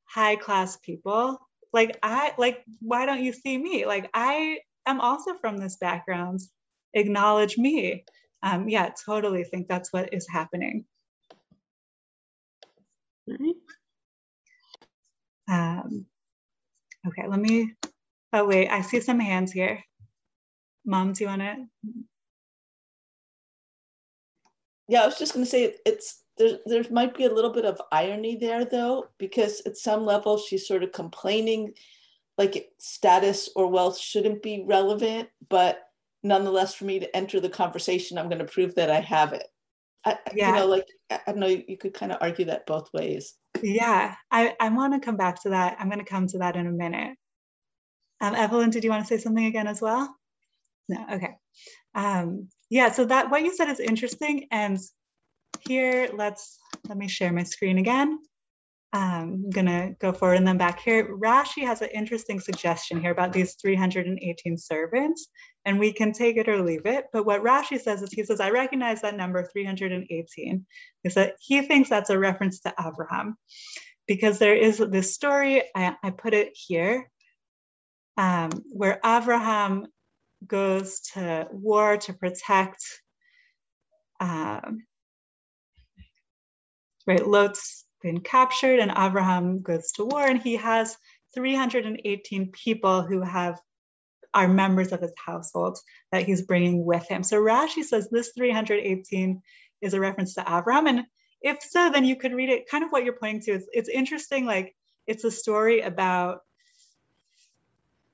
high 0.06 0.36
class 0.38 0.78
people. 0.78 1.40
Like 1.74 1.98
I 2.04 2.34
like 2.38 2.64
why 2.82 3.06
don't 3.06 3.24
you 3.24 3.34
see 3.34 3.58
me? 3.58 3.86
Like 3.86 4.10
I 4.14 4.60
am 4.86 5.02
also 5.02 5.36
from 5.42 5.58
this 5.58 5.78
background. 5.78 6.42
Acknowledge 6.94 7.58
me. 7.58 8.06
Um, 8.44 8.70
yeah, 8.70 8.92
totally 9.06 9.44
think 9.44 9.68
that's 9.68 9.94
what 9.94 10.14
is 10.14 10.28
happening. 10.32 10.86
Um, 15.50 16.06
okay, 17.08 17.28
let 17.28 17.40
me. 17.40 17.74
Oh 18.34 18.46
wait, 18.48 18.70
I 18.70 18.82
see 18.82 19.02
some 19.02 19.20
hands 19.20 19.52
here. 19.52 19.84
Mom, 20.90 21.14
do 21.14 21.24
you 21.24 21.30
want 21.30 21.42
to 21.42 21.56
yeah, 24.90 25.04
I 25.04 25.06
was 25.06 25.20
just 25.20 25.34
going 25.34 25.46
to 25.46 25.50
say 25.50 25.76
it's 25.86 26.24
there. 26.38 26.58
There 26.66 26.84
might 26.90 27.16
be 27.16 27.26
a 27.26 27.34
little 27.34 27.54
bit 27.54 27.64
of 27.64 27.80
irony 27.92 28.38
there, 28.38 28.66
though, 28.66 29.06
because 29.20 29.62
at 29.68 29.78
some 29.78 30.04
level 30.04 30.40
she's 30.40 30.68
sort 30.68 30.82
of 30.82 30.92
complaining, 30.92 31.74
like 32.40 32.72
status 32.80 33.50
or 33.56 33.68
wealth 33.68 34.00
shouldn't 34.00 34.42
be 34.42 34.66
relevant, 34.68 35.30
but 35.48 35.84
nonetheless, 36.24 36.74
for 36.74 36.86
me 36.86 37.00
to 37.00 37.16
enter 37.16 37.40
the 37.40 37.50
conversation, 37.50 38.18
I'm 38.18 38.30
going 38.30 38.40
to 38.40 38.52
prove 38.52 38.74
that 38.76 38.90
I 38.90 39.00
have 39.00 39.34
it. 39.34 39.48
I, 40.04 40.18
yeah. 40.34 40.56
You 40.56 40.56
know, 40.56 40.66
like 40.66 40.88
I 41.12 41.20
don't 41.28 41.38
know, 41.38 41.48
you 41.48 41.78
could 41.78 41.94
kind 41.94 42.12
of 42.12 42.18
argue 42.20 42.46
that 42.46 42.66
both 42.66 42.90
ways. 42.92 43.36
Yeah, 43.62 44.16
I, 44.32 44.56
I 44.60 44.70
want 44.70 44.94
to 44.94 45.06
come 45.06 45.18
back 45.18 45.44
to 45.44 45.50
that. 45.50 45.78
I'm 45.80 45.90
going 45.90 46.04
to 46.04 46.06
come 46.06 46.26
to 46.28 46.40
that 46.40 46.56
in 46.56 46.66
a 46.66 46.72
minute. 46.72 47.16
Um, 48.22 48.34
Evelyn, 48.34 48.72
did 48.72 48.84
you 48.84 48.90
want 48.90 49.06
to 49.06 49.08
say 49.08 49.22
something 49.22 49.46
again 49.46 49.68
as 49.68 49.82
well? 49.82 50.16
No, 50.90 51.06
okay. 51.14 51.36
Um, 51.96 52.50
yeah, 52.70 52.92
so 52.92 53.06
that 53.06 53.32
what 53.32 53.44
you 53.44 53.56
said 53.56 53.70
is 53.70 53.80
interesting. 53.80 54.48
And 54.52 54.78
here, 55.62 56.10
let's, 56.14 56.58
let 56.88 56.98
me 56.98 57.08
share 57.08 57.32
my 57.32 57.44
screen 57.44 57.78
again. 57.78 58.20
Um, 58.92 59.44
I'm 59.46 59.50
gonna 59.52 59.92
go 60.00 60.12
forward 60.12 60.38
and 60.38 60.48
then 60.48 60.58
back 60.58 60.80
here. 60.80 61.16
Rashi 61.16 61.64
has 61.64 61.84
an 61.84 61.90
interesting 61.94 62.40
suggestion 62.40 63.00
here 63.00 63.12
about 63.12 63.32
these 63.32 63.56
318 63.62 64.58
servants, 64.58 65.28
and 65.66 65.78
we 65.78 65.94
can 65.94 66.12
take 66.12 66.38
it 66.38 66.50
or 66.50 66.64
leave 66.64 66.88
it. 66.88 67.06
But 67.14 67.28
what 67.28 67.44
Rashi 67.44 67.80
says 67.80 68.02
is 68.02 68.12
he 68.12 68.24
says, 68.24 68.40
I 68.40 68.50
recognize 68.50 69.02
that 69.02 69.16
number 69.16 69.48
318, 69.54 70.66
is 71.04 71.14
that 71.14 71.34
he 71.40 71.62
thinks 71.62 71.90
that's 71.90 72.10
a 72.10 72.18
reference 72.18 72.62
to 72.62 72.74
Abraham 72.80 73.38
because 74.08 74.40
there 74.40 74.56
is 74.56 74.80
this 74.80 75.14
story, 75.14 75.62
I, 75.76 75.96
I 76.02 76.10
put 76.10 76.34
it 76.34 76.54
here, 76.56 77.12
um, 78.18 78.50
where 78.74 79.00
Abraham 79.06 79.86
goes 80.46 81.02
to 81.14 81.48
war 81.52 81.98
to 81.98 82.14
protect 82.14 82.84
um, 84.20 84.84
right 87.06 87.26
lot's 87.28 87.86
been 88.02 88.20
captured 88.22 88.80
and 88.80 88.92
abraham 88.92 89.62
goes 89.62 89.92
to 89.92 90.06
war 90.06 90.26
and 90.26 90.42
he 90.42 90.56
has 90.56 90.96
318 91.34 92.52
people 92.52 93.02
who 93.02 93.22
have 93.22 93.60
are 94.34 94.48
members 94.48 94.92
of 94.92 95.02
his 95.02 95.14
household 95.18 95.78
that 96.12 96.24
he's 96.24 96.44
bringing 96.44 96.86
with 96.86 97.08
him. 97.08 97.24
So 97.24 97.42
rashi 97.42 97.84
says 97.84 98.10
this 98.10 98.32
318 98.38 99.42
is 99.82 99.94
a 99.94 100.00
reference 100.00 100.36
to 100.36 100.42
abraham 100.42 100.88
and 100.88 101.06
if 101.42 101.58
so 101.62 101.90
then 101.90 102.04
you 102.04 102.16
could 102.16 102.34
read 102.34 102.50
it 102.50 102.70
kind 102.70 102.84
of 102.84 102.90
what 102.90 103.06
you're 103.06 103.14
pointing 103.14 103.42
to. 103.44 103.52
It's, 103.54 103.68
it's 103.72 103.90
interesting 103.90 104.46
like 104.46 104.76
it's 105.08 105.24
a 105.24 105.32
story 105.32 105.82
about 105.82 106.42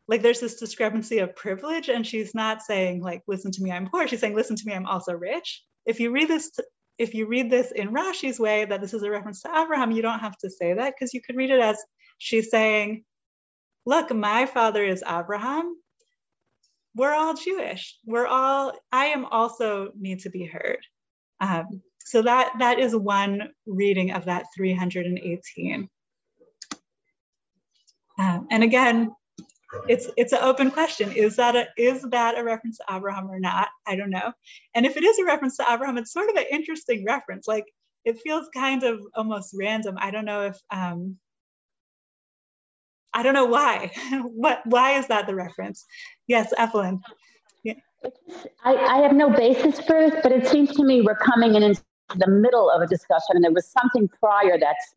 like 0.08 0.22
there's 0.22 0.40
this 0.40 0.60
discrepancy 0.60 1.20
of 1.20 1.36
privilege 1.36 1.90
and 1.90 2.06
she's 2.06 2.36
not 2.36 2.62
saying 2.62 3.02
like 3.02 3.24
listen 3.28 3.52
to 3.52 3.64
me 3.64 3.72
i'm 3.72 3.88
poor. 3.88 4.08
She's 4.08 4.20
saying 4.20 4.36
listen 4.36 4.56
to 4.56 4.64
me 4.66 4.74
i'm 4.74 4.86
also 4.86 5.14
rich. 5.14 5.64
If 5.86 6.00
you 6.00 6.12
read 6.12 6.28
this 6.28 6.52
if 6.98 7.14
you 7.14 7.28
read 7.28 7.50
this 7.50 7.72
in 7.72 7.90
rashi's 7.90 8.40
way 8.40 8.66
that 8.66 8.82
this 8.82 8.94
is 8.94 9.04
a 9.04 9.10
reference 9.10 9.42
to 9.42 9.50
abraham 9.50 9.92
you 9.92 10.02
don't 10.02 10.20
have 10.20 10.38
to 10.38 10.50
say 10.50 10.74
that 10.74 10.94
because 10.94 11.14
you 11.14 11.22
could 11.22 11.36
read 11.36 11.52
it 11.52 11.60
as 11.60 11.78
she's 12.20 12.50
saying 12.50 13.04
look 13.86 14.14
my 14.14 14.46
father 14.46 14.84
is 14.84 15.04
abraham. 15.08 15.76
We're 16.96 17.14
all 17.14 17.34
jewish. 17.34 17.98
We're 18.06 18.28
all 18.28 18.74
i 18.92 19.06
am 19.06 19.26
also 19.26 19.92
need 20.00 20.20
to 20.22 20.30
be 20.30 20.46
heard. 20.46 20.80
Um, 21.42 21.82
so 22.06 22.22
that 22.22 22.54
that 22.60 22.80
is 22.80 22.96
one 22.96 23.50
reading 23.66 24.12
of 24.12 24.26
that 24.26 24.46
318 24.56 25.90
um, 28.18 28.48
and 28.52 28.64
again 28.64 29.12
it's 29.88 30.10
it's 30.18 30.34
an 30.34 30.40
open 30.42 30.72
question. 30.72 31.12
Is 31.12 31.36
that 31.38 31.56
a 31.56 31.68
is 31.78 32.02
that 32.12 32.38
a 32.38 32.44
reference 32.44 32.78
to 32.78 32.86
Abraham 32.96 33.30
or 33.30 33.40
not? 33.40 33.70
I 33.88 33.96
don't 33.96 34.10
know. 34.10 34.34
And 34.74 34.86
if 34.86 34.98
it 34.98 35.04
is 35.04 35.20
a 35.20 35.26
reference 35.26 35.58
to 35.58 35.66
Abraham, 35.70 35.98
it's 35.98 36.14
sort 36.14 36.30
of 36.30 36.36
an 36.36 36.46
interesting 36.52 37.06
reference. 37.06 37.48
Like 37.48 37.66
it 38.06 38.20
feels 38.20 38.48
kind 38.54 38.84
of 38.84 39.02
almost 39.16 39.56
random. 39.58 39.96
I 40.00 40.12
don't 40.12 40.26
know 40.26 40.44
if 40.44 40.58
um, 40.72 41.18
I 43.14 43.24
don't 43.24 43.34
know 43.34 43.46
why. 43.46 43.92
what 44.24 44.62
why 44.66 44.98
is 44.98 45.08
that 45.08 45.28
the 45.28 45.36
reference? 45.36 45.86
Yes, 46.28 46.54
Evelyn. 46.58 47.02
Yeah. 47.64 47.74
I, 48.64 48.76
I 48.76 48.98
have 48.98 49.14
no 49.14 49.32
basis 49.32 49.80
for 49.80 49.98
it, 49.98 50.22
but 50.22 50.32
it 50.32 50.48
seems 50.48 50.72
to 50.76 50.84
me 50.84 51.02
we're 51.02 51.16
coming 51.16 51.56
in 51.56 51.64
into 51.64 51.82
the 52.18 52.30
middle 52.30 52.70
of 52.70 52.82
a 52.82 52.88
discussion, 52.88 53.36
and 53.36 53.44
there 53.44 53.52
was 53.52 53.68
something 53.68 54.08
prior 54.08 54.60
that's 54.60 54.96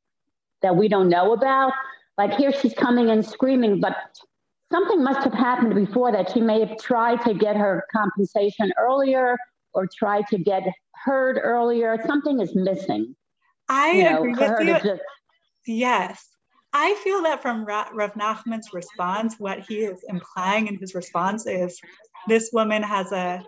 that 0.60 0.76
we 0.76 0.88
don't 0.88 1.08
know 1.08 1.32
about. 1.32 1.72
Like 2.18 2.34
here, 2.34 2.52
she's 2.52 2.74
coming 2.74 3.08
in 3.08 3.22
screaming, 3.22 3.80
but 3.80 3.96
something 4.70 5.02
must 5.02 5.20
have 5.20 5.34
happened 5.34 5.74
before 5.74 6.12
that. 6.12 6.30
She 6.32 6.40
may 6.40 6.60
have 6.60 6.78
tried 6.78 7.22
to 7.22 7.34
get 7.34 7.56
her 7.56 7.84
compensation 7.92 8.72
earlier 8.78 9.36
or 9.74 9.88
tried 9.98 10.26
to 10.28 10.38
get 10.38 10.62
heard 10.94 11.38
earlier. 11.42 11.98
Something 12.06 12.40
is 12.40 12.54
missing. 12.54 13.14
I 13.68 13.92
you 13.92 14.04
know, 14.04 14.22
agree 14.22 14.72
with 14.72 14.84
you. 14.84 14.90
Just... 14.90 15.02
Yes. 15.66 16.24
I 16.72 16.94
feel 17.02 17.22
that 17.22 17.40
from 17.40 17.64
Rav 17.64 18.12
Nachman's 18.14 18.74
response, 18.74 19.36
what 19.38 19.60
he 19.60 19.78
is 19.78 20.04
implying 20.08 20.66
in 20.66 20.76
his 20.76 20.94
response 20.94 21.46
is 21.46 21.80
this 22.26 22.50
woman 22.52 22.82
has 22.82 23.10
a, 23.12 23.42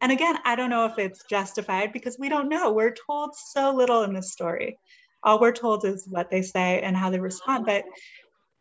and 0.00 0.10
again, 0.10 0.36
I 0.44 0.56
don't 0.56 0.70
know 0.70 0.84
if 0.86 0.98
it's 0.98 1.22
justified 1.30 1.92
because 1.92 2.16
we 2.18 2.28
don't 2.28 2.48
know. 2.48 2.72
We're 2.72 2.94
told 3.06 3.36
so 3.36 3.72
little 3.72 4.02
in 4.02 4.12
this 4.12 4.32
story. 4.32 4.76
All 5.22 5.40
we're 5.40 5.52
told 5.52 5.84
is 5.84 6.06
what 6.08 6.30
they 6.30 6.42
say 6.42 6.80
and 6.80 6.96
how 6.96 7.10
they 7.10 7.20
respond. 7.20 7.66
But 7.66 7.84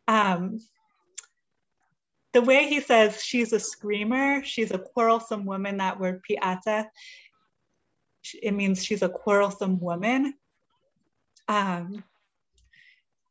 um, 0.08 0.60
the 2.34 2.42
way 2.42 2.68
he 2.68 2.80
says 2.80 3.24
she's 3.24 3.54
a 3.54 3.60
screamer, 3.60 4.44
she's 4.44 4.72
a 4.72 4.80
quarrelsome 4.80 5.46
woman, 5.46 5.78
that 5.78 6.00
word 6.00 6.22
piata, 6.30 6.86
it 8.42 8.52
means 8.52 8.84
she's 8.84 9.02
a 9.02 9.10
quarrelsome 9.10 9.80
woman. 9.80 10.34
Um, 11.48 12.04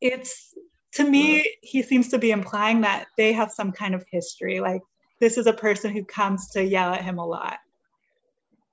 it's 0.01 0.55
to 0.94 1.09
me, 1.09 1.57
he 1.62 1.82
seems 1.82 2.09
to 2.09 2.18
be 2.18 2.30
implying 2.30 2.80
that 2.80 3.07
they 3.16 3.32
have 3.32 3.53
some 3.53 3.72
kind 3.72 3.94
of 3.94 4.05
history. 4.11 4.59
Like 4.61 4.82
this 5.20 5.38
is 5.38 5.46
a 5.46 5.53
person 5.53 5.92
who 5.92 6.05
comes 6.05 6.49
to 6.51 6.64
yell 6.64 6.92
at 6.92 7.05
him 7.05 7.18
a 7.18 7.26
lot. 7.26 7.59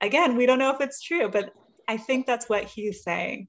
Again, 0.00 0.36
we 0.36 0.46
don't 0.46 0.58
know 0.58 0.74
if 0.74 0.80
it's 0.80 1.00
true, 1.02 1.28
but 1.30 1.52
I 1.88 1.96
think 1.96 2.26
that's 2.26 2.48
what 2.48 2.64
he's 2.64 3.02
saying, 3.02 3.48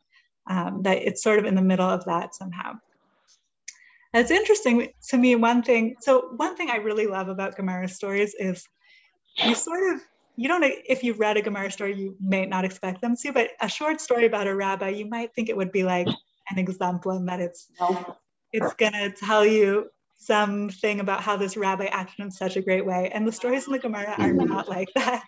um, 0.49 0.83
that 0.83 0.97
it's 0.97 1.23
sort 1.23 1.39
of 1.39 1.45
in 1.45 1.55
the 1.55 1.61
middle 1.61 1.89
of 1.89 2.05
that 2.05 2.35
somehow. 2.35 2.73
It's 4.13 4.31
interesting 4.31 4.89
to 5.09 5.17
me, 5.17 5.35
one 5.35 5.63
thing, 5.63 5.95
so 6.01 6.29
one 6.35 6.55
thing 6.55 6.69
I 6.69 6.77
really 6.77 7.07
love 7.07 7.27
about 7.27 7.55
Gemara 7.55 7.87
stories 7.87 8.35
is 8.39 8.65
you 9.43 9.55
sort 9.55 9.93
of, 9.93 10.01
you 10.35 10.47
don't, 10.47 10.63
if 10.63 11.03
you've 11.03 11.19
read 11.19 11.37
a 11.37 11.41
Gemara 11.41 11.71
story, 11.71 11.95
you 11.95 12.15
may 12.21 12.45
not 12.45 12.65
expect 12.65 13.01
them 13.01 13.15
to, 13.17 13.31
but 13.31 13.49
a 13.61 13.67
short 13.67 13.99
story 13.99 14.25
about 14.25 14.47
a 14.47 14.55
rabbi, 14.55 14.89
you 14.89 15.05
might 15.07 15.33
think 15.33 15.49
it 15.49 15.57
would 15.57 15.71
be 15.71 15.83
like 15.83 16.07
an 16.49 16.57
example 16.57 17.11
and 17.11 17.27
that 17.27 17.39
it's, 17.39 17.67
it's 18.53 18.73
gonna 18.75 19.11
tell 19.11 19.45
you 19.45 19.89
something 20.19 20.99
about 20.99 21.21
how 21.21 21.37
this 21.37 21.57
rabbi 21.57 21.85
acted 21.85 22.19
in 22.25 22.31
such 22.31 22.55
a 22.55 22.61
great 22.61 22.85
way. 22.85 23.09
And 23.13 23.27
the 23.27 23.31
stories 23.31 23.67
in 23.67 23.73
the 23.73 23.79
Gemara 23.79 24.15
are 24.17 24.29
mm-hmm. 24.29 24.47
not 24.47 24.67
like 24.67 24.89
that. 24.95 25.23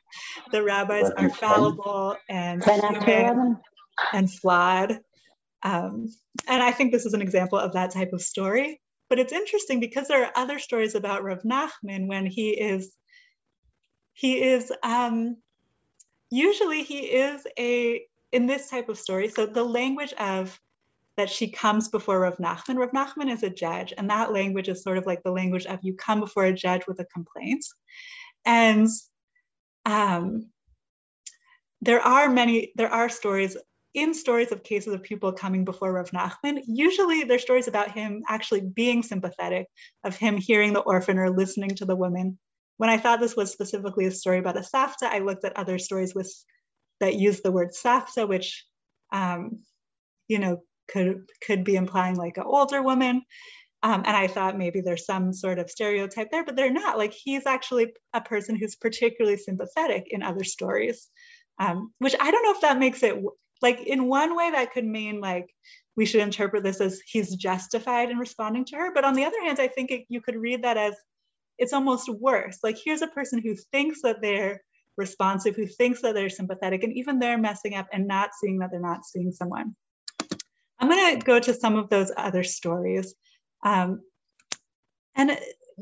The 0.51 0.63
rabbis 0.63 1.09
are 1.11 1.29
fallible 1.29 2.15
and 2.27 2.63
human 2.63 3.57
and 4.13 4.31
flawed. 4.31 4.99
Um, 5.63 6.07
and 6.47 6.61
I 6.63 6.71
think 6.71 6.91
this 6.91 7.05
is 7.05 7.13
an 7.13 7.21
example 7.21 7.59
of 7.59 7.73
that 7.73 7.91
type 7.91 8.13
of 8.13 8.21
story. 8.21 8.81
But 9.09 9.19
it's 9.19 9.33
interesting 9.33 9.79
because 9.79 10.07
there 10.07 10.23
are 10.23 10.31
other 10.35 10.59
stories 10.59 10.95
about 10.95 11.23
Rav 11.23 11.41
Nachman 11.41 12.07
when 12.07 12.25
he 12.25 12.51
is, 12.51 12.95
he 14.13 14.41
is, 14.41 14.71
um, 14.83 15.37
usually 16.29 16.83
he 16.83 16.99
is 16.99 17.45
a, 17.57 18.03
in 18.31 18.45
this 18.45 18.69
type 18.69 18.87
of 18.87 18.99
story, 18.99 19.27
so 19.27 19.47
the 19.47 19.63
language 19.63 20.13
of 20.13 20.59
that 21.17 21.29
she 21.29 21.49
comes 21.51 21.89
before 21.89 22.21
Rav 22.21 22.37
Nachman. 22.37 22.77
Rav 22.77 22.91
Nachman 22.91 23.29
is 23.29 23.43
a 23.43 23.49
judge, 23.49 23.93
and 23.97 24.09
that 24.09 24.31
language 24.31 24.69
is 24.69 24.83
sort 24.83 24.97
of 24.97 25.05
like 25.05 25.21
the 25.23 25.31
language 25.31 25.65
of 25.65 25.79
you 25.81 25.93
come 25.95 26.21
before 26.21 26.45
a 26.45 26.53
judge 26.53 26.83
with 26.87 26.99
a 26.99 27.05
complaint. 27.05 27.65
And 28.45 28.87
um, 29.85 30.49
there 31.81 31.99
are 31.99 32.29
many, 32.29 32.71
there 32.75 32.93
are 32.93 33.09
stories 33.09 33.57
in 33.93 34.13
stories 34.13 34.51
of 34.51 34.63
cases 34.63 34.93
of 34.93 35.03
people 35.03 35.31
coming 35.31 35.65
before 35.65 35.93
Rav 35.93 36.11
Nachman. 36.11 36.61
Usually 36.67 37.23
they're 37.23 37.39
stories 37.39 37.67
about 37.67 37.91
him 37.91 38.23
actually 38.27 38.61
being 38.61 39.01
sympathetic, 39.03 39.67
of 40.03 40.15
him 40.15 40.37
hearing 40.37 40.73
the 40.73 40.81
orphan 40.81 41.17
or 41.17 41.29
listening 41.29 41.71
to 41.75 41.85
the 41.85 41.95
woman. 41.95 42.37
When 42.77 42.89
I 42.89 42.97
thought 42.97 43.19
this 43.19 43.35
was 43.35 43.51
specifically 43.51 44.05
a 44.05 44.11
story 44.11 44.37
about 44.37 44.57
a 44.57 44.61
savta, 44.61 45.03
I 45.03 45.19
looked 45.19 45.43
at 45.43 45.57
other 45.57 45.79
stories 45.79 46.13
with 46.13 46.31
that 46.99 47.15
use 47.15 47.41
the 47.41 47.51
word 47.51 47.69
savta, 47.71 48.27
which 48.27 48.65
um, 49.11 49.59
you 50.27 50.39
know 50.39 50.61
could 50.87 51.29
could 51.45 51.63
be 51.63 51.75
implying 51.75 52.15
like 52.15 52.37
an 52.37 52.43
older 52.45 52.81
woman. 52.81 53.23
Um, 53.81 54.03
and 54.05 54.15
I 54.15 54.27
thought 54.27 54.57
maybe 54.57 54.81
there's 54.81 55.05
some 55.05 55.31
sort 55.31 55.57
of 55.57 55.69
stereotype 55.69 56.31
there, 56.31 56.43
but 56.43 56.57
they're 56.57 56.71
not. 56.71 56.97
Like 56.97 57.13
he's 57.13 57.45
actually 57.45 57.93
a 58.13 58.21
person 58.21 58.55
who's 58.55 58.75
particularly 58.75 59.37
sympathetic 59.37 60.07
in 60.09 60.21
other 60.21 60.43
stories, 60.43 61.07
um, 61.59 61.93
which 61.99 62.15
I 62.19 62.29
don't 62.29 62.43
know 62.43 62.51
if 62.51 62.61
that 62.61 62.77
makes 62.77 63.03
it 63.03 63.15
like 63.61 63.81
in 63.81 64.07
one 64.07 64.35
way 64.35 64.51
that 64.51 64.71
could 64.71 64.85
mean 64.85 65.19
like 65.19 65.53
we 65.95 66.05
should 66.05 66.21
interpret 66.21 66.63
this 66.63 66.79
as 66.79 67.01
he's 67.05 67.35
justified 67.35 68.09
in 68.09 68.17
responding 68.17 68.65
to 68.65 68.77
her. 68.77 68.93
But 68.93 69.03
on 69.03 69.13
the 69.13 69.25
other 69.25 69.41
hand, 69.43 69.59
I 69.59 69.67
think 69.67 69.91
it, 69.91 70.05
you 70.09 70.21
could 70.21 70.35
read 70.35 70.63
that 70.63 70.77
as 70.77 70.95
it's 71.57 71.73
almost 71.73 72.09
worse. 72.09 72.59
Like 72.63 72.77
here's 72.83 73.01
a 73.01 73.07
person 73.07 73.41
who 73.43 73.55
thinks 73.71 74.01
that 74.03 74.21
they're 74.21 74.61
responsive, 74.97 75.55
who 75.55 75.65
thinks 75.65 76.01
that 76.01 76.13
they're 76.13 76.29
sympathetic, 76.29 76.83
and 76.83 76.93
even 76.93 77.19
they're 77.19 77.37
messing 77.37 77.75
up 77.75 77.87
and 77.91 78.07
not 78.07 78.31
seeing 78.39 78.59
that 78.59 78.71
they're 78.71 78.79
not 78.79 79.05
seeing 79.05 79.31
someone. 79.31 79.75
I'm 80.79 80.89
going 80.89 81.19
to 81.19 81.25
go 81.25 81.39
to 81.39 81.53
some 81.53 81.75
of 81.75 81.89
those 81.89 82.11
other 82.15 82.43
stories. 82.43 83.13
Um, 83.63 84.01
and 85.15 85.37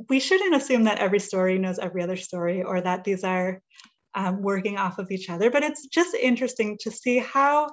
we 0.09 0.19
shouldn't 0.19 0.55
assume 0.55 0.86
that 0.86 0.99
every 0.99 1.19
story 1.19 1.59
knows 1.59 1.78
every 1.78 2.01
other 2.01 2.15
story 2.15 2.63
or 2.63 2.82
that 2.82 3.03
these 3.03 3.23
are 3.23 3.61
um, 4.18 4.41
working 4.41 4.78
off 4.78 4.99
of 4.99 5.11
each 5.11 5.30
other, 5.30 5.49
but 5.49 5.63
it's 5.63 5.88
just 5.88 6.13
interesting 6.13 6.78
to 6.82 6.91
see 6.91 7.20
how, 7.20 7.70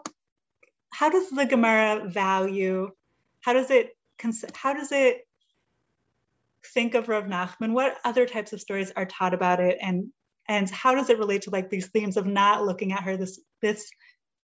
how 0.93 1.09
does 1.09 1.29
the 1.31 1.47
Gemara 1.47 2.09
value, 2.09 2.91
how 3.41 3.53
does 3.55 3.71
it, 3.71 3.97
how 4.53 4.75
does 4.75 4.93
it 4.93 5.27
think 6.75 6.95
of 6.95 7.09
Rav 7.09 7.25
Nachman? 7.25 7.73
What 7.73 7.97
other 8.05 8.27
types 8.27 8.53
of 8.53 8.61
stories 8.61 8.93
are 8.95 9.07
taught 9.07 9.35
about 9.35 9.59
it? 9.59 9.79
And, 9.81 10.13
and 10.49 10.71
how 10.71 10.95
does 10.95 11.11
it 11.11 11.19
relate 11.19 11.43
to 11.43 11.51
like 11.51 11.71
these 11.71 11.89
themes 11.89 12.17
of 12.17 12.27
not 12.27 12.65
looking 12.65 12.93
at 12.93 13.03
her, 13.03 13.17
this, 13.17 13.41
this 13.61 13.91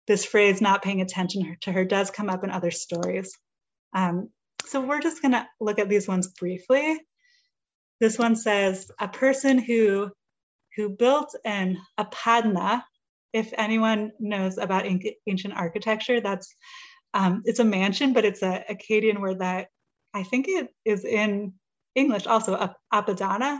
this 0.09 0.25
phrase, 0.25 0.59
not 0.59 0.81
paying 0.81 1.01
attention 1.01 1.55
to 1.61 1.71
her, 1.71 1.85
does 1.85 2.09
come 2.09 2.31
up 2.31 2.43
in 2.43 2.49
other 2.49 2.71
stories. 2.71 3.31
Um, 3.93 4.29
so 4.65 4.81
we're 4.81 5.01
just 5.01 5.21
going 5.21 5.33
to 5.33 5.47
look 5.61 5.77
at 5.77 5.87
these 5.87 6.07
ones 6.07 6.29
briefly. 6.29 6.99
This 7.99 8.17
one 8.17 8.35
says, 8.35 8.89
a 8.99 9.07
person 9.07 9.59
who, 9.59 10.09
who 10.75 10.89
built 10.89 11.35
an 11.45 11.77
apadna, 11.99 12.83
if 13.33 13.53
anyone 13.57 14.11
knows 14.19 14.57
about 14.57 14.85
ancient 15.27 15.53
architecture, 15.55 16.21
that's 16.21 16.53
um, 17.13 17.41
it's 17.45 17.59
a 17.59 17.63
mansion, 17.63 18.13
but 18.13 18.25
it's 18.25 18.43
a 18.43 18.63
Akkadian 18.69 19.19
word 19.19 19.39
that 19.39 19.67
I 20.13 20.23
think 20.23 20.47
it 20.47 20.69
is 20.85 21.05
in 21.05 21.53
English 21.95 22.27
also, 22.27 22.73
apadana. 22.93 23.59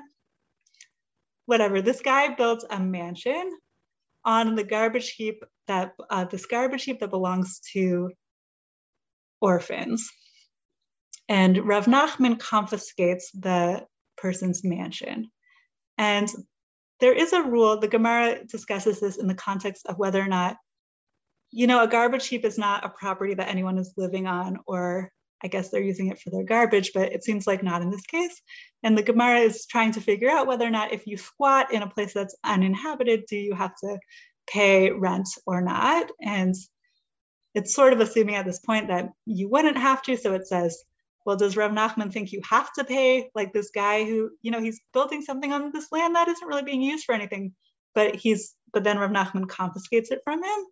Whatever, 1.46 1.82
this 1.82 2.02
guy 2.02 2.36
built 2.36 2.64
a 2.70 2.80
mansion 2.80 3.52
on 4.24 4.56
the 4.56 4.64
garbage 4.64 5.14
heap 5.14 5.44
that 5.68 5.94
uh, 6.10 6.26
this 6.26 6.46
garbage 6.46 6.84
heap 6.84 7.00
that 7.00 7.10
belongs 7.10 7.60
to 7.74 8.12
orphans. 9.42 10.10
And 11.28 11.68
Rav 11.68 11.86
Nachman 11.86 12.40
confiscates 12.40 13.32
the 13.32 13.86
person's 14.18 14.64
mansion. 14.64 15.32
And 15.98 16.30
there 17.00 17.14
is 17.14 17.34
a 17.34 17.44
rule, 17.44 17.80
the 17.80 17.88
Gemara 17.88 18.44
discusses 18.46 19.00
this 19.00 19.18
in 19.18 19.28
the 19.28 19.36
context 19.36 19.86
of 19.88 19.98
whether 19.98 20.22
or 20.22 20.28
not, 20.28 20.58
you 21.52 21.68
know, 21.68 21.84
a 21.84 21.88
garbage 21.88 22.28
heap 22.28 22.46
is 22.46 22.58
not 22.58 22.86
a 22.86 22.90
property 22.90 23.34
that 23.34 23.50
anyone 23.50 23.78
is 23.78 23.94
living 23.98 24.28
on, 24.28 24.60
or 24.68 25.12
I 25.44 25.48
guess 25.48 25.70
they're 25.70 25.82
using 25.82 26.08
it 26.08 26.20
for 26.20 26.30
their 26.30 26.44
garbage, 26.44 26.92
but 26.94 27.14
it 27.14 27.24
seems 27.24 27.48
like 27.48 27.64
not 27.64 27.82
in 27.82 27.90
this 27.90 28.06
case. 28.06 28.42
And 28.84 28.98
the 28.98 29.04
Gemara 29.04 29.40
is 29.40 29.66
trying 29.66 29.94
to 29.94 30.02
figure 30.02 30.30
out 30.30 30.48
whether 30.48 30.66
or 30.66 30.70
not 30.70 30.92
if 30.92 31.08
you 31.08 31.18
squat 31.18 31.74
in 31.74 31.82
a 31.82 31.90
place 31.90 32.14
that's 32.14 32.36
uninhabited, 32.44 33.24
do 33.28 33.38
you 33.38 33.56
have 33.56 33.76
to 33.84 33.98
pay 34.50 34.92
rent 34.92 35.28
or 35.46 35.62
not. 35.62 36.10
And 36.22 36.56
it's 37.56 37.74
sort 37.74 37.94
of 37.94 38.00
assuming 38.00 38.36
at 38.36 38.46
this 38.46 38.60
point 38.60 38.88
that 38.90 39.10
you 39.26 39.50
wouldn't 39.50 39.78
have 39.78 40.02
to. 40.04 40.18
So 40.18 40.34
it 40.34 40.48
says, 40.48 40.84
well, 41.30 41.38
does 41.38 41.56
Rav 41.56 41.70
Nachman 41.70 42.12
think 42.12 42.32
you 42.32 42.42
have 42.50 42.74
to 42.74 42.84
pay? 42.84 43.30
Like 43.36 43.54
this 43.54 43.70
guy 43.70 44.04
who, 44.04 44.32
you 44.42 44.50
know, 44.50 44.60
he's 44.60 44.82
building 44.94 45.22
something 45.22 45.54
on 45.54 45.72
this 45.72 45.92
land 45.92 46.16
that 46.16 46.28
isn't 46.28 46.48
really 46.48 46.64
being 46.64 46.82
used 46.82 47.06
for 47.06 47.14
anything, 47.14 47.54
but 47.94 48.16
he's, 48.16 48.56
but 48.74 48.84
then 48.84 48.98
Rav 48.98 49.12
Nachman 49.12 49.48
confiscates 49.48 50.10
it 50.10 50.22
from 50.24 50.44
him. 50.44 50.66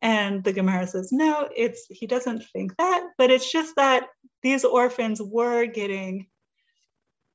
And 0.00 0.44
the 0.44 0.52
Gemara 0.52 0.86
says, 0.86 1.08
no, 1.10 1.48
it's, 1.56 1.84
he 1.90 2.06
doesn't 2.06 2.44
think 2.52 2.76
that, 2.76 3.08
but 3.18 3.32
it's 3.32 3.50
just 3.50 3.74
that 3.74 4.06
these 4.40 4.64
orphans 4.64 5.20
were 5.20 5.66
getting 5.66 6.28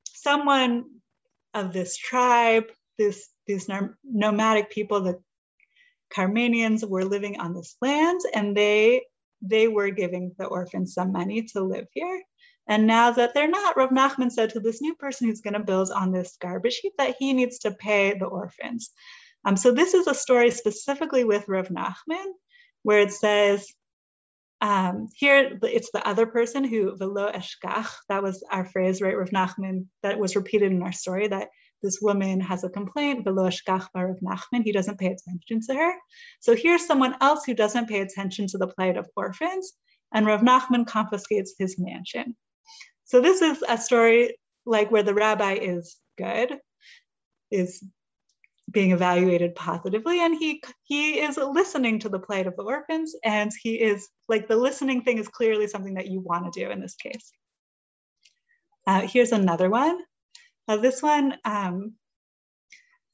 someone 0.06 0.86
of 1.52 1.74
this 1.74 1.98
tribe, 1.98 2.64
this, 2.96 3.28
these 3.46 3.68
nomadic 4.02 4.70
people, 4.70 5.02
the 5.02 5.20
Carmanians 6.16 6.88
were 6.88 7.04
living 7.04 7.40
on 7.40 7.52
this 7.52 7.76
land 7.82 8.22
and 8.34 8.56
they 8.56 9.02
they 9.40 9.68
were 9.68 9.90
giving 9.90 10.34
the 10.36 10.46
orphans 10.46 10.94
some 10.94 11.12
money 11.12 11.42
to 11.42 11.60
live 11.60 11.86
here. 11.92 12.22
And 12.68 12.86
now 12.86 13.10
that 13.12 13.32
they're 13.32 13.48
not, 13.48 13.76
Rav 13.76 13.90
Nachman 13.90 14.30
said 14.30 14.50
to 14.50 14.60
this 14.60 14.82
new 14.82 14.94
person 14.94 15.26
who's 15.26 15.40
going 15.40 15.54
to 15.54 15.60
build 15.60 15.90
on 15.90 16.12
this 16.12 16.36
garbage 16.40 16.76
heap 16.76 16.92
that 16.98 17.16
he 17.18 17.32
needs 17.32 17.60
to 17.60 17.70
pay 17.70 18.16
the 18.16 18.26
orphans. 18.26 18.90
Um, 19.44 19.56
so 19.56 19.72
this 19.72 19.94
is 19.94 20.06
a 20.06 20.14
story 20.14 20.50
specifically 20.50 21.24
with 21.24 21.48
Rav 21.48 21.68
Nachman, 21.68 22.26
where 22.82 23.00
it 23.00 23.12
says, 23.12 23.66
um, 24.60 25.08
here 25.14 25.58
it's 25.62 25.90
the 25.92 26.06
other 26.06 26.26
person 26.26 26.64
who 26.64 26.96
velo 26.96 27.30
eshkach, 27.30 27.88
that 28.08 28.22
was 28.22 28.44
our 28.50 28.66
phrase, 28.66 29.00
right? 29.00 29.16
Rav 29.16 29.30
Nachman, 29.30 29.86
that 30.02 30.18
was 30.18 30.36
repeated 30.36 30.72
in 30.72 30.82
our 30.82 30.92
story, 30.92 31.28
that 31.28 31.48
this 31.82 32.00
woman 32.02 32.40
has 32.40 32.64
a 32.64 32.68
complaint, 32.68 33.26
of 33.26 33.26
Nachman, 33.26 34.64
he 34.64 34.72
doesn't 34.72 34.98
pay 34.98 35.06
attention 35.06 35.60
to 35.68 35.74
her. 35.74 35.94
So 36.40 36.56
here's 36.56 36.84
someone 36.84 37.14
else 37.20 37.44
who 37.44 37.54
doesn't 37.54 37.88
pay 37.88 38.00
attention 38.00 38.48
to 38.48 38.58
the 38.58 38.66
plight 38.66 38.96
of 38.96 39.08
orphans, 39.16 39.72
and 40.12 40.26
Rav 40.26 40.40
Nachman 40.40 40.86
confiscates 40.86 41.54
his 41.56 41.78
mansion. 41.78 42.36
So 43.08 43.22
this 43.22 43.40
is 43.40 43.64
a 43.66 43.78
story 43.78 44.36
like 44.66 44.90
where 44.90 45.02
the 45.02 45.14
rabbi 45.14 45.54
is 45.54 45.96
good, 46.18 46.58
is 47.50 47.82
being 48.70 48.92
evaluated 48.92 49.54
positively, 49.54 50.20
and 50.20 50.36
he 50.38 50.62
he 50.84 51.20
is 51.20 51.38
listening 51.38 52.00
to 52.00 52.10
the 52.10 52.18
plight 52.18 52.46
of 52.46 52.54
the 52.56 52.64
orphans, 52.64 53.14
and 53.24 53.50
he 53.62 53.80
is 53.80 54.08
like 54.28 54.46
the 54.46 54.56
listening 54.56 55.02
thing 55.02 55.16
is 55.16 55.26
clearly 55.26 55.66
something 55.66 55.94
that 55.94 56.08
you 56.08 56.20
want 56.20 56.52
to 56.52 56.60
do 56.60 56.70
in 56.70 56.80
this 56.82 56.96
case. 56.96 57.32
Uh, 58.86 59.00
here's 59.00 59.32
another 59.32 59.70
one. 59.70 59.98
Uh, 60.68 60.76
this 60.76 61.02
one 61.02 61.34
um, 61.46 61.94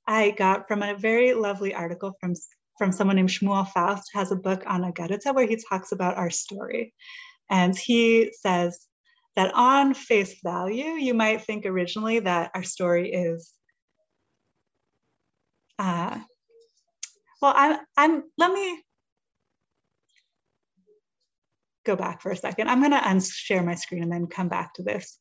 I 0.09 0.32
got 0.32 0.66
from 0.66 0.82
a 0.82 0.97
very 0.97 1.34
lovely 1.34 1.72
article 1.72 2.16
from, 2.20 2.34
from 2.78 2.90
someone 2.90 3.14
named 3.14 3.28
Shmuel 3.28 3.68
Faust, 3.68 4.11
has 4.12 4.32
a 4.32 4.36
book 4.36 4.64
on 4.66 4.82
Agadita 4.82 5.32
where 5.32 5.47
he 5.47 5.62
talks 5.70 5.92
about 5.92 6.16
our 6.16 6.30
story. 6.30 6.92
And 7.49 7.76
he 7.78 8.32
says 8.40 8.86
that 9.37 9.53
on 9.55 9.95
face 9.95 10.37
value, 10.43 10.93
you 10.93 11.14
might 11.14 11.43
think 11.43 11.66
originally 11.66 12.20
that 12.20 12.51
our 12.55 12.62
story 12.62 13.12
is 13.12 13.53
uh, 15.78 16.18
well, 17.43 17.53
I'm, 17.55 17.78
I'm, 17.97 18.22
let 18.39 18.53
me 18.53 18.82
go 21.85 21.97
back 21.97 22.22
for 22.22 22.30
a 22.30 22.37
second. 22.37 22.68
I'm 22.68 22.80
gonna 22.80 23.01
unshare 23.01 23.64
my 23.64 23.74
screen 23.74 24.03
and 24.03 24.12
then 24.12 24.26
come 24.26 24.49
back 24.49 24.74
to 24.74 24.82
this. 24.82 25.18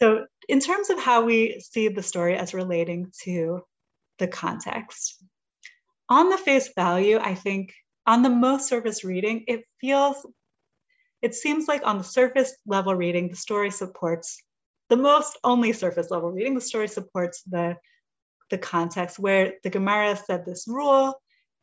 So 0.00 0.26
in 0.48 0.60
terms 0.60 0.90
of 0.90 1.00
how 1.00 1.24
we 1.24 1.60
see 1.60 1.88
the 1.88 2.02
story 2.02 2.36
as 2.36 2.54
relating 2.54 3.12
to 3.24 3.62
the 4.18 4.28
context, 4.28 5.24
on 6.08 6.30
the 6.30 6.38
face 6.38 6.70
value, 6.76 7.18
I 7.18 7.34
think 7.34 7.72
on 8.06 8.22
the 8.22 8.30
most 8.30 8.68
surface 8.68 9.02
reading, 9.04 9.44
it 9.48 9.64
feels, 9.80 10.24
it 11.22 11.34
seems 11.34 11.68
like 11.68 11.86
on 11.86 11.98
the 11.98 12.04
surface 12.04 12.54
level 12.66 12.94
reading, 12.94 13.28
the 13.28 13.36
story 13.36 13.70
supports 13.70 14.42
the 14.88 14.96
most 14.96 15.38
only 15.44 15.72
surface 15.72 16.10
level 16.10 16.30
reading, 16.30 16.54
the 16.54 16.60
story 16.60 16.88
supports 16.88 17.42
the, 17.44 17.76
the 18.50 18.58
context 18.58 19.18
where 19.18 19.54
the 19.62 19.70
Gemara 19.70 20.16
said 20.16 20.44
this 20.44 20.66
rule, 20.68 21.14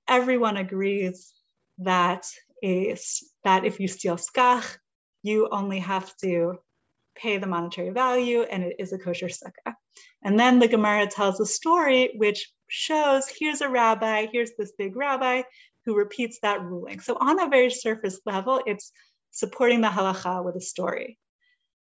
everyone 0.08 0.58
agrees 0.58 1.34
that 1.78 2.26
is 2.64 3.24
that 3.44 3.66
if 3.66 3.80
you 3.80 3.88
steal 3.88 4.18
skach, 4.18 4.78
you 5.22 5.48
only 5.52 5.80
have 5.80 6.16
to 6.18 6.58
pay 7.16 7.38
the 7.38 7.48
monetary 7.48 7.90
value 7.90 8.44
and 8.44 8.64
it 8.64 8.78
is 8.80 8.94
a 8.94 8.98
kosher 8.98 9.28
sukkah. 9.28 9.76
And 10.24 10.40
then 10.40 10.60
the 10.60 10.68
Gemara 10.68 11.08
tells 11.08 11.40
a 11.40 11.46
story 11.46 12.14
which 12.16 12.52
shows 12.70 13.28
here's 13.28 13.62
a 13.62 13.70
rabbi, 13.70 14.28
here's 14.32 14.52
this 14.58 14.72
big 14.78 14.96
rabbi 14.96 15.44
who 15.86 15.98
repeats 15.98 16.40
that 16.42 16.62
ruling. 16.62 17.00
So 17.00 17.18
on 17.20 17.40
a 17.40 17.50
very 17.50 17.70
surface 17.70 18.20
level, 18.26 18.62
it's 18.66 18.92
supporting 19.32 19.82
the 19.82 19.88
halacha 19.88 20.44
with 20.44 20.56
a 20.56 20.62
story. 20.62 21.18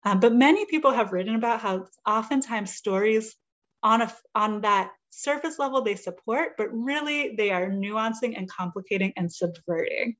Um, 0.04 0.20
but 0.20 0.34
many 0.34 0.66
people 0.66 0.92
have 0.92 1.12
written 1.12 1.34
about 1.36 1.60
how 1.60 1.86
oftentimes 2.06 2.74
stories 2.74 3.34
on 3.82 4.02
a 4.02 4.12
on 4.34 4.62
that 4.62 4.92
surface 5.10 5.58
level 5.58 5.82
they 5.82 5.94
support, 5.94 6.52
but 6.56 6.68
really 6.72 7.34
they 7.36 7.50
are 7.50 7.68
nuancing 7.68 8.36
and 8.36 8.50
complicating 8.50 9.12
and 9.16 9.32
subverting. 9.32 10.16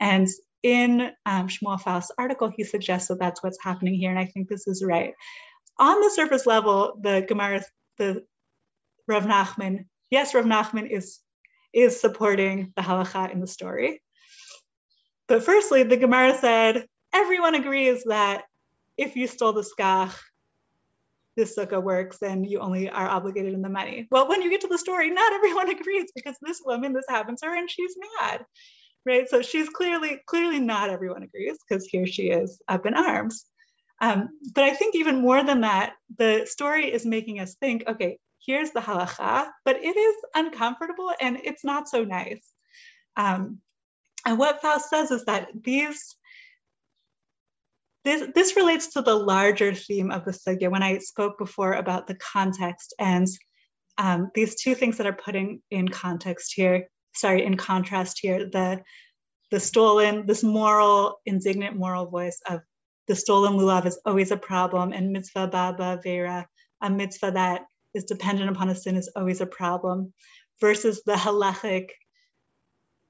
And 0.00 0.28
in 0.62 1.12
um, 1.26 1.48
Shmuel 1.48 1.80
Faust's 1.80 2.12
article, 2.18 2.52
he 2.54 2.64
suggests 2.64 3.08
that 3.08 3.18
that's 3.18 3.42
what's 3.42 3.58
happening 3.62 3.94
here, 3.94 4.10
and 4.10 4.18
I 4.18 4.26
think 4.26 4.48
this 4.48 4.66
is 4.66 4.82
right. 4.84 5.14
On 5.78 6.00
the 6.00 6.10
surface 6.10 6.46
level, 6.46 6.98
the 7.00 7.24
Gemara, 7.28 7.62
the 7.98 8.24
Rav 9.06 9.24
Nachman, 9.24 9.86
yes, 10.10 10.34
Rav 10.34 10.44
Nachman 10.44 10.90
is 10.90 11.20
is 11.72 12.00
supporting 12.00 12.72
the 12.74 12.82
halacha 12.82 13.30
in 13.30 13.40
the 13.40 13.46
story. 13.46 14.00
But 15.28 15.42
firstly, 15.42 15.82
the 15.82 15.96
Gemara 15.96 16.36
said 16.38 16.86
everyone 17.12 17.54
agrees 17.54 18.04
that 18.04 18.44
if 18.96 19.16
you 19.16 19.26
stole 19.26 19.52
the 19.52 19.62
skach, 19.62 20.14
this 21.36 21.56
sukkah 21.56 21.82
works 21.82 22.22
and 22.22 22.48
you 22.48 22.60
only 22.60 22.88
are 22.88 23.08
obligated 23.08 23.52
in 23.52 23.60
the 23.60 23.68
money. 23.68 24.08
Well, 24.10 24.28
when 24.28 24.40
you 24.40 24.50
get 24.50 24.62
to 24.62 24.68
the 24.68 24.78
story, 24.78 25.10
not 25.10 25.32
everyone 25.34 25.68
agrees 25.78 26.10
because 26.14 26.36
this 26.40 26.62
woman, 26.64 26.92
this 26.92 27.04
happens 27.08 27.40
to 27.40 27.48
her 27.48 27.56
and 27.56 27.70
she's 27.70 27.94
mad 28.20 28.46
right? 29.06 29.28
So 29.30 29.40
she's 29.40 29.68
clearly, 29.68 30.18
clearly 30.26 30.58
not 30.58 30.90
everyone 30.90 31.22
agrees 31.22 31.56
because 31.66 31.86
here 31.86 32.06
she 32.06 32.30
is 32.30 32.60
up 32.68 32.84
in 32.84 32.94
arms. 32.94 33.46
Um, 34.02 34.28
but 34.54 34.64
I 34.64 34.74
think 34.74 34.94
even 34.94 35.22
more 35.22 35.42
than 35.42 35.62
that, 35.62 35.94
the 36.18 36.44
story 36.44 36.92
is 36.92 37.06
making 37.06 37.40
us 37.40 37.54
think, 37.54 37.84
okay, 37.86 38.18
here's 38.44 38.72
the 38.72 38.80
halacha, 38.80 39.46
but 39.64 39.76
it 39.76 39.96
is 39.96 40.16
uncomfortable 40.34 41.12
and 41.20 41.38
it's 41.44 41.64
not 41.64 41.88
so 41.88 42.04
nice. 42.04 42.44
Um, 43.16 43.60
and 44.26 44.38
what 44.38 44.60
Faust 44.60 44.90
says 44.90 45.10
is 45.10 45.24
that 45.24 45.48
these, 45.62 46.16
this, 48.04 48.28
this 48.34 48.56
relates 48.56 48.92
to 48.92 49.02
the 49.02 49.14
larger 49.14 49.72
theme 49.72 50.10
of 50.10 50.24
the 50.24 50.32
sugya. 50.32 50.70
When 50.70 50.82
I 50.82 50.98
spoke 50.98 51.38
before 51.38 51.72
about 51.72 52.06
the 52.06 52.16
context 52.16 52.94
and 52.98 53.26
um, 53.96 54.30
these 54.34 54.56
two 54.56 54.74
things 54.74 54.98
that 54.98 55.06
are 55.06 55.12
putting 55.12 55.62
in 55.70 55.88
context 55.88 56.52
here 56.54 56.88
sorry, 57.16 57.44
in 57.44 57.56
contrast 57.56 58.18
here, 58.20 58.48
the 58.48 58.82
the 59.52 59.60
stolen, 59.60 60.26
this 60.26 60.42
moral, 60.42 61.20
indignant 61.24 61.76
moral 61.76 62.06
voice 62.06 62.40
of 62.48 62.60
the 63.06 63.14
stolen 63.14 63.52
lulav 63.52 63.86
is 63.86 63.98
always 64.04 64.32
a 64.32 64.36
problem, 64.36 64.92
and 64.92 65.12
mitzvah 65.12 65.46
baba 65.46 66.00
vera, 66.02 66.46
a 66.82 66.90
mitzvah 66.90 67.30
that 67.30 67.62
is 67.94 68.04
dependent 68.04 68.50
upon 68.50 68.68
a 68.68 68.74
sin 68.74 68.96
is 68.96 69.10
always 69.14 69.40
a 69.40 69.46
problem, 69.46 70.12
versus 70.60 71.02
the 71.06 71.12
halachic 71.12 71.88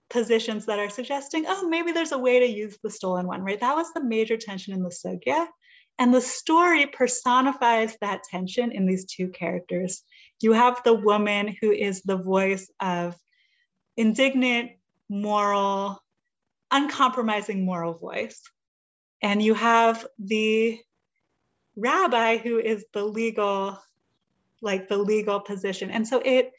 positions 0.09 0.67
that 0.67 0.79
are 0.79 0.91
suggesting, 0.91 1.45
oh, 1.49 1.69
maybe 1.69 1.93
there's 1.93 2.13
a 2.13 2.19
way 2.19 2.41
to 2.41 2.47
use 2.47 2.79
the 2.83 2.91
stolen 2.91 3.27
one, 3.27 3.43
right? 3.43 3.61
That 3.61 3.77
was 3.77 3.93
the 3.93 4.05
major 4.05 4.37
tension 4.37 4.73
in 4.73 4.83
the 4.83 4.91
sugya. 4.91 5.47
And 5.99 6.13
the 6.15 6.21
story 6.21 6.87
personifies 6.87 7.97
that 8.01 8.23
tension 8.31 8.71
in 8.71 8.87
these 8.87 9.07
two 9.07 9.29
characters. 9.29 10.03
You 10.41 10.53
have 10.53 10.83
the 10.85 10.95
woman 10.95 11.57
who 11.61 11.73
is 11.73 12.03
the 12.03 12.19
voice 12.19 12.71
of 12.81 13.17
indignant, 13.97 14.73
moral, 15.09 15.99
uncompromising 16.71 17.65
moral 17.65 17.95
voice. 17.95 18.43
And 19.23 19.43
you 19.43 19.55
have 19.55 20.07
the 20.19 20.79
rabbi 21.77 22.37
who 22.37 22.59
is 22.59 22.85
the 22.93 23.05
legal, 23.05 23.79
like 24.61 24.89
the 24.89 24.99
legal 24.99 25.41
position. 25.41 25.91
And 25.91 26.07
so 26.07 26.21
it, 26.25 26.53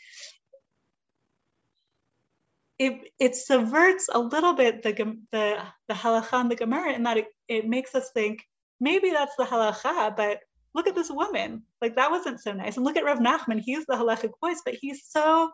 it, 2.79 3.11
it 3.19 3.35
subverts 3.35 4.09
a 4.11 4.19
little 4.19 4.53
bit 4.53 4.83
the, 4.83 4.93
the, 5.31 5.57
the 5.87 5.93
halacha 5.93 6.33
and 6.33 6.51
the 6.51 6.55
Gemara 6.55 6.93
in 6.93 7.03
that 7.03 7.17
it, 7.17 7.27
it 7.47 7.67
makes 7.67 7.95
us 7.95 8.11
think 8.13 8.43
maybe 8.79 9.09
that's 9.09 9.35
the 9.35 9.45
halacha, 9.45 10.15
but 10.15 10.39
look 10.75 10.87
at 10.87 10.95
this 10.95 11.09
woman. 11.09 11.63
Like 11.81 11.95
that 11.95 12.11
wasn't 12.11 12.39
so 12.39 12.53
nice. 12.53 12.77
And 12.77 12.85
look 12.85 12.97
at 12.97 13.03
Rav 13.03 13.17
Nachman. 13.17 13.59
He's 13.59 13.85
the 13.85 13.95
halachic 13.95 14.31
voice, 14.39 14.61
but 14.63 14.75
he's 14.79 15.05
so 15.07 15.49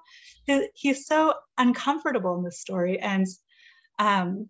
he's 0.75 1.07
so 1.07 1.33
uncomfortable 1.57 2.37
in 2.37 2.43
this 2.43 2.59
story. 2.59 2.99
And 2.99 3.25
um, 3.99 4.49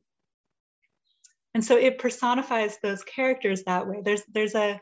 and 1.53 1.63
so 1.63 1.77
it 1.77 1.99
personifies 1.99 2.77
those 2.81 3.03
characters 3.03 3.63
that 3.63 3.87
way. 3.87 4.01
There's 4.03 4.23
there's 4.33 4.55
a 4.55 4.81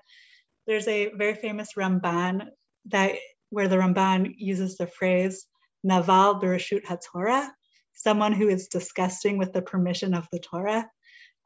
there's 0.65 0.87
a 0.87 1.11
very 1.15 1.35
famous 1.35 1.73
Ramban 1.77 2.47
that 2.85 3.15
where 3.49 3.67
the 3.67 3.75
Ramban 3.75 4.33
uses 4.37 4.77
the 4.77 4.87
phrase 4.87 5.45
Naval 5.83 6.39
Bereshut 6.39 6.83
HaTorah, 6.85 7.49
someone 7.93 8.33
who 8.33 8.47
is 8.49 8.67
disgusting 8.67 9.37
with 9.37 9.53
the 9.53 9.61
permission 9.61 10.13
of 10.13 10.27
the 10.31 10.39
Torah. 10.39 10.89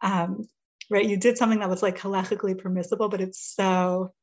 Um, 0.01 0.47
right, 0.89 1.05
you 1.05 1.17
did 1.17 1.37
something 1.37 1.59
that 1.59 1.69
was 1.69 1.83
like 1.83 1.99
halachically 1.99 2.57
permissible, 2.57 3.09
but 3.09 3.21
it's 3.21 3.53
so 3.55 4.13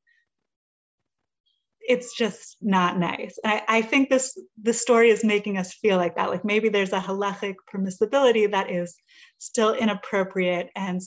it's 1.85 2.17
just 2.17 2.57
not 2.61 2.99
nice. 2.99 3.39
And 3.43 3.55
I, 3.55 3.79
I 3.79 3.83
think 3.83 4.09
this 4.09 4.39
the 4.63 4.73
story 4.73 5.11
is 5.11 5.25
making 5.25 5.59
us 5.59 5.75
feel 5.75 5.97
like 5.97 6.17
that. 6.17 6.31
Like 6.31 6.45
maybe 6.45 6.69
there's 6.69 6.93
a 6.93 7.01
halachic 7.01 7.57
permissibility 7.73 8.51
that 8.51 8.71
is 8.71 8.95
still 9.39 9.75
inappropriate. 9.75 10.71
And, 10.77 11.01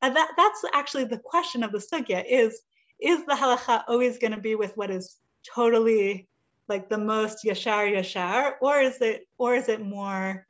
and 0.00 0.16
that, 0.16 0.32
that's 0.36 0.64
actually 0.72 1.04
the 1.04 1.18
question 1.18 1.62
of 1.62 1.70
the 1.70 1.78
sugya 1.78 2.24
is, 2.26 2.60
is 3.00 3.24
the 3.26 3.34
halacha 3.34 3.84
always 3.86 4.18
going 4.18 4.32
to 4.32 4.40
be 4.40 4.54
with 4.54 4.74
what 4.76 4.90
is 4.90 5.16
totally 5.54 6.28
like 6.68 6.88
the 6.88 6.98
most 6.98 7.44
yashar 7.44 7.92
yashar, 7.92 8.52
or 8.62 8.80
is 8.80 9.02
it, 9.02 9.26
or 9.36 9.54
is 9.54 9.68
it 9.68 9.84
more, 9.84 10.46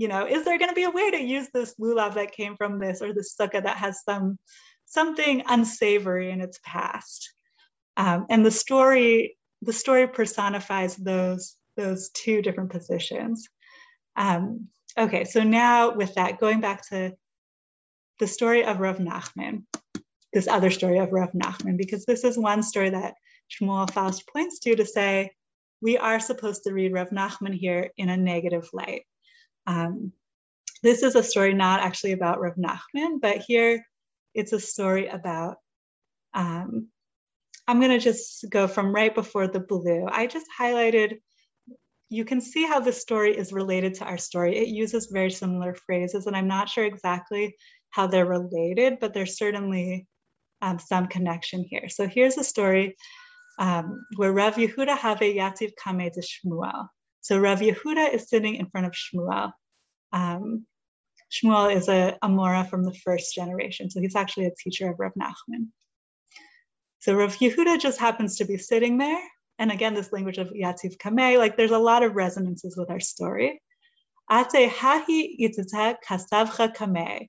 you 0.00 0.08
know, 0.08 0.26
is 0.26 0.46
there 0.46 0.56
going 0.56 0.70
to 0.70 0.74
be 0.74 0.84
a 0.84 0.90
way 0.90 1.10
to 1.10 1.22
use 1.22 1.48
this 1.52 1.74
lulav 1.78 2.14
that 2.14 2.32
came 2.32 2.56
from 2.56 2.78
this 2.78 3.02
or 3.02 3.12
this 3.12 3.36
sukkah 3.38 3.62
that 3.62 3.76
has 3.76 4.02
some 4.02 4.38
something 4.86 5.42
unsavory 5.46 6.30
in 6.30 6.40
its 6.40 6.58
past? 6.64 7.30
Um, 7.98 8.24
and 8.30 8.44
the 8.44 8.50
story, 8.50 9.36
the 9.60 9.74
story 9.74 10.08
personifies 10.08 10.96
those, 10.96 11.56
those 11.76 12.08
two 12.14 12.40
different 12.40 12.70
positions. 12.70 13.46
Um, 14.16 14.68
okay, 14.96 15.24
so 15.24 15.42
now 15.42 15.94
with 15.94 16.14
that, 16.14 16.40
going 16.40 16.62
back 16.62 16.88
to 16.88 17.12
the 18.20 18.26
story 18.26 18.64
of 18.64 18.80
Rav 18.80 18.96
Nachman, 18.96 19.64
this 20.32 20.48
other 20.48 20.70
story 20.70 20.98
of 20.98 21.12
Rav 21.12 21.32
Nachman, 21.32 21.76
because 21.76 22.06
this 22.06 22.24
is 22.24 22.38
one 22.38 22.62
story 22.62 22.88
that 22.88 23.16
Shmuel 23.50 23.90
Faust 23.92 24.26
points 24.32 24.60
to 24.60 24.76
to 24.76 24.86
say, 24.86 25.32
we 25.82 25.98
are 25.98 26.20
supposed 26.20 26.62
to 26.62 26.72
read 26.72 26.94
Rav 26.94 27.10
Nachman 27.10 27.52
here 27.52 27.90
in 27.98 28.08
a 28.08 28.16
negative 28.16 28.66
light. 28.72 29.02
Um, 29.66 30.12
this 30.82 31.02
is 31.02 31.14
a 31.14 31.22
story 31.22 31.54
not 31.54 31.80
actually 31.80 32.12
about 32.12 32.40
Rav 32.40 32.54
Nachman, 32.54 33.20
but 33.20 33.38
here 33.38 33.84
it's 34.34 34.52
a 34.52 34.60
story 34.60 35.08
about 35.08 35.56
um, 36.34 36.88
I'm 37.66 37.78
going 37.78 37.90
to 37.92 37.98
just 37.98 38.46
go 38.50 38.66
from 38.66 38.94
right 38.94 39.14
before 39.14 39.46
the 39.46 39.60
blue. 39.60 40.06
I 40.10 40.26
just 40.26 40.46
highlighted, 40.58 41.20
you 42.08 42.24
can 42.24 42.40
see 42.40 42.66
how 42.66 42.80
the 42.80 42.92
story 42.92 43.36
is 43.36 43.52
related 43.52 43.94
to 43.94 44.04
our 44.04 44.18
story. 44.18 44.56
It 44.56 44.68
uses 44.68 45.10
very 45.12 45.30
similar 45.30 45.74
phrases, 45.74 46.26
and 46.26 46.36
I'm 46.36 46.48
not 46.48 46.68
sure 46.68 46.84
exactly 46.84 47.54
how 47.90 48.06
they're 48.06 48.26
related, 48.26 48.98
but 49.00 49.14
there's 49.14 49.38
certainly 49.38 50.08
um, 50.62 50.78
some 50.78 51.06
connection 51.06 51.64
here. 51.68 51.88
So 51.88 52.08
here's 52.08 52.38
a 52.38 52.44
story 52.44 52.96
um, 53.58 54.04
where 54.16 54.32
Rav 54.32 54.54
Yehuda 54.56 54.96
have 54.98 55.22
a 55.22 55.36
Yativ 55.36 55.72
Kame 55.82 56.10
to 56.10 56.20
Shmuel. 56.20 56.88
So 57.20 57.38
Rav 57.38 57.60
Yehuda 57.60 58.14
is 58.14 58.28
sitting 58.28 58.56
in 58.56 58.66
front 58.70 58.86
of 58.86 58.92
Shmuel. 58.92 59.52
Um, 60.12 60.66
Shmuel 61.30 61.74
is 61.74 61.88
a 61.88 62.18
Amora 62.22 62.68
from 62.68 62.84
the 62.84 62.94
first 62.94 63.34
generation, 63.34 63.90
so 63.90 64.00
he's 64.00 64.16
actually 64.16 64.46
a 64.46 64.54
teacher 64.58 64.90
of 64.90 64.98
Rav 64.98 65.12
Nachman. 65.14 65.68
So 67.00 67.14
Rav 67.14 67.36
Yehuda 67.36 67.78
just 67.78 68.00
happens 68.00 68.36
to 68.36 68.44
be 68.44 68.58
sitting 68.58 68.98
there, 68.98 69.22
and 69.58 69.70
again, 69.70 69.94
this 69.94 70.12
language 70.12 70.38
of 70.38 70.48
Yativ 70.48 70.96
Kameh, 70.96 71.38
like 71.38 71.56
there's 71.56 71.70
a 71.70 71.78
lot 71.78 72.02
of 72.02 72.16
resonances 72.16 72.76
with 72.76 72.90
our 72.90 73.00
story. 73.00 73.60
Ate 74.30 74.70
hahi 74.70 75.36
kastavcha 76.08 76.74
kameh. 76.74 77.28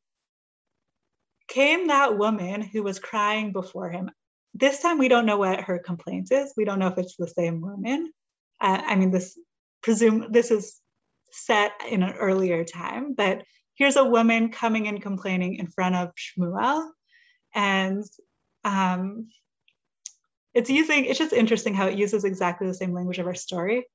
Came 1.47 1.87
that 1.87 2.17
woman 2.17 2.61
who 2.61 2.83
was 2.83 2.99
crying 2.99 3.51
before 3.51 3.89
him. 3.89 4.09
This 4.53 4.79
time 4.81 4.97
we 4.97 5.07
don't 5.07 5.25
know 5.25 5.37
what 5.37 5.61
her 5.61 5.79
complaint 5.79 6.31
is. 6.31 6.53
We 6.55 6.65
don't 6.65 6.79
know 6.79 6.87
if 6.87 6.97
it's 6.97 7.15
the 7.17 7.27
same 7.27 7.59
woman. 7.59 8.11
Uh, 8.59 8.81
I 8.85 8.95
mean, 8.95 9.11
this 9.11 9.37
presume 9.81 10.27
this 10.31 10.51
is 10.51 10.79
set 11.31 11.71
in 11.89 12.03
an 12.03 12.13
earlier 12.13 12.63
time, 12.63 13.13
but 13.13 13.43
here's 13.75 13.95
a 13.95 14.03
woman 14.03 14.49
coming 14.49 14.87
and 14.87 15.01
complaining 15.01 15.55
in 15.55 15.67
front 15.67 15.95
of 15.95 16.11
Shmuel, 16.15 16.89
and 17.55 18.03
um, 18.63 19.27
it's 20.53 20.69
using, 20.69 21.05
it's 21.05 21.19
just 21.19 21.33
interesting 21.33 21.73
how 21.73 21.87
it 21.87 21.97
uses 21.97 22.23
exactly 22.23 22.67
the 22.67 22.73
same 22.73 22.93
language 22.93 23.19
of 23.19 23.27
our 23.27 23.35
story. 23.35 23.85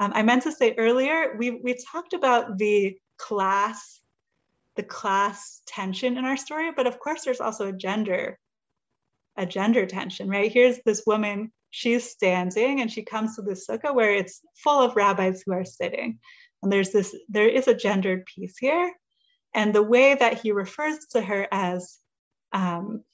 Um, 0.00 0.12
I 0.14 0.22
meant 0.22 0.44
to 0.44 0.52
say 0.52 0.74
earlier, 0.78 1.36
we, 1.38 1.50
we 1.50 1.76
talked 1.92 2.14
about 2.14 2.56
the 2.56 2.96
class, 3.18 4.00
the 4.76 4.82
class 4.82 5.62
tension 5.66 6.16
in 6.16 6.24
our 6.24 6.36
story, 6.36 6.70
but 6.74 6.86
of 6.86 6.98
course 6.98 7.24
there's 7.24 7.40
also 7.40 7.68
a 7.68 7.72
gender, 7.72 8.38
a 9.36 9.44
gender 9.44 9.86
tension, 9.86 10.28
right? 10.28 10.50
Here's 10.50 10.78
this 10.84 11.02
woman, 11.06 11.52
she's 11.70 12.10
standing 12.10 12.80
and 12.80 12.90
she 12.90 13.02
comes 13.02 13.36
to 13.36 13.42
this 13.42 13.66
sukkah 13.66 13.94
where 13.94 14.14
it's 14.14 14.40
full 14.62 14.80
of 14.80 14.96
rabbis 14.96 15.42
who 15.44 15.52
are 15.52 15.64
sitting. 15.64 16.18
And 16.62 16.72
there's 16.72 16.90
this, 16.90 17.14
there 17.28 17.48
is 17.48 17.68
a 17.68 17.74
gendered 17.74 18.24
piece 18.26 18.56
here. 18.58 18.92
And 19.54 19.74
the 19.74 19.82
way 19.82 20.14
that 20.14 20.40
he 20.40 20.52
refers 20.52 20.98
to 21.12 21.20
her 21.20 21.46
as 21.50 21.98
um, 22.52 23.04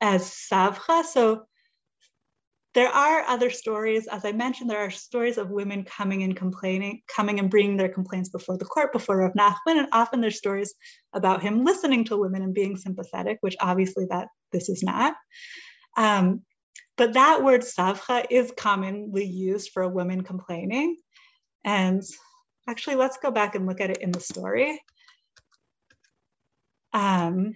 as 0.00 0.30
savcha. 0.30 1.04
So 1.04 1.46
there 2.72 2.88
are 2.88 3.22
other 3.22 3.50
stories, 3.50 4.06
as 4.06 4.24
I 4.24 4.32
mentioned, 4.32 4.70
there 4.70 4.78
are 4.78 4.90
stories 4.90 5.38
of 5.38 5.50
women 5.50 5.84
coming 5.84 6.22
and 6.22 6.36
complaining, 6.36 7.02
coming 7.14 7.40
and 7.40 7.50
bringing 7.50 7.76
their 7.76 7.88
complaints 7.88 8.28
before 8.28 8.56
the 8.56 8.64
court, 8.64 8.92
before 8.92 9.18
Rav 9.18 9.32
Nachman, 9.32 9.78
and 9.78 9.88
often 9.92 10.20
there's 10.20 10.38
stories 10.38 10.72
about 11.12 11.42
him 11.42 11.64
listening 11.64 12.04
to 12.04 12.16
women 12.16 12.42
and 12.42 12.54
being 12.54 12.76
sympathetic, 12.76 13.38
which 13.40 13.56
obviously 13.60 14.06
that 14.10 14.28
this 14.52 14.68
is 14.68 14.84
not. 14.84 15.14
Um, 15.96 16.42
but 16.96 17.14
that 17.14 17.42
word 17.42 17.62
savcha 17.62 18.26
is 18.30 18.52
commonly 18.56 19.24
used 19.24 19.70
for 19.72 19.82
a 19.82 19.88
woman 19.88 20.22
complaining. 20.22 20.96
And 21.64 22.02
actually, 22.68 22.96
let's 22.96 23.18
go 23.18 23.30
back 23.30 23.54
and 23.54 23.66
look 23.66 23.80
at 23.80 23.90
it 23.90 23.98
in 23.98 24.12
the 24.12 24.20
story. 24.20 24.80
Um, 26.92 27.54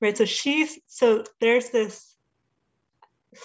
right? 0.00 0.16
So 0.16 0.24
she's, 0.24 0.78
so 0.86 1.24
there's 1.40 1.70
this 1.70 2.14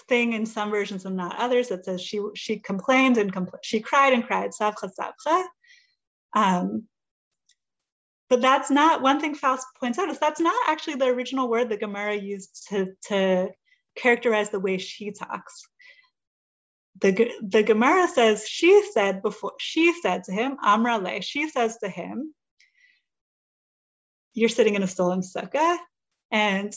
thing 0.08 0.32
in 0.32 0.46
some 0.46 0.70
versions 0.70 1.04
and 1.04 1.16
not 1.16 1.38
others 1.38 1.68
that 1.68 1.84
says 1.84 2.00
she 2.00 2.20
she 2.36 2.60
complained 2.60 3.18
and 3.18 3.32
compl- 3.32 3.58
she 3.62 3.80
cried 3.80 4.12
and 4.12 4.24
cried, 4.24 4.50
savcha 4.50 4.90
savcha. 4.98 5.44
Um, 6.32 6.84
but 8.28 8.40
that's 8.40 8.70
not 8.70 9.02
one 9.02 9.20
thing 9.20 9.34
Faust 9.34 9.66
points 9.78 9.98
out 9.98 10.08
is 10.08 10.18
that's 10.20 10.40
not 10.40 10.54
actually 10.68 10.94
the 10.94 11.06
original 11.06 11.48
word 11.48 11.68
the 11.68 11.76
Gemara 11.76 12.14
used 12.14 12.68
to, 12.68 12.92
to 13.08 13.48
characterize 14.00 14.50
the 14.50 14.60
way 14.60 14.78
she 14.78 15.12
talks. 15.12 15.62
The, 17.00 17.30
the 17.42 17.62
Gemara 17.62 18.08
says 18.08 18.46
she 18.46 18.82
said 18.92 19.22
before 19.22 19.52
she 19.58 19.94
said 20.00 20.24
to 20.24 20.32
him, 20.32 20.56
Amra 20.62 20.98
le, 20.98 21.22
she 21.22 21.48
says 21.48 21.78
to 21.78 21.88
him, 21.88 22.34
You're 24.34 24.48
sitting 24.48 24.74
in 24.74 24.82
a 24.82 24.88
stolen 24.88 25.20
sukkah, 25.20 25.78
and 26.30 26.74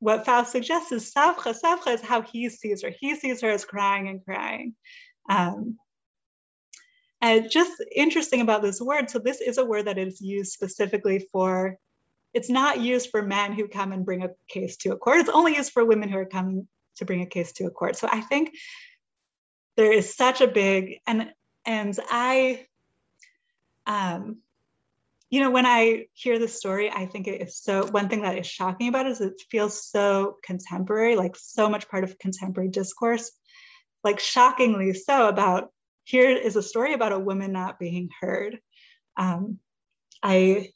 what 0.00 0.24
Faust 0.24 0.52
suggests 0.52 0.92
is 0.92 1.12
Savcha. 1.12 1.54
Savcha 1.54 1.94
is 1.94 2.00
how 2.00 2.22
he 2.22 2.48
sees 2.48 2.82
her. 2.82 2.90
He 2.98 3.14
sees 3.14 3.42
her 3.42 3.50
as 3.50 3.64
crying 3.64 4.08
and 4.08 4.24
crying. 4.24 4.74
Um, 5.28 5.78
and 7.20 7.50
just 7.50 7.72
interesting 7.94 8.40
about 8.40 8.62
this 8.62 8.80
word, 8.80 9.10
so 9.10 9.18
this 9.18 9.42
is 9.42 9.58
a 9.58 9.64
word 9.64 9.86
that 9.86 9.98
is 9.98 10.20
used 10.20 10.52
specifically 10.52 11.28
for, 11.30 11.76
it's 12.32 12.50
not 12.50 12.80
used 12.80 13.10
for 13.10 13.22
men 13.22 13.52
who 13.52 13.68
come 13.68 13.92
and 13.92 14.04
bring 14.04 14.22
a 14.22 14.30
case 14.48 14.76
to 14.78 14.92
a 14.92 14.96
court. 14.96 15.18
It's 15.18 15.28
only 15.28 15.56
used 15.56 15.72
for 15.72 15.84
women 15.84 16.08
who 16.08 16.18
are 16.18 16.26
coming 16.26 16.68
to 16.96 17.04
bring 17.04 17.22
a 17.22 17.26
case 17.26 17.52
to 17.52 17.66
a 17.66 17.70
court. 17.70 17.96
So 17.96 18.08
I 18.10 18.20
think 18.20 18.54
there 19.76 19.92
is 19.92 20.14
such 20.14 20.40
a 20.40 20.46
big, 20.46 20.98
and 21.06 21.32
and 21.66 21.98
I, 22.10 22.66
um, 23.86 24.38
you 25.28 25.40
know, 25.40 25.50
when 25.50 25.66
I 25.66 26.06
hear 26.12 26.38
the 26.38 26.48
story, 26.48 26.90
I 26.90 27.06
think 27.06 27.28
it 27.28 27.42
is 27.42 27.56
so, 27.56 27.86
one 27.86 28.08
thing 28.08 28.22
that 28.22 28.38
is 28.38 28.46
shocking 28.46 28.88
about 28.88 29.06
it 29.06 29.12
is 29.12 29.20
it 29.20 29.40
feels 29.50 29.88
so 29.88 30.36
contemporary, 30.42 31.16
like 31.16 31.36
so 31.36 31.68
much 31.68 31.88
part 31.88 32.04
of 32.04 32.18
contemporary 32.18 32.68
discourse, 32.68 33.30
like 34.02 34.18
shockingly 34.18 34.92
so 34.92 35.28
about 35.28 35.70
here 36.04 36.30
is 36.30 36.56
a 36.56 36.62
story 36.62 36.94
about 36.94 37.12
a 37.12 37.18
woman 37.18 37.52
not 37.52 37.78
being 37.78 38.08
heard. 38.20 38.58
Um, 39.16 39.58
I 40.22 40.70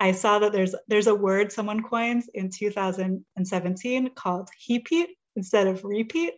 I 0.00 0.12
saw 0.12 0.38
that 0.38 0.52
there's 0.52 0.74
there's 0.88 1.06
a 1.06 1.14
word 1.14 1.52
someone 1.52 1.82
coins 1.82 2.28
in 2.32 2.50
2017 2.50 4.10
called 4.14 4.48
hepeat 4.58 5.10
instead 5.36 5.66
of 5.66 5.84
repeat. 5.84 6.32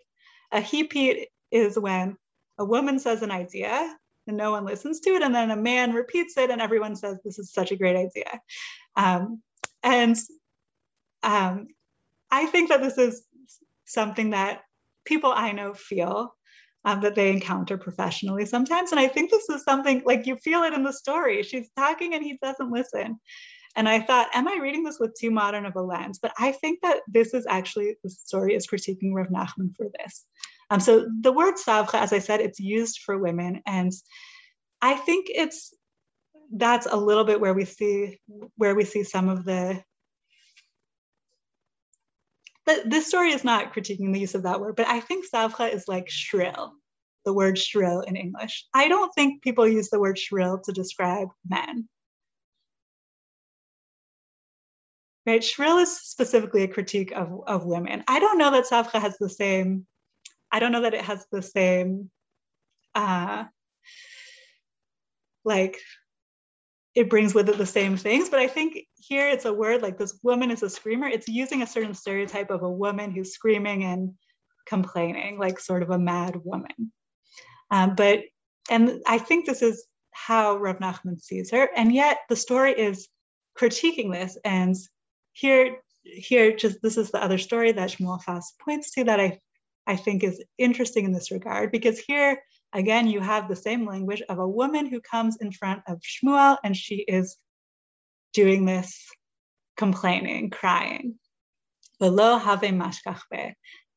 A 0.51 0.61
hepeat 0.61 1.29
is 1.53 1.79
when 1.79 2.17
a 2.59 2.65
woman 2.65 2.99
says 2.99 3.23
an 3.23 3.31
idea 3.31 3.97
and 4.27 4.37
no 4.37 4.51
one 4.51 4.65
listens 4.65 5.01
to 5.01 5.11
it. 5.11 5.23
And 5.23 5.35
then 5.35 5.51
a 5.51 5.57
man 5.57 5.93
repeats 5.93 6.37
it 6.37 6.51
and 6.51 6.61
everyone 6.61 6.97
says, 6.97 7.19
this 7.25 7.39
is 7.39 7.53
such 7.53 7.73
a 7.73 7.77
great 7.77 7.97
idea. 7.97 8.41
Um, 8.97 9.43
and 9.83 10.17
um, 11.23 11.69
I 12.31 12.47
think 12.47 12.69
that 12.69 12.83
this 12.83 12.99
is 12.99 13.23
something 13.85 14.31
that 14.31 14.63
people 15.05 15.33
I 15.35 15.53
know 15.53 15.75
feel 15.75 16.35
um, 16.85 17.01
that 17.03 17.15
they 17.15 17.31
encounter 17.31 17.79
professionally 17.79 18.47
sometimes. 18.47 18.91
And 18.91 19.01
I 19.01 19.09
think 19.09 19.31
this 19.31 19.49
is 19.49 19.65
something 19.65 20.03
like 20.05 20.27
you 20.27 20.37
feel 20.37 20.63
it 20.63 20.75
in 20.75 20.83
the 20.83 20.93
story. 20.93 21.43
She's 21.43 21.71
talking 21.77 22.15
and 22.15 22.25
he 22.25 22.39
doesn't 22.43 22.73
listen. 22.73 23.19
And 23.75 23.89
I 23.89 24.01
thought, 24.01 24.29
am 24.35 24.49
I 24.49 24.59
reading 24.61 24.85
this 24.85 24.99
with 25.01 25.15
too 25.19 25.31
modern 25.31 25.65
of 25.65 25.77
a 25.77 25.83
lens? 25.83 26.19
But 26.19 26.33
I 26.39 26.53
think 26.53 26.81
that 26.83 27.01
this 27.09 27.33
is 27.33 27.47
actually, 27.49 27.97
the 28.05 28.11
story 28.11 28.55
is 28.55 28.67
critiquing 28.67 29.15
Rav 29.15 29.29
Nachman 29.29 29.75
for 29.77 29.87
this. 29.99 30.25
Um, 30.71 30.81
so 30.81 31.09
the 31.21 31.33
word 31.33 31.55
savcha, 31.55 31.95
as 31.95 32.13
I 32.13 32.19
said, 32.19 32.41
it's 32.41 32.61
used 32.61 33.01
for 33.01 33.19
women. 33.19 33.63
And 33.67 33.93
I 34.81 34.95
think 34.95 35.27
it's, 35.31 35.75
that's 36.55 36.87
a 36.87 36.97
little 36.97 37.25
bit 37.25 37.41
where 37.41 37.55
we 37.55 37.65
see, 37.65 38.19
where 38.57 38.75
we 38.75 38.85
see 38.85 39.05
some 39.05 39.29
of 39.29 39.45
the, 39.45 39.83
but 42.67 42.89
this 42.89 43.07
story 43.07 43.33
is 43.33 43.43
not 43.43 43.75
critiquing 43.75 44.13
the 44.13 44.21
use 44.21 44.35
of 44.35 44.45
that 44.45 44.61
word, 44.61 44.77
but 44.77 44.87
I 44.87 45.01
think 45.01 45.25
savcha 45.29 45.73
is 45.73 45.89
like 45.89 46.09
shrill, 46.09 46.75
the 47.25 47.33
word 47.33 47.59
shrill 47.59 48.01
in 48.01 48.17
English. 48.17 48.67
I 48.75 48.89
don't 48.89 49.13
think 49.15 49.43
people 49.43 49.67
use 49.67 49.89
the 49.89 49.99
word 49.99 50.19
shrill 50.19 50.61
to 50.65 50.73
describe 50.73 51.29
men. 51.49 51.89
Right, 55.25 55.43
shrill 55.43 55.79
is 55.79 56.01
specifically 56.01 56.65
a 56.65 56.69
critique 56.69 57.13
of, 57.13 57.43
of 57.47 57.65
women. 57.65 58.03
I 58.09 58.19
don't 58.19 58.39
know 58.39 58.51
that 58.51 58.65
savcha 58.67 59.01
has 59.01 59.17
the 59.19 59.29
same 59.29 59.87
I 60.53 60.59
don't 60.59 60.71
know 60.71 60.83
that 60.83 60.95
it 60.95 61.05
has 61.05 61.25
the 61.33 61.41
same, 61.41 62.11
uh, 62.95 63.45
like, 65.45 65.81
it 66.95 67.09
brings 67.09 67.35
with 67.35 67.49
it 67.49 67.57
the 67.57 67.65
same 67.65 67.97
things, 67.97 68.29
but 68.29 68.39
I 68.39 68.47
think 68.47 68.87
here 68.97 69.27
it's 69.31 69.47
a 69.47 69.53
word 69.53 69.81
like 69.81 69.97
this 69.97 70.19
woman 70.23 70.51
is 70.51 70.63
a 70.63 70.69
screamer. 70.69 71.07
It's 71.07 71.27
using 71.27 71.63
a 71.63 71.67
certain 71.67 71.95
stereotype 71.95 72.51
of 72.51 72.63
a 72.63 72.71
woman 72.71 73.13
who's 73.13 73.33
screaming 73.33 73.85
and 73.85 74.13
complaining, 74.67 75.39
like 75.39 75.59
sort 75.59 75.83
of 75.83 75.89
a 75.89 75.99
mad 75.99 76.37
woman. 76.45 76.93
Um, 77.71 77.95
but, 77.95 78.21
and 78.71 79.01
I 79.07 79.17
think 79.17 79.47
this 79.47 79.63
is 79.63 79.87
how 80.11 80.59
Rav 80.59 80.81
Nachman 80.81 81.19
sees 81.19 81.51
her. 81.51 81.71
And 81.75 81.95
yet 81.95 82.19
the 82.29 82.37
story 82.37 82.73
is 82.73 83.09
critiquing 83.59 84.13
this. 84.13 84.37
And 84.45 84.77
here, 85.33 85.79
here, 86.03 86.55
just 86.57 86.83
this 86.83 86.97
is 86.97 87.11
the 87.11 87.23
other 87.23 87.39
story 87.39 87.73
that 87.73 87.91
Shmuel 87.91 88.23
Faust 88.23 88.55
points 88.65 88.93
to 88.93 89.05
that 89.05 89.21
I 89.21 89.39
I 89.87 89.97
think 89.97 90.23
is 90.23 90.43
interesting 90.59 91.05
in 91.05 91.13
this 91.13 91.33
regard 91.33 91.73
because 91.73 91.99
here 91.99 92.41
again 92.73 93.09
you 93.09 93.21
have 93.21 93.49
the 93.49 93.57
same 93.57 93.85
language 93.87 94.23
of 94.29 94.39
a 94.39 94.49
woman 94.49 94.87
who 94.87 95.01
comes 95.01 95.39
in 95.41 95.51
front 95.53 95.83
of 95.89 96.01
Shmuel 96.01 96.57
and 96.63 96.77
she 96.77 96.97
is 96.97 97.37
doing 98.33 98.65
this 98.65 99.05
complaining, 99.77 100.51
crying. 100.51 101.19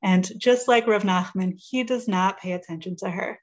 And 0.03 0.31
just 0.38 0.67
like 0.67 0.88
Rav 0.88 1.03
Nachman, 1.03 1.53
he 1.57 1.83
does 1.83 2.07
not 2.07 2.39
pay 2.39 2.51
attention 2.51 2.95
to 2.97 3.09
her. 3.09 3.39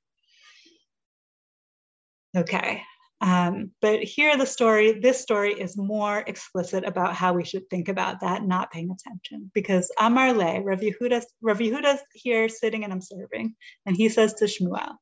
Okay, 2.36 2.82
um, 3.23 3.70
but 3.81 4.03
here, 4.03 4.37
the 4.37 4.45
story, 4.45 4.99
this 4.99 5.20
story 5.20 5.53
is 5.53 5.77
more 5.77 6.25
explicit 6.27 6.85
about 6.85 7.14
how 7.14 7.33
we 7.33 7.45
should 7.45 7.70
think 7.70 7.89
about 7.89 8.20
that, 8.20 8.43
not 8.45 8.73
paying 8.73 8.91
attention. 8.91 9.49
Because 9.55 9.93
Amar 10.01 10.33
Le, 10.33 10.61
Rav 10.61 10.81
Yehuda's, 10.81 12.01
here 12.14 12.49
sitting 12.49 12.83
and 12.83 12.93
observing, 12.93 13.55
and 13.87 13.97
he 13.97 14.09
says 14.09 14.35
to 14.35 14.47
Shmuel, 14.47 14.97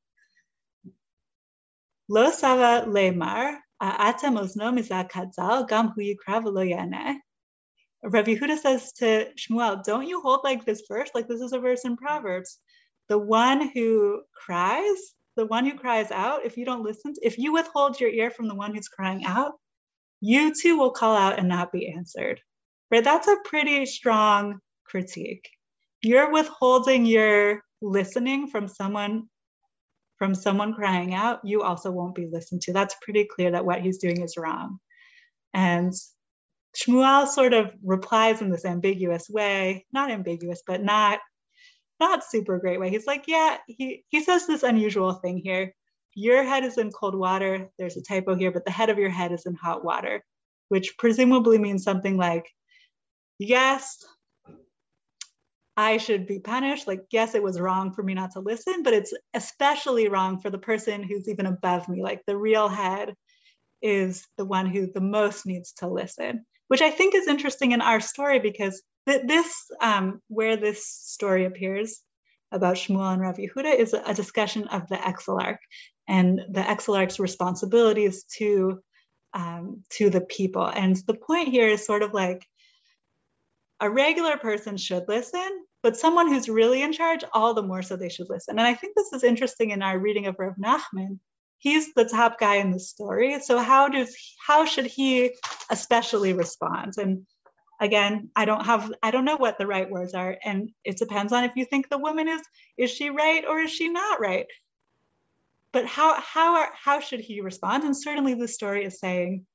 Lo 2.11 2.31
sava 2.31 2.87
lemar, 2.87 3.57
atem 3.81 4.39
ozno 4.39 4.71
mizak 4.71 5.09
gam 5.68 5.89
hu 5.89 6.03
yikra 6.03 6.45
v'lo 6.45 6.62
yaneh. 6.62 7.16
Rav 8.03 8.27
says 8.61 8.93
to 8.99 9.31
Shmuel, 9.39 9.83
don't 9.83 10.07
you 10.07 10.21
hold 10.21 10.41
like 10.45 10.66
this 10.66 10.83
verse? 10.87 11.09
Like 11.14 11.27
this 11.27 11.41
is 11.41 11.55
a 11.55 11.59
verse 11.59 11.87
in 11.87 11.97
Proverbs. 11.97 12.59
the 13.09 13.18
one 13.18 13.71
who 13.73 14.23
cries, 14.45 15.14
the 15.41 15.47
one 15.47 15.64
who 15.64 15.78
cries 15.78 16.11
out, 16.11 16.45
if 16.45 16.59
you 16.59 16.66
don't 16.66 16.84
listen, 16.84 17.14
if 17.22 17.38
you 17.38 17.55
withhold 17.55 17.99
your 17.99 18.11
ear 18.11 18.30
from 18.30 18.47
the 18.47 18.55
one 18.55 18.74
who's 18.74 18.88
crying 18.88 19.24
out, 19.24 19.55
you 20.20 20.53
too 20.55 20.76
will 20.76 20.91
call 20.91 21.16
out 21.16 21.38
and 21.38 21.49
not 21.49 21.72
be 21.72 21.91
answered. 21.91 22.38
Right? 22.91 23.03
That's 23.03 23.26
a 23.26 23.38
pretty 23.47 23.86
strong 23.86 24.59
critique. 24.84 25.49
You're 26.03 26.30
withholding 26.30 27.07
your 27.07 27.62
listening 27.80 28.49
from 28.49 28.68
someone 28.68 29.30
from 30.18 30.34
someone 30.34 30.74
crying 30.74 31.14
out, 31.14 31.41
you 31.43 31.62
also 31.62 31.91
won't 31.91 32.14
be 32.14 32.28
listened 32.30 32.61
to. 32.61 32.74
That's 32.74 32.95
pretty 33.01 33.24
clear 33.24 33.53
that 33.53 33.64
what 33.64 33.80
he's 33.80 33.97
doing 33.97 34.20
is 34.20 34.36
wrong. 34.36 34.78
And 35.55 35.95
Shmuel 36.76 37.26
sort 37.26 37.55
of 37.55 37.70
replies 37.82 38.43
in 38.43 38.51
this 38.51 38.66
ambiguous 38.66 39.30
way, 39.30 39.86
not 39.95 40.11
ambiguous, 40.11 40.62
but 40.66 40.84
not 40.84 41.20
not 42.01 42.24
super 42.24 42.59
great 42.59 42.80
way. 42.80 42.90
He's 42.90 43.07
like, 43.07 43.24
yeah, 43.26 43.59
he 43.66 44.05
he 44.09 44.22
says 44.22 44.46
this 44.46 44.62
unusual 44.62 45.12
thing 45.14 45.38
here. 45.38 45.74
Your 46.14 46.42
head 46.42 46.64
is 46.64 46.78
in 46.78 46.90
cold 46.90 47.14
water. 47.14 47.70
There's 47.78 47.96
a 47.96 48.03
typo 48.03 48.34
here, 48.34 48.51
but 48.51 48.64
the 48.64 48.70
head 48.70 48.90
of 48.90 48.98
your 48.98 49.11
head 49.11 49.32
is 49.32 49.46
in 49.46 49.55
hot 49.55 49.84
water, 49.84 50.24
which 50.68 50.96
presumably 50.98 51.59
means 51.59 51.84
something 51.84 52.16
like, 52.16 52.51
yes, 53.38 54.05
I 55.76 55.98
should 55.98 56.26
be 56.26 56.40
punished. 56.40 56.86
Like, 56.86 57.05
yes, 57.11 57.34
it 57.34 57.42
was 57.42 57.61
wrong 57.61 57.92
for 57.92 58.03
me 58.03 58.14
not 58.14 58.32
to 58.32 58.40
listen, 58.40 58.82
but 58.82 58.92
it's 58.92 59.14
especially 59.34 60.09
wrong 60.09 60.40
for 60.40 60.51
the 60.51 60.59
person 60.59 61.03
who's 61.03 61.28
even 61.28 61.46
above 61.46 61.88
me. 61.88 62.03
Like, 62.03 62.22
the 62.26 62.36
real 62.36 62.68
head 62.68 63.14
is 63.80 64.26
the 64.36 64.44
one 64.44 64.66
who 64.66 64.90
the 64.92 65.01
most 65.01 65.46
needs 65.46 65.72
to 65.74 65.88
listen, 65.88 66.44
which 66.68 66.82
I 66.82 66.90
think 66.90 67.14
is 67.14 67.28
interesting 67.28 67.72
in 67.72 67.80
our 67.80 68.01
story 68.01 68.40
because 68.40 68.82
th- 69.11 69.27
this, 69.27 69.53
um, 69.81 70.21
where 70.29 70.57
this 70.57 70.87
story 70.87 71.45
appears 71.45 72.01
about 72.53 72.77
Shmuel 72.77 73.13
and 73.13 73.23
Rav 73.23 73.37
Yehuda, 73.37 73.75
is 73.75 73.93
a, 73.93 74.03
a 74.07 74.15
discussion 74.15 74.69
of 74.69 74.89
the 74.89 74.97
exilarch 74.97 75.59
and 76.09 76.41
the 76.51 76.69
exilarch's 76.69 77.21
responsibilities 77.21 78.25
to 78.39 78.81
um, 79.33 79.85
to 79.91 80.11
the 80.11 80.21
people. 80.21 80.67
And 80.67 80.97
the 81.07 81.15
point 81.15 81.49
here 81.49 81.69
is 81.69 81.87
sort 81.87 82.03
of 82.03 82.13
like 82.13 82.45
a 83.79 83.89
regular 83.89 84.37
person 84.37 84.77
should 84.77 85.05
listen, 85.07 85.49
but 85.85 85.97
someone 85.97 86.27
who's 86.29 86.49
really 86.49 86.83
in 86.83 86.93
charge, 86.93 87.23
all 87.33 87.55
the 87.55 87.63
more 87.63 87.83
so 87.83 87.97
they 87.97 88.09
should 88.09 88.29
listen. 88.29 88.59
And 88.59 88.67
I 88.67 88.75
think 88.75 88.97
this 88.97 89.13
is 89.13 89.23
interesting 89.23 89.71
in 89.71 89.83
our 89.83 89.97
reading 89.99 90.27
of 90.27 90.35
Rav 90.37 90.55
Nachman. 90.57 91.21
He's 91.59 91.95
the 91.95 92.07
top 92.07 92.41
guy 92.41 92.57
in 92.57 92.73
the 92.73 92.81
story. 92.81 93.39
So 93.41 93.59
how 93.59 93.89
does 93.89 94.17
how 94.45 94.65
should 94.65 94.87
he 94.87 95.31
especially 95.71 96.33
respond? 96.33 96.95
And 96.99 97.25
again, 97.81 98.31
I 98.37 98.45
don't 98.45 98.64
have 98.64 98.93
I 99.03 99.11
don't 99.11 99.24
know 99.24 99.37
what 99.37 99.59
the 99.59 99.66
right 99.66 99.91
words 99.91 100.14
are. 100.14 100.37
And 100.45 100.70
it 100.85 100.99
depends 100.99 101.33
on 101.33 101.45
if 101.45 101.53
you 101.57 101.64
think 101.64 101.89
the 101.89 101.99
woman 101.99 102.28
is 102.28 102.43
is 102.76 102.91
she 102.91 103.11
right 103.11 103.45
or 103.47 103.59
is 103.61 103.70
she 103.70 103.89
not 103.89 104.20
right? 104.20 104.47
But 105.72 105.87
how 105.87 106.20
how 106.20 106.57
are, 106.57 106.70
how 106.74 107.01
should 107.01 107.20
he 107.20 107.41
respond? 107.41 107.85
And 107.85 107.97
certainly 107.97 108.35
the 108.35 108.49
story 108.49 108.85
is 108.85 109.01
saying 109.01 109.47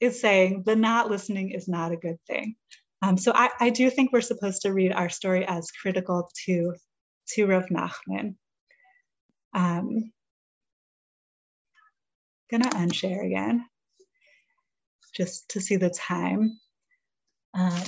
is 0.00 0.20
saying 0.20 0.62
the 0.64 0.76
not 0.76 1.10
listening 1.10 1.50
is 1.50 1.68
not 1.68 1.92
a 1.92 1.96
good 1.96 2.18
thing. 2.26 2.56
Um, 3.02 3.16
so 3.16 3.32
I, 3.34 3.50
I, 3.60 3.70
do 3.70 3.90
think 3.90 4.12
we're 4.12 4.20
supposed 4.20 4.62
to 4.62 4.72
read 4.72 4.92
our 4.92 5.08
story 5.08 5.44
as 5.46 5.70
critical 5.70 6.30
to, 6.46 6.74
to 7.28 7.46
Rav 7.46 7.66
Nachman. 7.66 8.34
Um, 9.54 10.12
gonna 12.50 12.70
unshare 12.70 13.24
again, 13.24 13.64
just 15.14 15.50
to 15.50 15.60
see 15.60 15.76
the 15.76 15.90
time. 15.90 16.58
Um, 17.58 17.82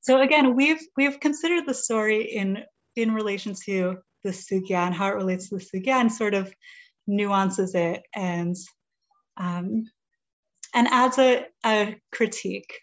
so 0.00 0.20
again, 0.20 0.54
we've 0.54 0.80
we've 0.96 1.18
considered 1.18 1.66
the 1.66 1.74
story 1.74 2.22
in 2.24 2.62
in 2.94 3.12
relation 3.12 3.54
to 3.64 3.98
the 4.22 4.30
sugya 4.30 4.86
and 4.86 4.94
how 4.94 5.08
it 5.08 5.14
relates 5.16 5.48
to 5.48 5.56
the 5.56 5.64
sugya 5.64 5.94
and 5.94 6.12
sort 6.12 6.34
of 6.34 6.52
nuances 7.06 7.74
it 7.74 8.02
and 8.14 8.54
um, 9.36 9.84
and 10.74 10.88
adds 10.88 11.18
a, 11.18 11.46
a 11.64 11.96
critique. 12.12 12.78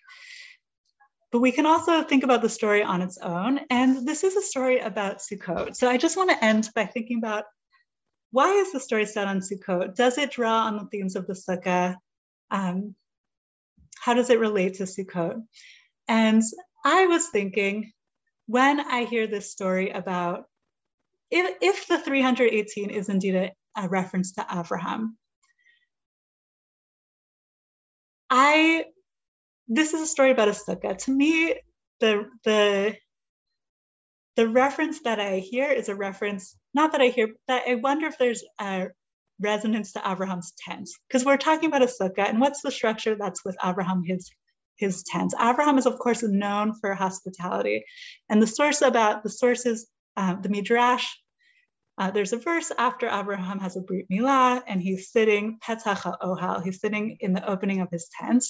But 1.32 1.40
we 1.40 1.52
can 1.52 1.66
also 1.66 2.04
think 2.04 2.24
about 2.24 2.42
the 2.42 2.50
story 2.50 2.84
on 2.84 3.02
its 3.02 3.18
own. 3.18 3.60
And 3.70 4.08
this 4.08 4.24
is 4.24 4.36
a 4.36 4.42
story 4.42 4.80
about 4.80 5.18
Sukkot. 5.18 5.76
So 5.76 5.90
I 5.90 5.98
just 5.98 6.18
want 6.18 6.30
to 6.30 6.44
end 6.44 6.70
by 6.76 6.86
thinking 6.86 7.18
about 7.18 7.46
why 8.32 8.52
is 8.52 8.72
the 8.72 8.80
story 8.80 9.06
set 9.06 9.28
on 9.28 9.40
Sukkot? 9.40 9.96
Does 9.96 10.18
it 10.18 10.32
draw 10.32 10.66
on 10.66 10.78
the 10.78 10.86
themes 10.86 11.16
of 11.16 11.26
the 11.28 11.34
Sukkah? 11.34 11.96
Um, 12.52 12.96
how 14.04 14.14
does 14.14 14.30
it 14.30 14.40
relate 14.40 14.76
to 14.76 14.84
Sukkot? 14.84 15.42
And 16.10 16.44
I 16.84 17.08
was 17.08 17.30
thinking 17.30 17.94
when 18.48 18.82
I 18.82 19.06
hear 19.06 19.28
this 19.28 19.50
story 19.50 19.92
about 19.92 20.44
if, 21.32 21.56
if 21.62 21.88
the 21.88 21.98
318 21.98 22.90
is 22.90 23.08
indeed 23.08 23.36
a, 23.36 23.52
a 23.78 23.88
reference 23.88 24.34
to 24.34 24.46
Abraham, 24.54 25.18
I 28.30 28.86
this 29.70 29.94
is 29.94 30.02
a 30.02 30.08
story 30.08 30.32
about 30.32 30.50
a 30.50 30.52
sukkah. 30.52 30.98
To 31.06 31.12
me, 31.12 31.56
the 32.02 32.26
the 32.44 32.96
the 34.36 34.50
reference 34.50 35.00
that 35.04 35.22
I 35.22 35.38
hear 35.38 35.72
is 35.72 35.88
a 35.88 35.96
reference, 35.96 36.58
not 36.74 36.92
that 36.92 37.02
I 37.02 37.08
hear, 37.08 37.30
that 37.48 37.64
I 37.70 37.76
wonder 37.76 38.08
if 38.08 38.18
there's 38.18 38.44
a 38.60 38.88
resonance 39.44 39.92
to 39.94 40.12
Abraham's 40.12 40.54
tent. 40.58 40.90
Because 41.08 41.26
we're 41.26 41.38
talking 41.38 41.68
about 41.68 41.84
a 41.84 41.86
sukkah, 41.88 42.30
and 42.30 42.40
what's 42.40 42.62
the 42.62 42.72
structure 42.72 43.16
that's 43.16 43.46
with 43.46 43.56
Abraham, 43.64 44.04
his 44.04 44.32
his 44.76 45.04
tent. 45.04 45.34
Abraham 45.40 45.78
is, 45.78 45.86
of 45.86 46.00
course, 46.00 46.24
known 46.24 46.74
for 46.74 46.96
hospitality. 46.96 47.86
And 48.30 48.42
the 48.42 48.48
source 48.48 48.82
about 48.82 49.22
the 49.22 49.30
sources, 49.30 49.88
uh, 50.18 50.36
the 50.36 50.50
Midrash, 50.50 51.06
uh, 51.98 52.10
there's 52.10 52.34
a 52.34 52.38
verse 52.38 52.72
after 52.78 53.08
Abraham 53.08 53.60
has 53.60 53.78
a 53.78 53.82
Brit 53.82 54.08
Milah 54.12 54.64
and 54.66 54.82
he's 54.82 55.12
sitting, 55.12 55.60
Petach 55.64 56.18
Ohal, 56.22 56.64
he's 56.64 56.82
sitting 56.82 57.18
in 57.20 57.34
the 57.34 57.48
opening 57.48 57.82
of 57.82 57.90
his 57.92 58.10
tent. 58.20 58.44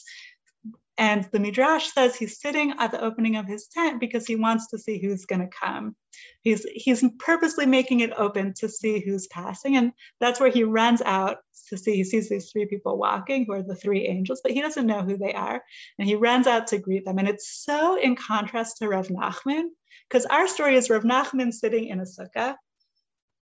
And 0.97 1.27
the 1.31 1.39
Midrash 1.39 1.91
says 1.91 2.15
he's 2.15 2.39
sitting 2.39 2.75
at 2.77 2.91
the 2.91 3.01
opening 3.01 3.35
of 3.37 3.47
his 3.47 3.67
tent 3.67 3.99
because 3.99 4.27
he 4.27 4.35
wants 4.35 4.67
to 4.67 4.77
see 4.77 4.99
who's 4.99 5.25
going 5.25 5.41
to 5.41 5.47
come. 5.47 5.95
He's, 6.41 6.65
he's 6.71 7.03
purposely 7.17 7.65
making 7.65 8.01
it 8.01 8.13
open 8.15 8.53
to 8.59 8.69
see 8.69 8.99
who's 8.99 9.25
passing. 9.27 9.75
And 9.75 9.93
that's 10.19 10.39
where 10.39 10.51
he 10.51 10.63
runs 10.63 11.01
out 11.01 11.37
to 11.69 11.77
see, 11.77 11.95
he 11.95 12.03
sees 12.03 12.29
these 12.29 12.51
three 12.51 12.67
people 12.67 12.97
walking 12.97 13.45
who 13.45 13.53
are 13.53 13.63
the 13.63 13.75
three 13.75 14.05
angels, 14.05 14.41
but 14.43 14.51
he 14.51 14.61
doesn't 14.61 14.85
know 14.85 15.01
who 15.01 15.17
they 15.17 15.33
are. 15.33 15.63
And 15.97 16.07
he 16.07 16.13
runs 16.13 16.45
out 16.45 16.67
to 16.67 16.77
greet 16.77 17.05
them. 17.05 17.17
And 17.17 17.27
it's 17.27 17.63
so 17.63 17.99
in 17.99 18.15
contrast 18.15 18.77
to 18.77 18.87
Rav 18.87 19.07
Nachman, 19.07 19.69
because 20.07 20.27
our 20.27 20.47
story 20.47 20.75
is 20.75 20.91
Rav 20.91 21.03
Nachman 21.03 21.51
sitting 21.51 21.87
in 21.87 22.01
a 22.01 22.03
sukkah 22.03 22.55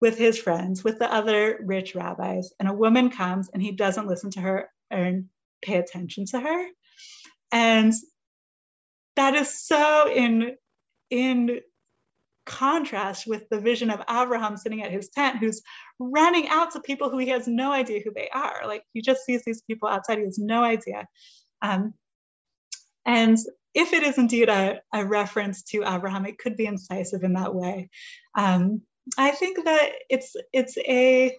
with 0.00 0.16
his 0.16 0.38
friends, 0.38 0.82
with 0.82 0.98
the 0.98 1.12
other 1.12 1.60
rich 1.62 1.94
rabbis. 1.94 2.52
And 2.58 2.68
a 2.70 2.74
woman 2.74 3.10
comes 3.10 3.50
and 3.52 3.62
he 3.62 3.72
doesn't 3.72 4.08
listen 4.08 4.30
to 4.32 4.40
her 4.40 4.70
and 4.90 5.26
pay 5.62 5.76
attention 5.76 6.24
to 6.26 6.40
her 6.40 6.68
and 7.54 7.94
that 9.16 9.34
is 9.34 9.66
so 9.66 10.12
in 10.12 10.56
in 11.08 11.60
contrast 12.44 13.26
with 13.26 13.48
the 13.48 13.60
vision 13.60 13.88
of 13.90 14.02
Abraham 14.10 14.56
sitting 14.56 14.82
at 14.82 14.90
his 14.90 15.08
tent, 15.08 15.38
who's 15.38 15.62
running 15.98 16.48
out 16.48 16.72
to 16.72 16.80
people 16.80 17.08
who 17.08 17.18
he 17.18 17.28
has 17.28 17.46
no 17.46 17.72
idea 17.72 18.00
who 18.04 18.12
they 18.14 18.28
are. 18.34 18.62
Like 18.66 18.82
he 18.92 19.00
just 19.00 19.24
sees 19.24 19.42
these 19.44 19.62
people 19.62 19.88
outside, 19.88 20.18
he 20.18 20.24
has 20.24 20.38
no 20.38 20.62
idea. 20.62 21.06
Um, 21.62 21.94
and 23.06 23.38
if 23.72 23.92
it 23.92 24.02
is 24.02 24.18
indeed 24.18 24.48
a, 24.48 24.80
a, 24.92 25.06
reference 25.06 25.62
to 25.62 25.84
Abraham, 25.86 26.26
it 26.26 26.38
could 26.38 26.56
be 26.56 26.66
incisive 26.66 27.22
in 27.22 27.34
that 27.34 27.54
way. 27.54 27.88
Um, 28.36 28.82
I 29.16 29.30
think 29.30 29.64
that 29.64 29.92
it's 30.10 30.34
it's 30.52 30.76
a 30.78 31.36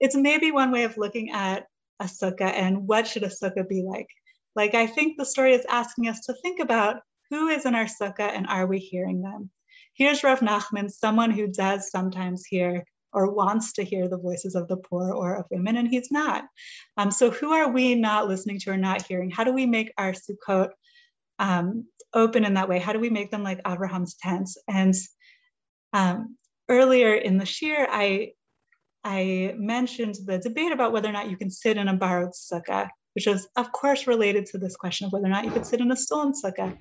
it's 0.00 0.16
maybe 0.16 0.52
one 0.52 0.72
way 0.72 0.84
of 0.84 0.96
looking 0.96 1.30
at 1.32 1.66
a 2.00 2.04
sukkah 2.04 2.52
and 2.52 2.86
what 2.86 3.06
should 3.06 3.22
a 3.22 3.28
sukkah 3.28 3.68
be 3.68 3.82
like. 3.82 4.08
Like, 4.56 4.74
I 4.74 4.86
think 4.86 5.16
the 5.16 5.26
story 5.26 5.52
is 5.54 5.66
asking 5.68 6.08
us 6.08 6.20
to 6.26 6.34
think 6.34 6.60
about 6.60 7.00
who 7.30 7.48
is 7.48 7.66
in 7.66 7.74
our 7.74 7.86
sukkah 7.86 8.30
and 8.30 8.46
are 8.46 8.66
we 8.66 8.78
hearing 8.78 9.22
them? 9.22 9.50
Here's 9.94 10.24
Rav 10.24 10.40
Nachman, 10.40 10.90
someone 10.90 11.30
who 11.30 11.46
does 11.46 11.90
sometimes 11.90 12.44
hear 12.44 12.84
or 13.12 13.32
wants 13.32 13.72
to 13.74 13.84
hear 13.84 14.08
the 14.08 14.18
voices 14.18 14.56
of 14.56 14.66
the 14.68 14.76
poor 14.76 15.12
or 15.12 15.36
of 15.36 15.46
women, 15.50 15.76
and 15.76 15.88
he's 15.88 16.10
not. 16.10 16.44
Um, 16.96 17.10
so, 17.10 17.30
who 17.30 17.52
are 17.52 17.70
we 17.70 17.94
not 17.94 18.26
listening 18.28 18.58
to 18.60 18.70
or 18.70 18.76
not 18.76 19.06
hearing? 19.06 19.30
How 19.30 19.44
do 19.44 19.52
we 19.52 19.66
make 19.66 19.92
our 19.96 20.12
Sukkot 20.12 20.70
um, 21.38 21.86
open 22.12 22.44
in 22.44 22.54
that 22.54 22.68
way? 22.68 22.80
How 22.80 22.92
do 22.92 22.98
we 22.98 23.10
make 23.10 23.30
them 23.30 23.44
like 23.44 23.60
Abraham's 23.66 24.16
tents? 24.16 24.58
And 24.68 24.94
um, 25.92 26.36
earlier 26.68 27.14
in 27.14 27.38
the 27.38 27.44
shiur, 27.44 27.86
I 27.88 28.32
I 29.04 29.54
mentioned 29.56 30.16
the 30.24 30.38
debate 30.38 30.72
about 30.72 30.92
whether 30.92 31.08
or 31.08 31.12
not 31.12 31.30
you 31.30 31.36
can 31.36 31.50
sit 31.50 31.76
in 31.76 31.88
a 31.88 31.94
borrowed 31.94 32.32
sukkah 32.32 32.88
which 33.14 33.26
is 33.26 33.48
of 33.56 33.72
course 33.72 34.06
related 34.06 34.46
to 34.46 34.58
this 34.58 34.76
question 34.76 35.06
of 35.06 35.12
whether 35.12 35.26
or 35.26 35.30
not 35.30 35.44
you 35.44 35.50
could 35.50 35.66
sit 35.66 35.80
in 35.80 35.90
a 35.90 35.96
stolen 35.96 36.32
sukkah. 36.32 36.76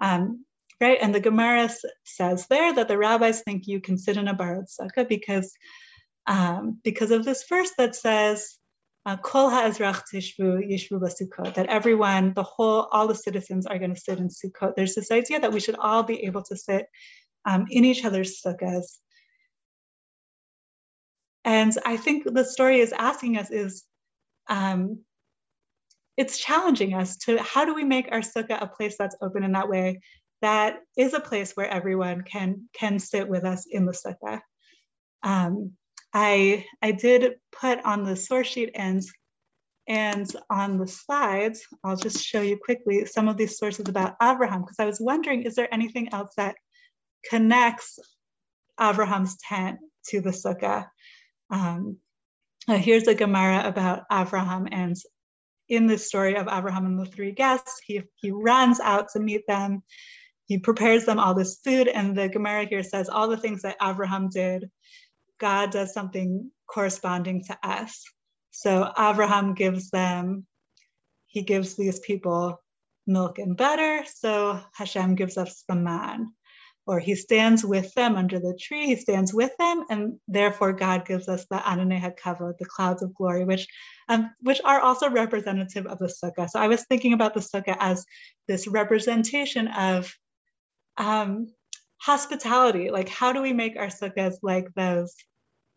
Um, 0.00 0.44
right? 0.80 0.98
And 1.00 1.14
the 1.14 1.20
Gemara 1.20 1.70
says 2.04 2.46
there 2.48 2.72
that 2.74 2.88
the 2.88 2.98
rabbis 2.98 3.42
think 3.42 3.66
you 3.66 3.80
can 3.80 3.98
sit 3.98 4.16
in 4.16 4.28
a 4.28 4.34
borrowed 4.34 4.66
sukkah 4.66 5.08
because, 5.08 5.52
um, 6.26 6.78
because 6.84 7.10
of 7.10 7.24
this 7.24 7.44
verse 7.48 7.72
that 7.78 7.96
says, 7.96 8.58
uh, 9.06 9.16
Kol 9.16 9.48
ha'ezrach 9.48 10.02
tishvu 10.12 10.70
yishvu 10.70 11.00
b'sukkot, 11.00 11.54
that 11.54 11.66
everyone, 11.66 12.34
the 12.34 12.42
whole, 12.42 12.88
all 12.92 13.08
the 13.08 13.14
citizens 13.14 13.66
are 13.66 13.78
going 13.78 13.94
to 13.94 14.00
sit 14.00 14.18
in 14.18 14.28
Sukkot. 14.28 14.74
There's 14.76 14.94
this 14.94 15.10
idea 15.10 15.40
that 15.40 15.52
we 15.52 15.60
should 15.60 15.76
all 15.76 16.02
be 16.02 16.24
able 16.24 16.42
to 16.42 16.56
sit 16.56 16.86
um, 17.46 17.64
in 17.70 17.86
each 17.86 18.04
other's 18.04 18.42
sukkahs. 18.42 18.84
And 21.44 21.72
I 21.86 21.96
think 21.96 22.24
the 22.24 22.44
story 22.44 22.80
is 22.80 22.92
asking 22.92 23.38
us 23.38 23.50
is, 23.50 23.84
um, 24.48 25.00
it's 26.18 26.38
challenging 26.38 26.92
us 26.94 27.16
to 27.16 27.38
how 27.42 27.64
do 27.64 27.74
we 27.74 27.84
make 27.84 28.08
our 28.10 28.20
sukkah 28.20 28.60
a 28.60 28.66
place 28.66 28.96
that's 28.98 29.16
open 29.22 29.44
in 29.44 29.52
that 29.52 29.68
way 29.68 30.00
that 30.40 30.80
is 30.96 31.14
a 31.14 31.20
place 31.20 31.52
where 31.52 31.68
everyone 31.68 32.22
can 32.22 32.68
can 32.72 32.98
sit 32.98 33.28
with 33.28 33.44
us 33.44 33.66
in 33.70 33.86
the 33.86 33.92
sukkah. 33.92 34.40
Um, 35.22 35.72
I 36.12 36.64
I 36.80 36.92
did 36.92 37.34
put 37.52 37.84
on 37.84 38.04
the 38.04 38.16
source 38.16 38.46
sheet 38.46 38.70
and 38.74 39.02
and 39.88 40.30
on 40.50 40.78
the 40.78 40.86
slides, 40.86 41.62
I'll 41.82 41.96
just 41.96 42.22
show 42.22 42.42
you 42.42 42.58
quickly 42.62 43.06
some 43.06 43.26
of 43.26 43.38
these 43.38 43.58
sources 43.58 43.88
about 43.88 44.16
Abraham 44.22 44.60
because 44.60 44.78
I 44.78 44.84
was 44.84 45.00
wondering, 45.00 45.44
is 45.44 45.54
there 45.54 45.72
anything 45.72 46.12
else 46.12 46.32
that 46.36 46.56
connects 47.30 47.98
Abraham's 48.78 49.38
tent 49.38 49.78
to 50.08 50.20
the 50.20 50.30
sukkah? 50.30 50.88
Um, 51.50 51.96
uh, 52.68 52.76
here's 52.76 53.08
a 53.08 53.14
Gemara 53.14 53.66
about 53.66 54.02
Abraham, 54.12 54.68
and 54.70 54.94
in 55.68 55.86
this 55.86 56.06
story 56.06 56.36
of 56.36 56.48
Abraham 56.48 56.86
and 56.86 56.98
the 56.98 57.04
three 57.04 57.32
guests, 57.32 57.80
he, 57.84 58.02
he 58.16 58.30
runs 58.30 58.80
out 58.80 59.08
to 59.12 59.20
meet 59.20 59.46
them. 59.46 59.82
He 60.46 60.58
prepares 60.58 61.04
them 61.04 61.18
all 61.18 61.34
this 61.34 61.60
food, 61.62 61.88
and 61.88 62.16
the 62.16 62.28
Gemara 62.28 62.66
here 62.66 62.82
says 62.82 63.08
all 63.08 63.28
the 63.28 63.36
things 63.36 63.62
that 63.62 63.76
Abraham 63.82 64.30
did, 64.30 64.70
God 65.38 65.70
does 65.70 65.92
something 65.92 66.50
corresponding 66.66 67.44
to 67.44 67.58
us. 67.62 68.02
So 68.50 68.90
Abraham 68.98 69.54
gives 69.54 69.90
them, 69.90 70.46
he 71.26 71.42
gives 71.42 71.76
these 71.76 72.00
people 72.00 72.62
milk 73.06 73.38
and 73.38 73.56
butter. 73.56 74.04
So 74.14 74.60
Hashem 74.72 75.14
gives 75.16 75.36
us 75.36 75.64
the 75.68 75.74
man 75.74 76.32
or 76.88 76.98
he 76.98 77.14
stands 77.14 77.62
with 77.62 77.92
them 77.92 78.16
under 78.16 78.38
the 78.38 78.58
tree, 78.58 78.86
he 78.86 78.96
stands 78.96 79.34
with 79.34 79.52
them, 79.58 79.84
and 79.90 80.18
therefore 80.26 80.72
God 80.72 81.04
gives 81.04 81.28
us 81.28 81.44
the 81.50 81.58
Ananei 81.58 82.00
HaKavod, 82.00 82.56
the 82.56 82.64
clouds 82.64 83.02
of 83.02 83.14
glory, 83.14 83.44
which, 83.44 83.68
um, 84.08 84.30
which 84.40 84.58
are 84.64 84.80
also 84.80 85.10
representative 85.10 85.86
of 85.86 85.98
the 85.98 86.06
sukkah. 86.06 86.48
So 86.48 86.58
I 86.58 86.66
was 86.66 86.86
thinking 86.86 87.12
about 87.12 87.34
the 87.34 87.40
sukkah 87.40 87.76
as 87.78 88.06
this 88.48 88.66
representation 88.66 89.68
of 89.68 90.10
um, 90.96 91.48
hospitality. 91.98 92.90
Like, 92.90 93.10
how 93.10 93.34
do 93.34 93.42
we 93.42 93.52
make 93.52 93.76
our 93.76 93.88
sukkahs 93.88 94.36
like 94.42 94.72
those, 94.74 95.14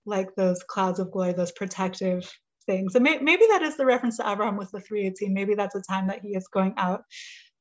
like 0.06 0.34
those 0.38 0.64
clouds 0.64 1.00
of 1.00 1.12
glory, 1.12 1.34
those 1.34 1.52
protective 1.52 2.32
things? 2.66 2.96
And 2.96 3.04
may, 3.04 3.18
maybe 3.18 3.44
that 3.50 3.64
is 3.64 3.76
the 3.76 3.86
reference 3.86 4.16
to 4.18 4.32
Abraham 4.32 4.56
with 4.56 4.72
the 4.72 4.80
318. 4.80 5.34
Maybe 5.34 5.56
that's 5.56 5.76
a 5.76 5.82
time 5.82 6.08
that 6.08 6.22
he 6.22 6.38
is 6.38 6.48
going 6.48 6.76
out 6.78 7.04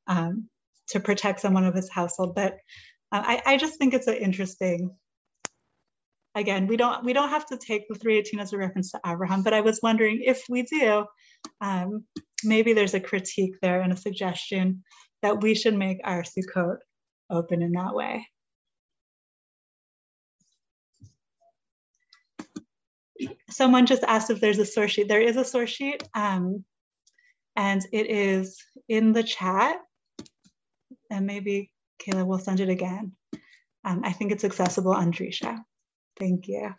um, 0.06 0.48
to 0.90 1.00
protect 1.00 1.40
someone 1.40 1.64
of 1.64 1.74
his 1.74 1.90
household. 1.90 2.36
But 2.36 2.58
uh, 3.12 3.22
I, 3.24 3.42
I 3.46 3.56
just 3.56 3.78
think 3.78 3.94
it's 3.94 4.06
an 4.06 4.14
interesting, 4.14 4.90
again, 6.34 6.66
we 6.66 6.76
don't 6.76 7.04
we 7.04 7.12
don't 7.12 7.30
have 7.30 7.46
to 7.46 7.56
take 7.56 7.88
the 7.88 7.96
318 7.96 8.40
as 8.40 8.52
a 8.52 8.58
reference 8.58 8.92
to 8.92 9.00
Abraham, 9.04 9.42
but 9.42 9.52
I 9.52 9.60
was 9.60 9.80
wondering 9.82 10.22
if 10.24 10.44
we 10.48 10.62
do, 10.62 11.06
um, 11.60 12.04
maybe 12.44 12.72
there's 12.72 12.94
a 12.94 13.00
critique 13.00 13.56
there 13.62 13.80
and 13.80 13.92
a 13.92 13.96
suggestion 13.96 14.84
that 15.22 15.40
we 15.40 15.54
should 15.54 15.74
make 15.74 15.98
our 16.04 16.22
Sukkot 16.22 16.76
open 17.30 17.62
in 17.62 17.72
that 17.72 17.94
way. 17.94 18.26
Someone 23.50 23.86
just 23.86 24.04
asked 24.04 24.30
if 24.30 24.40
there's 24.40 24.58
a 24.58 24.64
source 24.64 24.92
sheet. 24.92 25.08
There 25.08 25.20
is 25.20 25.36
a 25.36 25.44
source 25.44 25.70
sheet, 25.70 26.02
um, 26.14 26.64
and 27.56 27.84
it 27.92 28.08
is 28.08 28.56
in 28.88 29.12
the 29.12 29.22
chat. 29.22 29.76
And 31.10 31.26
maybe 31.26 31.70
Kayla, 32.00 32.26
we'll 32.26 32.38
send 32.38 32.60
it 32.60 32.68
again. 32.68 33.12
Um, 33.84 34.02
I 34.04 34.12
think 34.12 34.32
it's 34.32 34.44
accessible 34.44 34.92
on 34.92 35.12
Drisha. 35.12 35.58
Thank 36.18 36.48
you. 36.48 36.74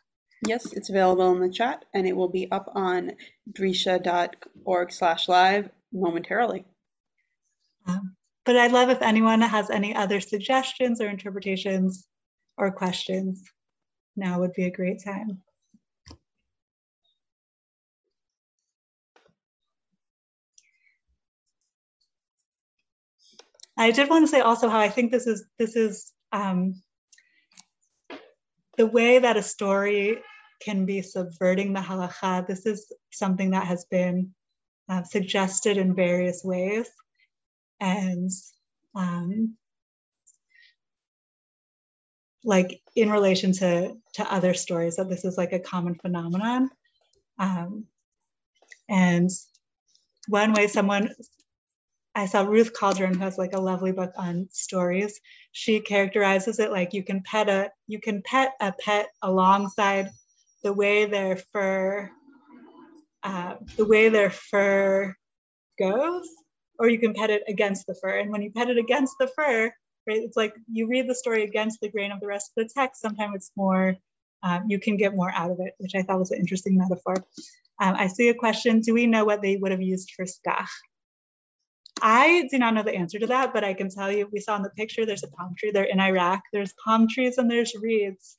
Yes, 0.47 0.73
it's 0.73 0.89
available 0.89 1.31
in 1.33 1.39
the 1.39 1.51
chat 1.51 1.85
and 1.93 2.07
it 2.07 2.15
will 2.15 2.29
be 2.29 2.51
up 2.51 2.71
on 2.73 3.11
drisha.org 3.51 4.91
slash 4.91 5.27
live 5.27 5.69
momentarily. 5.93 6.65
Um, 7.85 8.15
but 8.45 8.57
I'd 8.57 8.71
love 8.71 8.89
if 8.89 9.01
anyone 9.01 9.41
has 9.41 9.69
any 9.69 9.95
other 9.95 10.19
suggestions 10.19 10.99
or 10.99 11.09
interpretations 11.09 12.07
or 12.57 12.71
questions. 12.71 13.43
Now 14.15 14.39
would 14.39 14.53
be 14.53 14.65
a 14.65 14.71
great 14.71 15.03
time. 15.03 15.41
I 23.81 23.89
did 23.89 24.09
want 24.11 24.23
to 24.23 24.27
say 24.27 24.41
also 24.41 24.69
how 24.69 24.79
I 24.79 24.89
think 24.89 25.11
this 25.11 25.25
is 25.25 25.45
this 25.57 25.75
is 25.75 26.13
um, 26.31 26.79
the 28.77 28.85
way 28.85 29.17
that 29.17 29.37
a 29.37 29.41
story 29.41 30.19
can 30.61 30.85
be 30.85 31.01
subverting 31.01 31.73
the 31.73 31.79
halacha. 31.79 32.45
This 32.45 32.67
is 32.67 32.91
something 33.11 33.49
that 33.51 33.65
has 33.65 33.85
been 33.85 34.35
uh, 34.87 35.01
suggested 35.01 35.77
in 35.77 35.95
various 35.95 36.43
ways, 36.43 36.87
and 37.79 38.29
um, 38.93 39.57
like 42.43 42.81
in 42.95 43.09
relation 43.09 43.51
to 43.53 43.97
to 44.13 44.31
other 44.31 44.53
stories, 44.53 44.97
that 44.97 45.09
this 45.09 45.25
is 45.25 45.39
like 45.39 45.53
a 45.53 45.59
common 45.59 45.95
phenomenon. 45.95 46.69
Um, 47.39 47.85
and 48.87 49.31
one 50.27 50.53
way 50.53 50.67
someone 50.67 51.09
I 52.13 52.25
saw 52.25 52.43
Ruth 52.43 52.77
Calderon, 52.77 53.13
who 53.13 53.21
has 53.21 53.37
like 53.37 53.53
a 53.53 53.61
lovely 53.61 53.93
book 53.93 54.11
on 54.17 54.47
stories. 54.51 55.19
She 55.53 55.79
characterizes 55.79 56.59
it 56.59 56.71
like 56.71 56.93
you 56.93 57.03
can 57.03 57.23
pet 57.23 57.47
a 57.49 57.71
you 57.87 57.99
can 57.99 58.21
pet 58.23 58.53
a 58.59 58.73
pet 58.73 59.07
alongside 59.21 60.09
the 60.63 60.73
way 60.73 61.05
their 61.05 61.37
fur 61.53 62.11
uh, 63.23 63.55
the 63.77 63.85
way 63.85 64.09
their 64.09 64.29
fur 64.29 65.15
goes, 65.79 66.27
or 66.79 66.89
you 66.89 66.99
can 66.99 67.13
pet 67.13 67.29
it 67.29 67.43
against 67.47 67.87
the 67.87 67.95
fur. 67.95 68.19
And 68.19 68.31
when 68.31 68.41
you 68.41 68.51
pet 68.51 68.69
it 68.69 68.77
against 68.77 69.15
the 69.19 69.27
fur, 69.27 69.71
right, 70.07 70.21
it's 70.21 70.37
like 70.37 70.53
you 70.71 70.87
read 70.87 71.07
the 71.07 71.15
story 71.15 71.43
against 71.43 71.79
the 71.81 71.89
grain 71.89 72.11
of 72.11 72.19
the 72.19 72.27
rest 72.27 72.51
of 72.55 72.63
the 72.63 72.73
text. 72.73 73.01
Sometimes 73.01 73.35
it's 73.35 73.51
more 73.55 73.95
um, 74.43 74.65
you 74.67 74.79
can 74.79 74.97
get 74.97 75.15
more 75.15 75.31
out 75.31 75.51
of 75.51 75.59
it, 75.59 75.75
which 75.77 75.93
I 75.95 76.01
thought 76.01 76.19
was 76.19 76.31
an 76.31 76.39
interesting 76.39 76.77
metaphor. 76.77 77.15
Um, 77.79 77.95
I 77.95 78.07
see 78.07 78.29
a 78.29 78.33
question: 78.33 78.81
Do 78.81 78.93
we 78.93 79.07
know 79.07 79.23
what 79.23 79.41
they 79.41 79.55
would 79.57 79.71
have 79.71 79.81
used 79.81 80.11
for 80.15 80.25
skach? 80.25 80.67
I 82.01 82.47
do 82.51 82.57
not 82.57 82.73
know 82.73 82.83
the 82.83 82.95
answer 82.95 83.19
to 83.19 83.27
that, 83.27 83.53
but 83.53 83.63
I 83.63 83.73
can 83.73 83.89
tell 83.89 84.11
you, 84.11 84.27
we 84.31 84.39
saw 84.39 84.55
in 84.55 84.63
the 84.63 84.69
picture, 84.69 85.05
there's 85.05 85.23
a 85.23 85.27
palm 85.27 85.55
tree 85.57 85.71
there 85.71 85.83
in 85.83 85.99
Iraq. 85.99 86.41
There's 86.51 86.73
palm 86.83 87.07
trees 87.07 87.37
and 87.37 87.49
there's 87.49 87.73
reeds. 87.79 88.37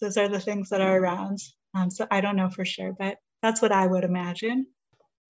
Those 0.00 0.16
are 0.16 0.28
the 0.28 0.40
things 0.40 0.70
that 0.70 0.80
are 0.80 0.98
around. 0.98 1.38
Um, 1.74 1.90
so 1.90 2.06
I 2.10 2.20
don't 2.20 2.36
know 2.36 2.50
for 2.50 2.64
sure, 2.64 2.92
but 2.98 3.18
that's 3.42 3.62
what 3.62 3.72
I 3.72 3.86
would 3.86 4.04
imagine. 4.04 4.66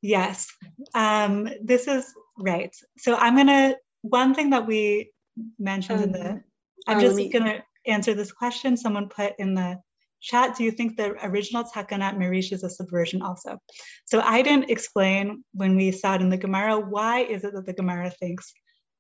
Yes, 0.03 0.49
um, 0.95 1.49
this 1.63 1.89
is 1.89 2.13
right. 2.39 2.75
So 2.99 3.17
I'm 3.17 3.37
gonna, 3.37 3.77
one 4.03 4.35
thing 4.35 4.51
that 4.51 4.67
we 4.67 5.11
mentioned 5.59 5.99
um, 5.99 6.05
in 6.05 6.13
the, 6.13 6.31
um, 6.31 6.45
I'm 6.87 7.01
just 7.01 7.33
gonna 7.33 7.65
answer 7.87 8.15
this 8.15 8.33
question 8.33 8.77
someone 8.77 9.09
put 9.09 9.35
in 9.39 9.55
the 9.55 9.81
chat, 10.25 10.57
do 10.57 10.65
you 10.65 10.71
think 10.71 10.97
the 10.97 11.15
original 11.27 11.65
Takanat 11.65 12.17
Merish 12.17 12.53
is 12.53 12.65
a 12.65 12.71
subversion 12.71 13.23
also? 13.23 13.59
So 14.07 14.21
I 14.21 14.43
didn't 14.43 14.71
explain 14.71 15.45
when 15.53 15.77
we 15.77 15.93
saw 15.93 16.15
it 16.15 16.23
in 16.23 16.31
the 16.31 16.37
Gemara, 16.37 16.79
why 16.79 17.21
is 17.21 17.45
it 17.45 17.53
that 17.55 17.67
the 17.67 17.73
Gemara 17.73 18.11
thinks 18.11 18.53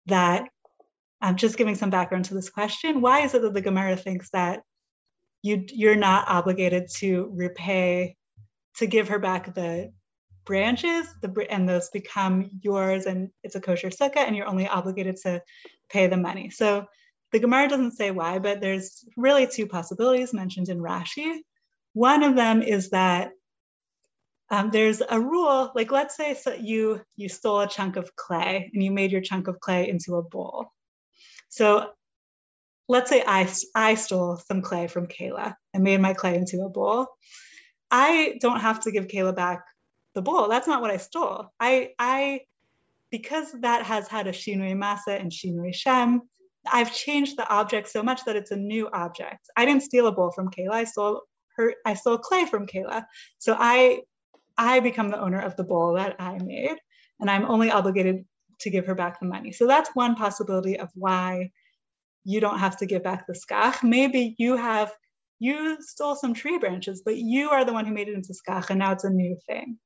that, 0.06 0.44
I'm 1.20 1.36
just 1.36 1.56
giving 1.56 1.74
some 1.74 1.90
background 1.90 2.26
to 2.26 2.34
this 2.34 2.50
question, 2.50 3.00
why 3.00 3.20
is 3.20 3.34
it 3.34 3.42
that 3.42 3.54
the 3.54 3.62
Gemara 3.62 3.96
thinks 3.96 4.28
that 4.30 4.60
you, 5.42 5.64
you're 5.68 5.96
not 5.96 6.28
obligated 6.28 6.88
to 6.96 7.30
repay, 7.34 8.16
to 8.76 8.86
give 8.86 9.08
her 9.08 9.18
back 9.18 9.54
the 9.54 9.92
branches 10.44 11.06
the, 11.22 11.46
and 11.50 11.68
those 11.68 11.88
become 11.90 12.50
yours 12.60 13.06
and 13.06 13.30
it's 13.42 13.54
a 13.54 13.60
kosher 13.60 13.88
sukkah 13.88 14.18
and 14.18 14.36
you're 14.36 14.46
only 14.46 14.68
obligated 14.68 15.16
to 15.16 15.42
pay 15.88 16.06
the 16.06 16.16
money. 16.16 16.50
So 16.50 16.84
the 17.34 17.40
Gemara 17.40 17.68
doesn't 17.68 17.96
say 17.96 18.12
why, 18.12 18.38
but 18.38 18.60
there's 18.60 19.04
really 19.16 19.48
two 19.48 19.66
possibilities 19.66 20.32
mentioned 20.32 20.68
in 20.68 20.78
Rashi. 20.78 21.38
One 21.92 22.22
of 22.22 22.36
them 22.36 22.62
is 22.62 22.90
that 22.90 23.32
um, 24.50 24.70
there's 24.70 25.02
a 25.02 25.20
rule, 25.20 25.72
like 25.74 25.90
let's 25.90 26.16
say 26.16 26.34
so 26.34 26.54
you 26.54 27.02
you 27.16 27.28
stole 27.28 27.62
a 27.62 27.68
chunk 27.68 27.96
of 27.96 28.14
clay 28.14 28.70
and 28.72 28.80
you 28.80 28.92
made 28.92 29.10
your 29.10 29.20
chunk 29.20 29.48
of 29.48 29.58
clay 29.58 29.88
into 29.88 30.14
a 30.14 30.22
bowl. 30.22 30.66
So 31.48 31.90
let's 32.88 33.10
say 33.10 33.24
I, 33.26 33.52
I 33.74 33.96
stole 33.96 34.36
some 34.36 34.62
clay 34.62 34.86
from 34.86 35.08
Kayla 35.08 35.56
and 35.72 35.82
made 35.82 36.00
my 36.00 36.14
clay 36.14 36.36
into 36.36 36.62
a 36.62 36.68
bowl. 36.68 37.08
I 37.90 38.38
don't 38.40 38.60
have 38.60 38.78
to 38.84 38.92
give 38.92 39.08
Kayla 39.08 39.34
back 39.34 39.64
the 40.14 40.22
bowl. 40.22 40.48
That's 40.48 40.68
not 40.68 40.82
what 40.82 40.92
I 40.92 40.98
stole. 40.98 41.52
I 41.58 41.94
I 41.98 42.42
because 43.10 43.50
that 43.62 43.84
has 43.86 44.06
had 44.06 44.28
a 44.28 44.32
shinui 44.32 44.76
ma'aseh 44.76 45.20
and 45.20 45.32
shinui 45.32 45.74
shem, 45.74 46.22
I've 46.72 46.94
changed 46.94 47.36
the 47.36 47.48
object 47.48 47.88
so 47.88 48.02
much 48.02 48.24
that 48.24 48.36
it's 48.36 48.50
a 48.50 48.56
new 48.56 48.88
object. 48.92 49.48
I 49.56 49.64
didn't 49.64 49.82
steal 49.82 50.06
a 50.06 50.12
bowl 50.12 50.30
from 50.30 50.50
Kayla. 50.50 50.72
I 50.72 50.84
stole 50.84 51.22
her. 51.56 51.74
I 51.84 51.94
stole 51.94 52.18
clay 52.18 52.46
from 52.46 52.66
Kayla. 52.66 53.04
So 53.38 53.56
I, 53.58 54.00
I 54.56 54.80
become 54.80 55.10
the 55.10 55.20
owner 55.20 55.40
of 55.40 55.56
the 55.56 55.64
bowl 55.64 55.94
that 55.94 56.16
I 56.20 56.38
made, 56.38 56.76
and 57.20 57.30
I'm 57.30 57.44
only 57.44 57.70
obligated 57.70 58.24
to 58.60 58.70
give 58.70 58.86
her 58.86 58.94
back 58.94 59.20
the 59.20 59.26
money. 59.26 59.52
So 59.52 59.66
that's 59.66 59.90
one 59.94 60.14
possibility 60.14 60.78
of 60.78 60.88
why 60.94 61.50
you 62.24 62.40
don't 62.40 62.58
have 62.58 62.76
to 62.78 62.86
give 62.86 63.02
back 63.02 63.26
the 63.26 63.34
skach. 63.34 63.82
Maybe 63.82 64.34
you 64.38 64.56
have 64.56 64.92
you 65.40 65.76
stole 65.80 66.14
some 66.14 66.32
tree 66.32 66.58
branches, 66.58 67.02
but 67.04 67.16
you 67.16 67.50
are 67.50 67.64
the 67.64 67.72
one 67.72 67.84
who 67.84 67.92
made 67.92 68.08
it 68.08 68.14
into 68.14 68.32
skach, 68.32 68.70
and 68.70 68.78
now 68.78 68.92
it's 68.92 69.04
a 69.04 69.10
new 69.10 69.36
thing. 69.46 69.78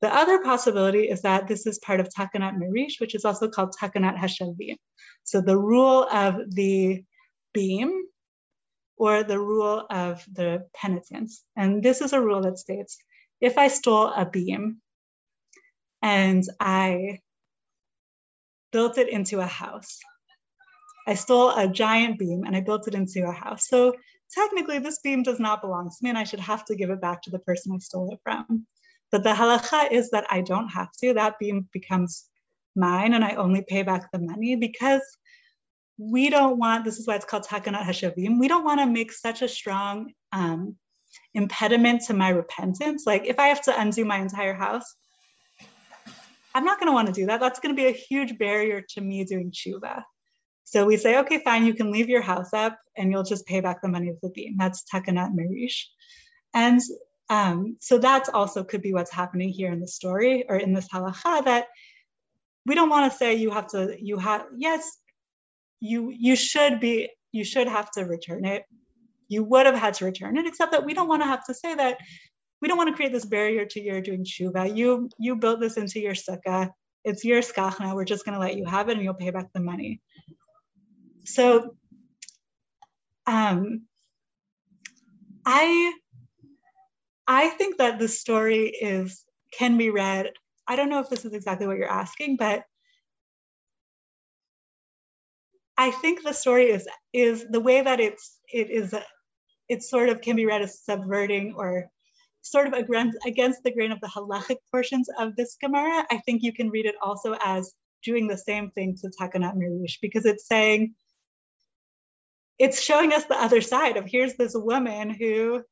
The 0.00 0.14
other 0.14 0.42
possibility 0.42 1.08
is 1.08 1.22
that 1.22 1.48
this 1.48 1.66
is 1.66 1.78
part 1.80 2.00
of 2.00 2.08
Takanat 2.08 2.56
Merish, 2.56 3.00
which 3.00 3.14
is 3.14 3.24
also 3.24 3.48
called 3.48 3.74
Takanat 3.80 4.16
Hashavim. 4.16 4.76
So 5.24 5.40
the 5.40 5.58
rule 5.58 6.06
of 6.10 6.54
the 6.54 7.04
beam 7.52 8.04
or 8.96 9.22
the 9.22 9.38
rule 9.38 9.86
of 9.90 10.24
the 10.32 10.66
penitence. 10.74 11.44
And 11.56 11.82
this 11.82 12.00
is 12.00 12.12
a 12.12 12.20
rule 12.20 12.42
that 12.42 12.58
states 12.58 12.98
if 13.40 13.58
I 13.58 13.68
stole 13.68 14.08
a 14.08 14.26
beam 14.26 14.80
and 16.02 16.44
I 16.60 17.20
built 18.72 18.98
it 18.98 19.08
into 19.08 19.40
a 19.40 19.46
house, 19.46 19.98
I 21.06 21.14
stole 21.14 21.50
a 21.50 21.68
giant 21.68 22.18
beam 22.18 22.44
and 22.44 22.54
I 22.54 22.60
built 22.60 22.86
it 22.88 22.94
into 22.94 23.26
a 23.26 23.32
house. 23.32 23.68
So 23.68 23.94
technically, 24.32 24.78
this 24.78 25.00
beam 25.00 25.22
does 25.22 25.40
not 25.40 25.62
belong 25.62 25.88
to 25.88 25.96
me 26.02 26.10
and 26.10 26.18
I 26.18 26.24
should 26.24 26.40
have 26.40 26.64
to 26.66 26.76
give 26.76 26.90
it 26.90 27.00
back 27.00 27.22
to 27.22 27.30
the 27.30 27.38
person 27.38 27.72
I 27.74 27.78
stole 27.78 28.12
it 28.12 28.20
from. 28.22 28.66
But 29.10 29.24
the 29.24 29.30
halacha 29.30 29.90
is 29.90 30.10
that 30.10 30.26
I 30.30 30.42
don't 30.42 30.68
have 30.68 30.90
to. 31.00 31.14
That 31.14 31.38
beam 31.38 31.68
becomes 31.72 32.28
mine 32.76 33.14
and 33.14 33.24
I 33.24 33.34
only 33.34 33.64
pay 33.66 33.82
back 33.82 34.10
the 34.12 34.18
money 34.18 34.56
because 34.56 35.02
we 35.98 36.30
don't 36.30 36.58
want, 36.58 36.84
this 36.84 36.98
is 36.98 37.06
why 37.06 37.16
it's 37.16 37.24
called 37.24 37.44
takanat 37.44 37.82
hashavim, 37.82 38.38
we 38.38 38.48
don't 38.48 38.64
want 38.64 38.80
to 38.80 38.86
make 38.86 39.12
such 39.12 39.42
a 39.42 39.48
strong 39.48 40.12
um, 40.32 40.76
impediment 41.34 42.02
to 42.06 42.14
my 42.14 42.28
repentance. 42.28 43.04
Like 43.06 43.26
if 43.26 43.38
I 43.38 43.48
have 43.48 43.62
to 43.62 43.80
undo 43.80 44.04
my 44.04 44.18
entire 44.18 44.54
house, 44.54 44.94
I'm 46.54 46.64
not 46.64 46.78
going 46.78 46.88
to 46.88 46.92
want 46.92 47.08
to 47.08 47.12
do 47.12 47.26
that. 47.26 47.40
That's 47.40 47.60
going 47.60 47.74
to 47.74 47.80
be 47.80 47.88
a 47.88 47.92
huge 47.92 48.38
barrier 48.38 48.82
to 48.90 49.00
me 49.00 49.24
doing 49.24 49.50
tshuva. 49.52 50.02
So 50.64 50.84
we 50.84 50.96
say, 50.96 51.18
okay, 51.20 51.40
fine, 51.42 51.64
you 51.64 51.74
can 51.74 51.90
leave 51.90 52.08
your 52.08 52.20
house 52.22 52.52
up 52.52 52.78
and 52.96 53.10
you'll 53.10 53.22
just 53.22 53.46
pay 53.46 53.60
back 53.60 53.80
the 53.80 53.88
money 53.88 54.08
of 54.08 54.16
the 54.22 54.30
beam. 54.30 54.56
That's 54.58 54.84
takanat 54.92 55.34
merish. 55.34 55.86
And 56.54 56.80
um, 57.30 57.76
so 57.80 57.98
that's 57.98 58.28
also 58.28 58.64
could 58.64 58.82
be 58.82 58.92
what's 58.92 59.12
happening 59.12 59.50
here 59.50 59.72
in 59.72 59.80
the 59.80 59.88
story 59.88 60.44
or 60.48 60.56
in 60.56 60.72
this 60.72 60.88
halacha 60.88 61.44
that 61.44 61.66
we 62.64 62.74
don't 62.74 62.90
want 62.90 63.10
to 63.10 63.18
say 63.18 63.34
you 63.34 63.50
have 63.50 63.66
to, 63.68 63.96
you 63.98 64.18
have, 64.18 64.46
yes, 64.56 64.98
you 65.80 66.10
you 66.10 66.36
should 66.36 66.80
be 66.80 67.08
you 67.32 67.44
should 67.44 67.68
have 67.68 67.90
to 67.92 68.04
return 68.04 68.44
it. 68.44 68.64
You 69.28 69.44
would 69.44 69.66
have 69.66 69.76
had 69.76 69.94
to 69.94 70.04
return 70.04 70.36
it 70.36 70.46
except 70.46 70.72
that 70.72 70.84
we 70.84 70.94
don't 70.94 71.08
want 71.08 71.22
to 71.22 71.28
have 71.28 71.44
to 71.46 71.54
say 71.54 71.74
that 71.74 71.98
we 72.60 72.68
don't 72.68 72.76
want 72.76 72.88
to 72.88 72.96
create 72.96 73.12
this 73.12 73.24
barrier 73.24 73.64
to 73.66 73.80
your 73.80 74.00
doing 74.00 74.24
shuva 74.24 74.76
you 74.76 75.08
you 75.18 75.36
built 75.36 75.60
this 75.60 75.76
into 75.76 76.00
your 76.00 76.14
sukkah. 76.14 76.70
It's 77.04 77.24
your 77.24 77.42
skach 77.42 77.78
now 77.78 77.94
we're 77.94 78.04
just 78.04 78.24
going 78.24 78.34
to 78.34 78.40
let 78.40 78.56
you 78.56 78.64
have 78.64 78.88
it 78.88 78.96
and 78.96 79.02
you'll 79.02 79.14
pay 79.14 79.30
back 79.30 79.52
the 79.52 79.60
money. 79.60 80.00
So 81.24 81.76
um 83.26 83.82
i 85.44 85.92
i 87.28 87.48
think 87.50 87.76
that 87.78 88.00
the 88.00 88.08
story 88.08 88.68
is 88.68 89.24
can 89.56 89.78
be 89.78 89.90
read 89.90 90.30
i 90.66 90.74
don't 90.74 90.90
know 90.90 91.00
if 91.00 91.08
this 91.08 91.24
is 91.24 91.32
exactly 91.32 91.66
what 91.66 91.76
you're 91.76 91.90
asking 91.90 92.36
but 92.36 92.64
I 95.78 95.92
think 95.92 96.24
the 96.24 96.32
story 96.32 96.70
is 96.70 96.88
is 97.12 97.46
the 97.48 97.60
way 97.60 97.80
that 97.80 98.00
it's 98.00 98.40
it 98.52 98.68
is 98.68 98.92
it 99.68 99.82
sort 99.84 100.08
of 100.08 100.20
can 100.20 100.34
be 100.34 100.44
read 100.44 100.60
as 100.60 100.80
subverting 100.80 101.54
or 101.56 101.88
sort 102.42 102.66
of 102.66 102.72
against, 102.72 103.18
against 103.24 103.62
the 103.62 103.72
grain 103.72 103.92
of 103.92 104.00
the 104.00 104.08
halachic 104.08 104.56
portions 104.70 105.08
of 105.18 105.36
this 105.36 105.56
Gemara. 105.60 106.04
I 106.10 106.18
think 106.18 106.42
you 106.42 106.52
can 106.52 106.70
read 106.70 106.86
it 106.86 106.96
also 107.00 107.36
as 107.44 107.72
doing 108.02 108.26
the 108.26 108.38
same 108.38 108.70
thing 108.70 108.96
to 108.96 109.10
Takanat 109.20 109.54
Mirish 109.54 109.98
because 110.00 110.24
it's 110.24 110.46
saying 110.46 110.94
it's 112.58 112.80
showing 112.82 113.12
us 113.12 113.24
the 113.26 113.40
other 113.40 113.60
side 113.60 113.96
of 113.96 114.06
here's 114.06 114.34
this 114.34 114.54
woman 114.56 115.10
who 115.10 115.62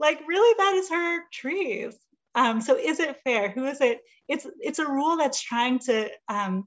like 0.00 0.20
really 0.26 0.54
that 0.58 0.74
is 0.74 0.90
her 0.90 1.20
trees 1.32 1.96
um, 2.34 2.60
so 2.60 2.76
is 2.76 3.00
it 3.00 3.20
fair? 3.24 3.50
Who 3.50 3.66
is 3.66 3.80
it? 3.80 4.00
It's 4.28 4.46
it's 4.60 4.78
a 4.78 4.88
rule 4.88 5.16
that's 5.16 5.42
trying 5.42 5.78
to 5.80 6.08
um, 6.28 6.64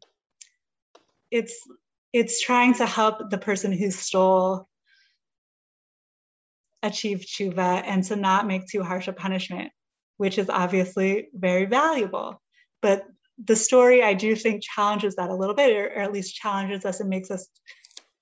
it's 1.32 1.58
it's 2.12 2.42
trying 2.42 2.74
to 2.76 2.86
help 2.86 3.30
the 3.30 3.38
person 3.38 3.72
who 3.72 3.90
stole 3.90 4.68
achieve 6.84 7.20
tshuva 7.20 7.82
and 7.86 8.04
to 8.04 8.16
not 8.18 8.46
make 8.46 8.68
too 8.68 8.84
harsh 8.84 9.08
a 9.08 9.14
punishment, 9.14 9.72
which 10.18 10.38
is 10.38 10.50
obviously 10.50 11.30
very 11.34 11.66
valuable. 11.66 12.42
But 12.82 13.06
the 13.44 13.56
story, 13.56 14.04
I 14.04 14.14
do 14.14 14.36
think, 14.36 14.62
challenges 14.62 15.16
that 15.16 15.30
a 15.30 15.36
little 15.36 15.56
bit, 15.56 15.74
or, 15.76 15.86
or 15.86 16.02
at 16.02 16.12
least 16.12 16.36
challenges 16.36 16.84
us 16.84 17.00
and 17.00 17.10
makes 17.10 17.32
us 17.32 17.48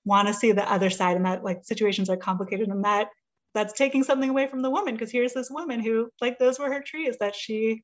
want 0.04 0.28
to 0.28 0.34
see 0.34 0.52
the 0.52 0.70
other 0.72 0.90
side, 0.90 1.16
and 1.16 1.26
that. 1.26 1.42
Like 1.42 1.64
situations 1.64 2.08
are 2.08 2.16
complicated, 2.16 2.68
and 2.68 2.84
that 2.84 3.08
that's 3.54 3.72
taking 3.74 4.02
something 4.02 4.30
away 4.30 4.46
from 4.46 4.62
the 4.62 4.70
woman 4.70 4.94
because 4.94 5.10
here's 5.10 5.34
this 5.34 5.50
woman 5.50 5.80
who, 5.80 6.10
like, 6.20 6.38
those 6.38 6.58
were 6.58 6.72
her 6.72 6.82
trees 6.82 7.16
that 7.20 7.34
she 7.34 7.82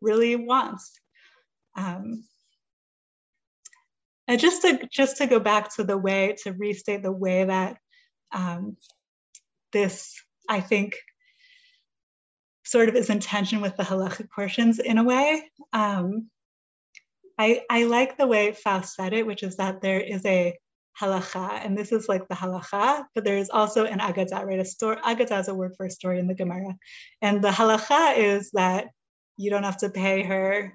really 0.00 0.36
wants. 0.36 0.98
Um, 1.76 2.24
and 4.26 4.40
just 4.40 4.62
to 4.62 4.88
just 4.90 5.18
to 5.18 5.26
go 5.26 5.38
back 5.38 5.74
to 5.76 5.84
the 5.84 5.98
way 5.98 6.34
to 6.44 6.52
restate 6.52 7.02
the 7.02 7.12
way 7.12 7.44
that 7.44 7.76
um, 8.32 8.76
this 9.72 10.14
I 10.48 10.60
think 10.60 10.96
sort 12.64 12.88
of 12.88 12.96
is 12.96 13.10
in 13.10 13.20
tension 13.20 13.60
with 13.60 13.76
the 13.76 13.82
halachic 13.82 14.30
portions 14.30 14.78
in 14.78 14.98
a 14.98 15.04
way. 15.04 15.50
Um, 15.72 16.30
I, 17.38 17.62
I 17.68 17.84
like 17.84 18.16
the 18.16 18.26
way 18.26 18.52
Faust 18.52 18.94
said 18.94 19.12
it, 19.12 19.26
which 19.26 19.42
is 19.42 19.56
that 19.56 19.80
there 19.80 20.00
is 20.00 20.24
a 20.24 20.56
halacha, 21.00 21.64
and 21.64 21.76
this 21.76 21.92
is 21.92 22.08
like 22.08 22.28
the 22.28 22.34
halacha, 22.34 23.04
but 23.14 23.24
there 23.24 23.36
is 23.36 23.50
also 23.50 23.84
an 23.84 23.98
agadah, 23.98 24.44
right? 24.44 24.60
A 24.60 24.64
story. 24.64 24.96
Agadah 24.96 25.40
is 25.40 25.48
a 25.48 25.54
word 25.54 25.74
for 25.76 25.86
a 25.86 25.90
story 25.90 26.18
in 26.18 26.26
the 26.26 26.34
Gemara, 26.34 26.74
and 27.22 27.42
the 27.42 27.50
halacha 27.50 28.16
is 28.18 28.50
that 28.52 28.86
you 29.36 29.50
don't 29.50 29.64
have 29.64 29.78
to 29.78 29.90
pay 29.90 30.22
her 30.22 30.74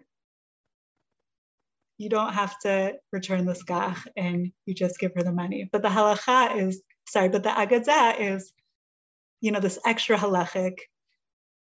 you 1.99 2.09
don't 2.09 2.33
have 2.33 2.57
to 2.59 2.93
return 3.11 3.45
the 3.45 3.53
skach 3.53 3.99
and 4.15 4.51
you 4.65 4.73
just 4.73 4.97
give 4.99 5.11
her 5.15 5.21
the 5.21 5.33
money. 5.33 5.69
But 5.69 5.81
the 5.81 5.89
halacha 5.89 6.55
is, 6.55 6.81
sorry, 7.07 7.27
but 7.27 7.43
the 7.43 7.49
agadah 7.49 8.19
is, 8.19 8.53
you 9.41 9.51
know, 9.51 9.59
this 9.59 9.77
extra 9.85 10.17
halachic. 10.17 10.77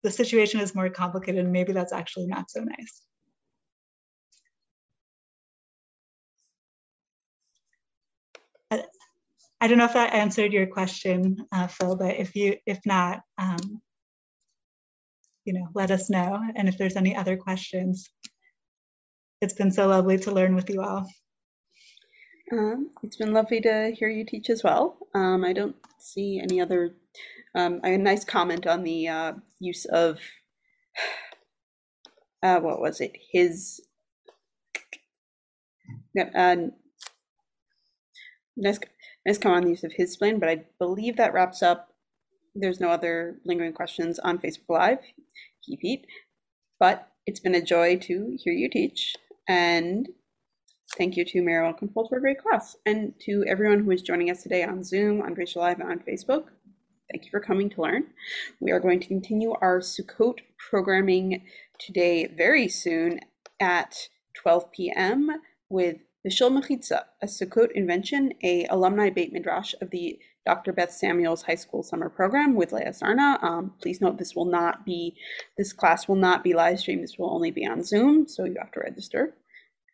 The 0.03 0.11
situation 0.11 0.61
is 0.61 0.75
more 0.75 0.89
complicated 0.89 1.43
and 1.43 1.51
maybe 1.51 1.73
that's 1.73 1.91
actually 1.91 2.27
not 2.27 2.51
so 2.51 2.63
nice. 2.63 3.01
I 9.61 9.67
don't 9.67 9.77
know 9.77 9.85
if 9.85 9.93
that 9.93 10.13
answered 10.13 10.53
your 10.53 10.67
question, 10.67 11.45
uh, 11.51 11.67
Phil, 11.67 11.95
but 11.97 12.15
if 12.15 12.35
you, 12.35 12.55
if 12.65 12.79
not, 12.85 13.21
um, 13.37 13.81
you 15.43 15.53
know, 15.53 15.67
let 15.73 15.91
us 15.91 16.09
know. 16.09 16.39
And 16.55 16.69
if 16.69 16.77
there's 16.77 16.95
any 16.95 17.15
other 17.15 17.35
questions, 17.35 18.07
it's 19.41 19.53
been 19.53 19.71
so 19.71 19.87
lovely 19.87 20.17
to 20.19 20.31
learn 20.31 20.55
with 20.55 20.69
you 20.69 20.81
all. 20.81 21.09
Um, 22.51 22.89
it's 23.03 23.17
been 23.17 23.33
lovely 23.33 23.61
to 23.61 23.93
hear 23.97 24.09
you 24.09 24.25
teach 24.25 24.49
as 24.49 24.63
well. 24.63 24.97
Um, 25.13 25.43
I 25.43 25.53
don't 25.53 25.75
see 25.99 26.39
any 26.41 26.61
other. 26.61 26.95
Um, 27.55 27.79
a 27.83 27.97
nice 27.97 28.23
comment 28.23 28.67
on 28.67 28.83
the 28.83 29.07
uh, 29.07 29.33
use 29.59 29.85
of 29.85 30.19
uh, 32.43 32.59
what 32.59 32.79
was 32.79 33.01
it? 33.01 33.13
His. 33.31 33.81
Uh, 36.35 36.55
nice, 38.57 38.79
comment 39.37 39.57
on 39.57 39.63
the 39.65 39.69
use 39.71 39.83
of 39.83 39.93
his 39.93 40.13
spleen, 40.13 40.39
but 40.39 40.49
I 40.49 40.65
believe 40.79 41.17
that 41.17 41.33
wraps 41.33 41.61
up. 41.61 41.93
There's 42.55 42.79
no 42.79 42.89
other 42.89 43.37
lingering 43.45 43.73
questions 43.73 44.19
on 44.19 44.39
Facebook 44.39 44.69
Live. 44.69 44.99
Keep 45.65 45.83
eat. 45.83 46.07
But 46.79 47.09
it's 47.25 47.39
been 47.39 47.55
a 47.55 47.61
joy 47.61 47.97
to 47.97 48.37
hear 48.39 48.53
you 48.53 48.69
teach. 48.69 49.15
And 49.47 50.09
thank 50.97 51.15
you 51.15 51.25
to 51.25 51.41
Meira 51.41 51.73
Wolkenfeld 51.73 52.09
for 52.09 52.17
a 52.17 52.21
great 52.21 52.41
class. 52.41 52.75
And 52.85 53.13
to 53.21 53.43
everyone 53.47 53.83
who 53.83 53.91
is 53.91 54.01
joining 54.01 54.29
us 54.29 54.43
today 54.43 54.63
on 54.63 54.83
Zoom, 54.83 55.21
on 55.21 55.35
Racial 55.35 55.61
Live, 55.61 55.79
and 55.79 55.89
on 55.89 55.99
Facebook, 55.99 56.45
thank 57.11 57.25
you 57.25 57.31
for 57.31 57.39
coming 57.39 57.69
to 57.71 57.81
learn. 57.81 58.05
We 58.59 58.71
are 58.71 58.79
going 58.79 58.99
to 58.99 59.07
continue 59.07 59.53
our 59.61 59.79
Sukkot 59.79 60.39
programming 60.69 61.43
today 61.79 62.27
very 62.27 62.67
soon 62.67 63.19
at 63.59 63.95
12 64.35 64.71
p.m. 64.71 65.29
with 65.69 65.97
Bishul 66.25 66.51
Mechitza, 66.51 67.05
a 67.21 67.25
Sukkot 67.25 67.71
invention, 67.71 68.33
a 68.43 68.65
alumni 68.65 69.09
Beit 69.09 69.31
Midrash 69.31 69.73
of 69.81 69.89
the 69.89 70.19
Dr. 70.45 70.73
Beth 70.73 70.91
Samuels 70.91 71.43
High 71.43 71.55
School 71.55 71.81
Summer 71.81 72.09
Program 72.09 72.55
with 72.55 72.73
Leah 72.73 72.89
Sarna. 72.89 73.41
Um, 73.41 73.73
please 73.81 74.01
note 74.01 74.17
this 74.17 74.35
will 74.35 74.45
not 74.45 74.85
be, 74.85 75.15
this 75.57 75.71
class 75.71 76.07
will 76.07 76.15
not 76.15 76.43
be 76.43 76.53
live 76.53 76.79
streamed. 76.79 77.03
This 77.03 77.17
will 77.17 77.33
only 77.33 77.51
be 77.51 77.65
on 77.65 77.83
Zoom, 77.83 78.27
so 78.27 78.43
you 78.43 78.55
have 78.59 78.71
to 78.71 78.81
register. 78.81 79.33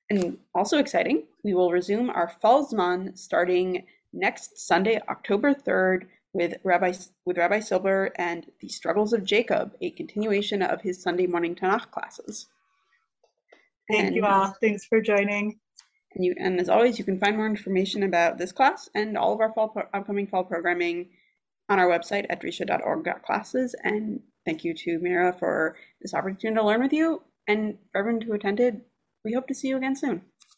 And 0.10 0.38
also 0.56 0.80
exciting, 0.80 1.26
we 1.44 1.54
will 1.54 1.72
resume 1.72 2.10
our 2.10 2.30
Fall 2.42 2.66
Zman 2.66 3.18
starting 3.18 3.86
next 4.14 4.58
Sunday, 4.58 5.00
October 5.10 5.54
3rd, 5.54 6.08
with 6.34 6.56
Rabbi 6.64 6.92
with 7.26 7.38
Rabbi 7.38 7.60
Silber 7.60 8.12
and 8.18 8.48
the 8.60 8.68
Struggles 8.68 9.14
of 9.14 9.24
Jacob, 9.24 9.74
a 9.82 9.92
continuation 9.92 10.62
of 10.62 10.82
his 10.82 11.02
Sunday 11.02 11.28
morning 11.28 11.56
Tanakh 11.56 11.92
classes. 11.92 12.48
Thank 13.90 14.08
and, 14.08 14.16
you 14.16 14.26
all. 14.26 14.56
Thanks 14.60 14.86
for 14.86 15.00
joining. 15.00 15.60
And 16.16 16.24
you, 16.24 16.34
and 16.40 16.60
as 16.60 16.70
always, 16.70 16.98
you 16.98 17.06
can 17.06 17.20
find 17.20 17.36
more 17.36 17.46
information 17.46 18.04
about 18.04 18.38
this 18.38 18.52
class 18.52 18.90
and 18.96 19.18
all 19.18 19.34
of 19.34 19.42
our 19.42 19.54
fall 19.54 19.70
pro- 19.70 19.88
upcoming 19.94 20.28
fall 20.28 20.46
programming 20.46 21.10
on 21.70 21.80
our 21.80 21.88
website 21.88 22.26
at 22.30 22.42
drisha.org.classes. 22.42 23.76
And 23.84 24.22
thank 24.46 24.64
you 24.64 24.74
to 24.74 25.00
Meira 25.00 25.38
for 25.38 25.76
this 26.02 26.14
opportunity 26.14 26.56
to 26.56 26.66
learn 26.66 26.82
with 26.82 26.94
you. 26.94 27.22
And 27.48 27.78
for 27.92 28.00
everyone 28.00 28.22
who 28.22 28.34
attended, 28.34 28.82
we 29.24 29.34
hope 29.34 29.48
to 29.48 29.54
see 29.54 29.68
you 29.68 29.78
again 29.78 29.96
soon. 29.96 30.22